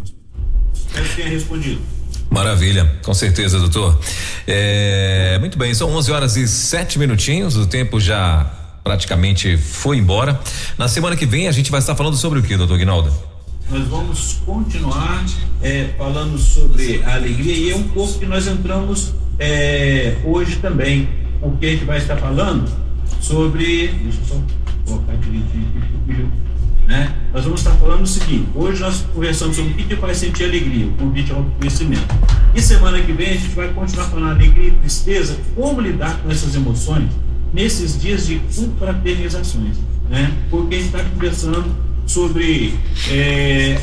Espero 0.74 1.08
que 1.08 1.14
tenha 1.14 1.28
respondido. 1.28 1.99
Maravilha, 2.30 2.88
com 3.02 3.12
certeza, 3.12 3.58
doutor. 3.58 3.98
É, 4.46 5.36
muito 5.40 5.58
bem, 5.58 5.74
são 5.74 5.90
11 5.90 6.12
horas 6.12 6.36
e 6.36 6.46
7 6.46 6.96
minutinhos, 6.96 7.56
o 7.56 7.66
tempo 7.66 7.98
já 7.98 8.48
praticamente 8.84 9.56
foi 9.56 9.96
embora. 9.98 10.40
Na 10.78 10.86
semana 10.86 11.16
que 11.16 11.26
vem 11.26 11.48
a 11.48 11.52
gente 11.52 11.72
vai 11.72 11.80
estar 11.80 11.96
falando 11.96 12.16
sobre 12.16 12.38
o 12.38 12.42
que, 12.42 12.56
doutor 12.56 12.78
Guinaldo? 12.78 13.12
Nós 13.68 13.86
vamos 13.88 14.40
continuar 14.46 15.24
é, 15.60 15.90
falando 15.98 16.38
sobre 16.38 17.02
a 17.04 17.14
alegria 17.14 17.52
e 17.52 17.70
é 17.70 17.76
um 17.76 17.88
pouco 17.88 18.18
que 18.18 18.26
nós 18.26 18.46
entramos 18.46 19.12
é, 19.38 20.16
hoje 20.24 20.56
também, 20.56 21.08
porque 21.40 21.66
a 21.66 21.70
gente 21.70 21.84
vai 21.84 21.98
estar 21.98 22.16
falando 22.16 22.70
sobre. 23.20 23.88
Deixa 23.88 24.18
eu 24.20 24.26
só 24.26 24.42
colocar 24.86 25.16
direitinho 25.16 25.70
né? 26.90 27.14
Nós 27.32 27.44
vamos 27.44 27.60
estar 27.60 27.70
falando 27.74 28.02
o 28.02 28.06
seguinte: 28.06 28.48
hoje 28.52 28.80
nós 28.80 29.04
conversamos 29.14 29.54
sobre 29.54 29.70
o 29.70 29.74
que, 29.76 29.84
que 29.84 29.96
faz 29.96 30.18
sentir 30.18 30.44
alegria, 30.44 30.86
o 30.86 30.90
convite 30.94 31.30
ao 31.30 31.44
conhecimento. 31.58 32.04
E 32.52 32.60
semana 32.60 33.00
que 33.00 33.12
vem 33.12 33.30
a 33.30 33.32
gente 33.34 33.50
vai 33.50 33.68
continuar 33.68 34.06
falando 34.06 34.30
alegria 34.30 34.68
e 34.68 34.70
tristeza, 34.72 35.38
como 35.54 35.80
lidar 35.80 36.20
com 36.20 36.30
essas 36.30 36.54
emoções 36.56 37.08
nesses 37.54 38.00
dias 38.00 38.26
de 38.26 38.40
confraternizações, 38.54 39.76
né? 40.08 40.32
Porque 40.50 40.74
a 40.74 40.78
gente 40.78 40.88
está 40.88 41.04
conversando 41.04 41.76
sobre. 42.06 42.74
É, 43.08 43.78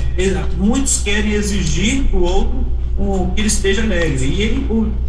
muitos 0.58 1.02
querem 1.02 1.32
exigir 1.32 2.04
do 2.04 2.22
outro 2.22 2.68
o, 2.98 3.32
que 3.34 3.42
ele 3.42 3.48
esteja 3.48 3.84
alegre, 3.84 4.26
e 4.26 4.42
ele 4.42 4.68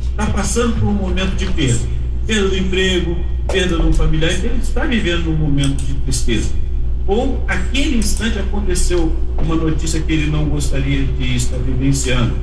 está 0.09 0.27
passando 0.27 0.79
por 0.79 0.87
um 0.87 0.95
momento 0.95 1.35
de 1.35 1.47
perda 1.47 1.99
perda 2.27 2.49
do 2.49 2.59
emprego, 2.59 3.17
perda 3.51 3.79
de 3.79 3.83
um 3.87 3.93
familiar, 3.93 4.31
então 4.31 4.51
ele 4.51 4.61
está 4.61 4.85
vivendo 4.85 5.31
um 5.31 5.37
momento 5.37 5.83
de 5.83 5.95
tristeza 5.95 6.51
ou 7.09 7.43
aquele 7.49 7.97
instante 7.97 8.39
aconteceu 8.39 9.17
uma 9.39 9.57
notícia 9.57 9.99
que 9.99 10.13
ele 10.13 10.31
não 10.31 10.45
gostaria 10.45 11.05
de 11.05 11.37
estar 11.37 11.57
vivenciando. 11.57 12.37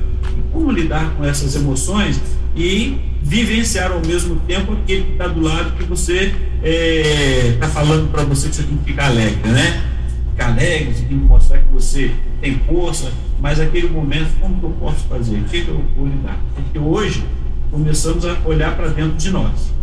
como 0.52 0.72
lidar 0.72 1.14
com 1.14 1.24
essas 1.24 1.54
emoções 1.54 2.20
e 2.56 2.98
vivenciar 3.22 3.92
ao 3.92 4.04
mesmo 4.04 4.36
tempo 4.46 4.72
aquele 4.72 5.04
que 5.04 5.12
está 5.12 5.28
do 5.28 5.40
lado 5.40 5.76
que 5.76 5.84
você 5.84 6.24
está 6.24 6.36
é, 6.64 7.56
tá 7.60 7.68
falando 7.68 8.10
para 8.10 8.24
você 8.24 8.48
que 8.48 8.56
você 8.56 8.62
tem 8.64 8.76
que 8.78 8.84
ficar 8.90 9.06
alegre, 9.06 9.48
né? 9.48 9.84
Ficar 10.30 10.52
alegre, 10.52 10.94
você 10.94 11.04
tem 11.04 11.18
que 11.18 11.24
mostrar 11.24 11.58
que 11.58 11.72
você 11.72 12.10
tem 12.40 12.58
força, 12.66 13.12
mas 13.40 13.60
aquele 13.60 13.88
momento, 13.88 14.30
como 14.40 14.58
que 14.58 14.64
eu 14.64 14.70
posso 14.70 15.06
fazer? 15.06 15.36
O 15.36 15.44
que, 15.44 15.62
que 15.62 15.68
eu 15.68 15.84
vou 15.96 16.06
lidar? 16.06 16.40
Porque 16.54 16.78
hoje 16.78 17.22
começamos 17.70 18.24
a 18.24 18.36
olhar 18.44 18.74
para 18.74 18.88
dentro 18.88 19.16
de 19.16 19.30
nós 19.30 19.76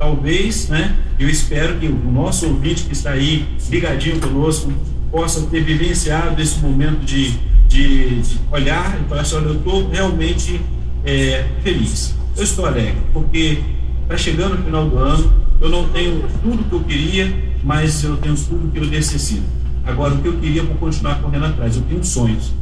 talvez, 0.00 0.68
né? 0.70 0.96
Eu 1.18 1.28
espero 1.28 1.78
que 1.78 1.86
o 1.86 2.10
nosso 2.10 2.46
ouvinte 2.46 2.84
que 2.84 2.94
está 2.94 3.10
aí 3.10 3.46
ligadinho 3.68 4.18
conosco 4.18 4.72
possa 5.10 5.42
ter 5.42 5.62
vivenciado 5.62 6.40
esse 6.40 6.58
momento 6.60 7.04
de, 7.04 7.32
de, 7.68 8.22
de 8.22 8.38
olhar 8.50 8.98
e 8.98 9.08
falar 9.08 9.20
assim, 9.20 9.36
olha, 9.36 9.44
eu 9.44 9.56
estou 9.56 9.90
realmente 9.90 10.58
é, 11.04 11.44
feliz. 11.62 12.14
Eu 12.34 12.42
estou 12.42 12.64
alegre, 12.64 12.96
porque 13.12 13.58
está 14.04 14.16
chegando 14.16 14.54
o 14.54 14.64
final 14.64 14.88
do 14.88 14.96
ano, 14.96 15.32
eu 15.60 15.68
não 15.68 15.86
tenho 15.90 16.24
tudo 16.42 16.64
que 16.64 16.72
eu 16.72 16.80
queria, 16.80 17.34
mas 17.62 18.02
eu 18.02 18.16
tenho 18.16 18.34
tudo 18.34 18.72
que 18.72 18.78
eu 18.78 18.86
necessito. 18.86 19.42
Agora, 19.84 20.14
o 20.14 20.22
que 20.22 20.28
eu 20.28 20.38
queria, 20.38 20.62
vou 20.62 20.76
continuar 20.76 21.20
correndo 21.20 21.44
atrás. 21.44 21.76
Eu 21.76 21.82
tenho 21.82 22.02
sonhos, 22.02 22.52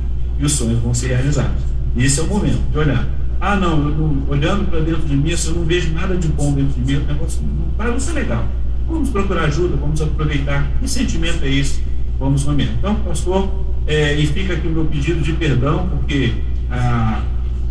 e 0.41 0.45
os 0.45 0.53
sonhos 0.53 0.81
vão 0.81 0.93
ser 0.93 1.09
realizados. 1.09 1.63
Esse 1.97 2.19
é 2.19 2.23
o 2.25 2.27
momento 2.27 2.61
de 2.73 2.79
olhar. 2.79 3.18
Ah, 3.41 3.57
não, 3.57 3.77
não 3.77 4.29
olhando 4.29 4.69
para 4.69 4.81
dentro 4.81 5.03
de 5.03 5.17
mim, 5.17 5.37
se 5.37 5.49
eu 5.49 5.55
não 5.55 5.65
vejo 5.65 5.93
nada 5.93 6.17
de 6.17 6.29
bom 6.29 6.53
dentro 6.53 6.81
de 6.81 6.81
mim, 6.81 7.03
o 7.03 7.07
negócio 7.07 7.41
para 7.77 7.91
não 7.91 8.01
ser 8.01 8.13
legal. 8.13 8.45
Vamos 8.89 9.11
procurar 9.11 9.45
ajuda, 9.45 9.77
vamos 9.77 10.01
aproveitar. 10.01 10.69
Que 10.81 10.89
sentimento 10.89 11.45
é 11.45 11.49
esse? 11.49 11.83
Vamos 12.19 12.45
nomear. 12.45 12.71
Então, 12.79 12.97
pastor, 12.97 13.49
é, 13.87 14.15
e 14.15 14.27
fica 14.27 14.55
aqui 14.55 14.67
o 14.67 14.71
meu 14.71 14.85
pedido 14.87 15.21
de 15.21 15.33
perdão, 15.35 15.89
porque 15.89 16.33
ah, 16.71 17.21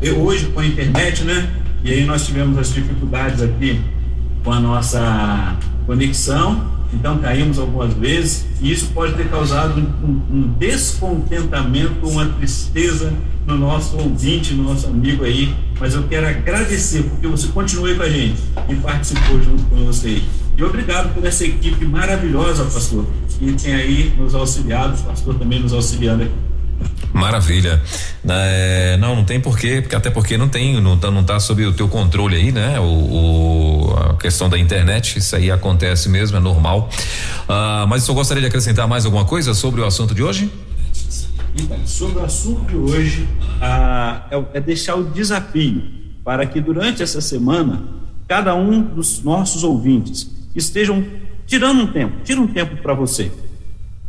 eu, 0.01 0.19
hoje 0.21 0.45
com 0.47 0.59
a 0.59 0.65
internet, 0.65 1.23
né? 1.23 1.49
E 1.83 1.91
aí 1.91 2.05
nós 2.05 2.25
tivemos 2.25 2.57
as 2.57 2.73
dificuldades 2.73 3.41
aqui 3.41 3.81
com 4.43 4.53
a 4.53 4.59
nossa 4.59 5.55
conexão, 5.85 6.76
então 6.97 7.19
caímos 7.19 7.59
algumas 7.59 7.93
vezes, 7.93 8.45
e 8.59 8.71
isso 8.71 8.87
pode 8.87 9.13
ter 9.13 9.29
causado 9.29 9.79
um, 9.79 10.21
um 10.35 10.53
descontentamento, 10.57 12.07
uma 12.07 12.25
tristeza 12.25 13.13
no 13.45 13.55
nosso 13.55 13.97
ouvinte, 13.97 14.53
no 14.53 14.63
nosso 14.63 14.87
amigo 14.87 15.23
aí, 15.23 15.55
mas 15.79 15.93
eu 15.93 16.03
quero 16.03 16.27
agradecer 16.27 17.03
porque 17.03 17.27
você 17.27 17.47
continuou 17.49 17.95
com 17.95 18.01
a 18.01 18.09
gente 18.09 18.41
e 18.67 18.75
participou 18.75 19.41
junto 19.41 19.63
com 19.65 19.85
você. 19.85 20.21
E 20.57 20.63
obrigado 20.63 21.13
por 21.13 21.23
essa 21.23 21.45
equipe 21.45 21.85
maravilhosa, 21.85 22.63
pastor, 22.63 23.05
que 23.37 23.53
tem 23.53 23.75
aí 23.75 24.13
nos 24.17 24.33
auxiliado, 24.33 24.99
o 24.99 25.03
pastor 25.03 25.35
também 25.35 25.59
nos 25.59 25.71
auxiliando 25.71 26.23
aqui. 26.23 26.46
Maravilha. 27.13 27.81
É, 28.27 28.97
não, 28.97 29.15
não 29.15 29.25
tem 29.25 29.39
porquê, 29.39 29.81
porque 29.81 29.95
até 29.95 30.09
porque 30.09 30.37
não 30.37 30.47
tem, 30.47 30.79
não 30.79 30.97
tá, 30.97 31.09
não 31.09 31.23
tá 31.23 31.39
sob 31.39 31.65
o 31.65 31.73
teu 31.73 31.87
controle 31.87 32.35
aí, 32.35 32.51
né? 32.51 32.79
O, 32.79 32.83
o 32.83 33.95
a 33.97 34.13
questão 34.15 34.49
da 34.49 34.57
internet, 34.57 35.17
isso 35.17 35.35
aí 35.35 35.49
acontece 35.49 36.09
mesmo, 36.09 36.37
é 36.37 36.39
normal. 36.39 36.89
Ah, 37.47 37.85
mas 37.87 38.07
eu 38.07 38.13
gostaria 38.13 38.41
de 38.41 38.47
acrescentar 38.47 38.87
mais 38.87 39.05
alguma 39.05 39.25
coisa 39.25 39.53
sobre 39.53 39.81
o 39.81 39.85
assunto 39.85 40.13
de 40.13 40.21
hoje? 40.21 40.51
Então, 41.59 41.77
sobre 41.85 42.19
o 42.19 42.25
assunto 42.25 42.65
de 42.65 42.75
hoje, 42.75 43.27
ah, 43.61 44.27
é, 44.29 44.57
é 44.57 44.61
deixar 44.61 44.95
o 44.95 45.05
desafio 45.05 45.83
para 46.23 46.45
que 46.45 46.61
durante 46.61 47.01
essa 47.01 47.21
semana 47.21 47.83
cada 48.27 48.53
um 48.53 48.81
dos 48.81 49.23
nossos 49.23 49.63
ouvintes 49.63 50.29
estejam 50.55 51.03
tirando 51.47 51.81
um 51.81 51.87
tempo, 51.87 52.17
tira 52.23 52.39
um 52.39 52.47
tempo 52.47 52.77
para 52.77 52.93
você 52.93 53.31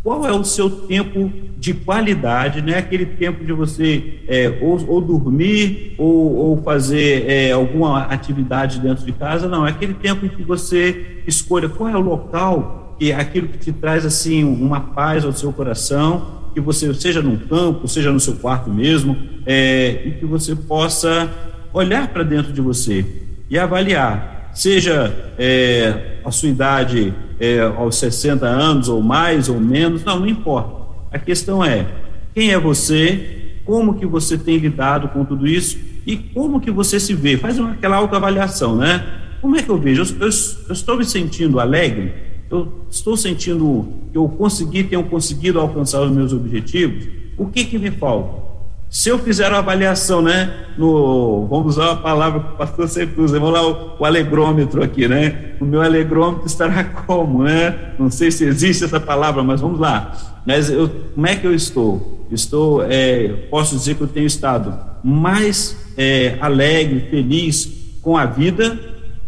qual 0.03 0.27
é 0.27 0.33
o 0.33 0.45
seu 0.45 0.71
tempo 0.71 1.31
de 1.59 1.75
qualidade, 1.75 2.63
não 2.63 2.73
é 2.73 2.79
aquele 2.79 3.05
tempo 3.05 3.45
de 3.45 3.53
você 3.53 4.21
é, 4.29 4.59
ou, 4.63 4.79
ou, 4.89 5.01
dormir 5.01 5.95
ou, 5.99 6.37
ou 6.37 6.63
fazer 6.63 7.29
é, 7.29 7.53
alguma 7.53 8.05
atividade 8.05 8.79
dentro 8.79 9.05
de 9.05 9.13
casa, 9.13 9.49
não, 9.49 9.67
é 9.67 9.71
aquele 9.71 9.95
tempo 9.95 10.25
em 10.25 10.29
que 10.29 10.43
você 10.43 11.23
escolha 11.27 11.69
qual 11.69 11.91
é 11.91 11.97
o 11.97 12.01
local, 12.01 12.97
que 12.99 13.11
é 13.11 13.17
aquilo 13.17 13.49
que 13.49 13.59
te 13.59 13.73
traz 13.73 14.07
assim 14.07 14.45
uma 14.45 14.81
paz 14.81 15.25
ao 15.25 15.33
seu 15.33 15.53
coração, 15.53 16.39
que 16.55 16.61
você 16.61 16.93
seja 16.95 17.21
num 17.21 17.37
campo, 17.37 17.87
seja 17.89 18.13
no 18.13 18.21
seu 18.21 18.35
quarto 18.35 18.71
mesmo, 18.71 19.17
é, 19.45 20.03
e 20.05 20.11
que 20.13 20.25
você 20.25 20.55
possa 20.55 21.31
olhar 21.73 22.09
para 22.09 22.23
dentro 22.23 22.53
de 22.53 22.61
você 22.61 23.05
e 23.51 23.59
avaliar, 23.59 24.51
seja 24.55 25.33
é, 25.39 26.19
a 26.25 26.31
sua 26.31 26.49
idade 26.49 27.13
é, 27.41 27.61
aos 27.61 27.97
60 27.97 28.47
anos 28.47 28.89
ou 28.89 29.03
mais 29.03 29.49
ou 29.49 29.61
menos, 29.61 30.05
não, 30.05 30.21
não 30.21 30.29
importa. 30.29 30.79
A 31.11 31.19
questão 31.19 31.65
é 31.65 31.87
quem 32.35 32.51
é 32.51 32.59
você, 32.59 33.53
como 33.65 33.95
que 33.95 34.07
você 34.07 34.37
tem 34.37 34.59
lidado 34.59 35.09
com 35.09 35.25
tudo 35.25 35.47
isso 35.47 35.79
e 36.07 36.17
como 36.17 36.61
que 36.61 36.71
você 36.71 36.99
se 36.99 37.15
vê. 37.15 37.37
Faz 37.37 37.59
uma, 37.59 37.73
aquela 37.73 37.97
autoavaliação, 37.97 38.77
né? 38.77 39.07
Como 39.41 39.57
é 39.57 39.63
que 39.63 39.69
eu 39.69 39.79
vejo? 39.79 40.03
Eu, 40.03 40.27
eu, 40.27 40.33
eu 40.69 40.73
estou 40.73 40.97
me 40.97 41.05
sentindo 41.05 41.61
alegre? 41.61 42.13
Eu 42.51 42.87
estou 42.91 43.17
sentindo 43.17 43.87
que 44.11 44.17
eu 44.17 44.29
consegui, 44.29 44.85
tenho 44.85 45.05
conseguido 45.05 45.61
alcançar 45.61 46.03
os 46.03 46.11
meus 46.11 46.33
objetivos? 46.33 47.07
O 47.37 47.47
que 47.47 47.65
que 47.65 47.79
me 47.79 47.91
falta? 47.91 48.48
Se 48.91 49.11
eu 49.11 49.19
fizer 49.19 49.49
uma 49.51 49.59
avaliação, 49.59 50.23
né, 50.23 50.51
no, 50.79 51.47
vamos 51.47 51.77
usar 51.77 51.93
a 51.93 51.97
palavra 51.97 52.41
que 52.41 52.55
o 52.55 52.57
pastor 52.57 52.89
sempre 52.89 53.21
usa, 53.21 53.39
vamos 53.39 53.55
lá 53.55 53.67
o, 53.67 53.97
o, 53.99 54.05
alegrômetro 54.05 54.83
aqui, 54.83 55.07
né? 55.07 55.53
O 55.61 55.65
meu 55.67 55.83
alegrômetro 55.83 56.47
estará 56.47 56.83
como, 57.07 57.43
né? 57.43 57.93
Não 57.99 58.11
sei 58.11 58.31
se 58.31 58.45
existe 58.45 58.85
essa 58.85 58.99
palavra, 58.99 59.43
mas 59.43 59.61
vamos 59.61 59.79
lá. 59.79 60.41
Mas 60.47 60.71
eu, 60.71 60.89
como 61.15 61.27
é 61.27 61.37
que 61.37 61.47
eu 61.47 61.55
estou? 61.55 62.27
Estou, 62.31 62.83
é, 62.83 63.29
posso 63.51 63.77
dizer 63.77 63.95
que 63.95 64.01
eu 64.01 64.09
tenho 64.09 64.27
estado 64.27 64.75
mais 65.05 65.77
é, 65.97 66.39
alegre, 66.41 67.09
feliz 67.11 67.69
com 68.01 68.17
a 68.17 68.25
vida 68.25 68.79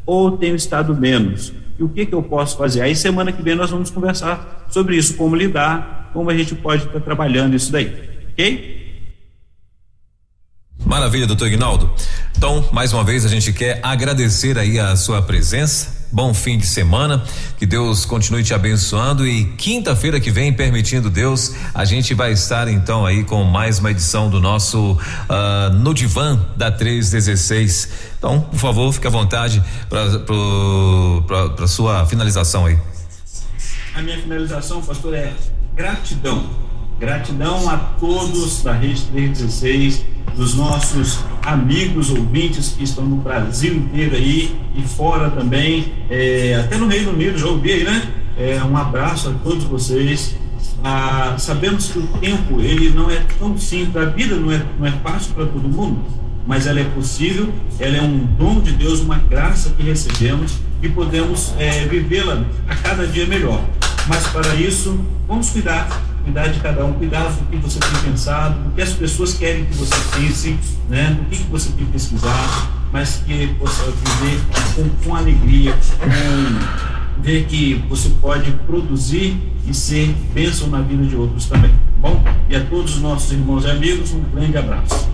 ou 0.06 0.38
tenho 0.38 0.56
estado 0.56 0.94
menos? 0.94 1.52
E 1.78 1.82
o 1.82 1.88
que, 1.88 2.06
que 2.06 2.14
eu 2.14 2.22
posso 2.22 2.56
fazer? 2.56 2.80
Aí 2.80 2.96
semana 2.96 3.30
que 3.30 3.42
vem 3.42 3.54
nós 3.54 3.70
vamos 3.70 3.90
conversar 3.90 4.66
sobre 4.70 4.96
isso, 4.96 5.16
como 5.16 5.36
lidar, 5.36 6.10
como 6.14 6.30
a 6.30 6.34
gente 6.34 6.54
pode 6.54 6.86
estar 6.86 7.00
trabalhando 7.00 7.54
isso 7.54 7.70
daí, 7.70 7.92
ok? 8.32 8.79
Maravilha, 10.84 11.26
doutor 11.26 11.46
Ignaldo. 11.46 11.90
Então, 12.36 12.68
mais 12.72 12.92
uma 12.92 13.04
vez, 13.04 13.24
a 13.24 13.28
gente 13.28 13.52
quer 13.52 13.80
agradecer 13.82 14.58
aí 14.58 14.78
a 14.78 14.96
sua 14.96 15.22
presença. 15.22 16.00
Bom 16.12 16.34
fim 16.34 16.58
de 16.58 16.66
semana, 16.66 17.22
que 17.56 17.64
Deus 17.64 18.04
continue 18.04 18.42
te 18.42 18.52
abençoando 18.52 19.24
e 19.24 19.44
quinta-feira 19.52 20.18
que 20.18 20.28
vem, 20.28 20.52
permitindo 20.52 21.08
Deus, 21.08 21.54
a 21.72 21.84
gente 21.84 22.14
vai 22.14 22.32
estar 22.32 22.66
então 22.66 23.06
aí 23.06 23.22
com 23.22 23.44
mais 23.44 23.78
uma 23.78 23.92
edição 23.92 24.28
do 24.28 24.40
nosso 24.40 24.92
uh, 24.94 25.72
No 25.72 25.94
Divã 25.94 26.36
da 26.56 26.68
316. 26.68 27.88
Então, 28.18 28.40
por 28.40 28.58
favor, 28.58 28.92
fique 28.92 29.06
à 29.06 29.10
vontade 29.10 29.62
para 29.88 31.68
sua 31.68 32.04
finalização 32.06 32.66
aí. 32.66 32.76
A 33.94 34.02
minha 34.02 34.20
finalização, 34.20 34.82
pastor, 34.82 35.14
é 35.14 35.32
gratidão. 35.76 36.50
Gratidão 36.98 37.70
a 37.70 37.76
todos 37.76 38.62
da 38.64 38.72
Rede 38.72 39.02
316 39.02 40.04
dos 40.36 40.54
nossos 40.54 41.18
amigos 41.42 42.10
ouvintes 42.10 42.74
que 42.76 42.84
estão 42.84 43.04
no 43.04 43.16
Brasil 43.16 43.74
inteiro 43.74 44.16
aí 44.16 44.56
e 44.74 44.82
fora 44.82 45.30
também, 45.30 45.92
é, 46.08 46.60
até 46.64 46.76
no 46.76 46.86
Reino 46.86 47.12
Unido, 47.12 47.38
já 47.38 47.46
ouvi 47.46 47.72
aí, 47.72 47.84
né? 47.84 48.02
É, 48.38 48.62
um 48.64 48.76
abraço 48.76 49.28
a 49.28 49.32
todos 49.32 49.64
vocês. 49.64 50.36
Ah, 50.82 51.34
sabemos 51.38 51.88
que 51.88 51.98
o 51.98 52.06
tempo 52.20 52.60
ele 52.60 52.90
não 52.90 53.10
é 53.10 53.22
tão 53.38 53.56
simples, 53.58 53.96
a 53.96 54.06
vida 54.06 54.36
não 54.36 54.50
é, 54.50 54.64
não 54.78 54.86
é 54.86 54.92
fácil 55.02 55.34
para 55.34 55.44
todo 55.44 55.68
mundo, 55.68 55.98
mas 56.46 56.66
ela 56.66 56.80
é 56.80 56.84
possível, 56.84 57.52
ela 57.78 57.98
é 57.98 58.02
um 58.02 58.18
dom 58.38 58.60
de 58.60 58.72
Deus, 58.72 59.00
uma 59.00 59.18
graça 59.18 59.70
que 59.76 59.82
recebemos 59.82 60.54
e 60.82 60.88
podemos 60.88 61.52
é, 61.58 61.84
vivê-la 61.84 62.44
a 62.66 62.74
cada 62.76 63.06
dia 63.06 63.26
melhor. 63.26 63.62
Mas 64.06 64.26
para 64.28 64.54
isso, 64.54 64.98
vamos 65.28 65.50
cuidar 65.50 66.09
cuidar 66.24 66.48
de 66.48 66.60
cada 66.60 66.84
um, 66.84 66.92
cuidar 66.92 67.28
do 67.28 67.46
que 67.46 67.56
você 67.56 67.78
tem 67.78 68.10
pensado, 68.10 68.62
do 68.62 68.74
que 68.74 68.82
as 68.82 68.92
pessoas 68.92 69.34
querem 69.34 69.64
que 69.64 69.74
você 69.74 69.94
pense, 70.16 70.58
né? 70.88 71.16
do 71.18 71.28
que, 71.28 71.42
que 71.42 71.50
você 71.50 71.70
tem 71.72 71.86
pesquisado, 71.86 72.68
mas 72.92 73.22
que 73.26 73.48
possa 73.58 73.84
viver 73.84 74.40
com, 74.74 74.88
com 75.04 75.16
alegria, 75.16 75.72
com 75.72 77.20
ver 77.22 77.44
que 77.44 77.74
você 77.88 78.08
pode 78.20 78.50
produzir 78.66 79.36
e 79.66 79.74
ser 79.74 80.14
bênção 80.32 80.68
na 80.68 80.80
vida 80.80 81.04
de 81.04 81.16
outros 81.16 81.46
também. 81.46 81.70
Tá 81.70 82.08
bom? 82.08 82.24
E 82.48 82.56
a 82.56 82.64
todos 82.64 82.96
os 82.96 83.00
nossos 83.00 83.30
irmãos 83.32 83.64
e 83.64 83.70
amigos, 83.70 84.12
um 84.12 84.22
grande 84.34 84.56
abraço. 84.56 85.08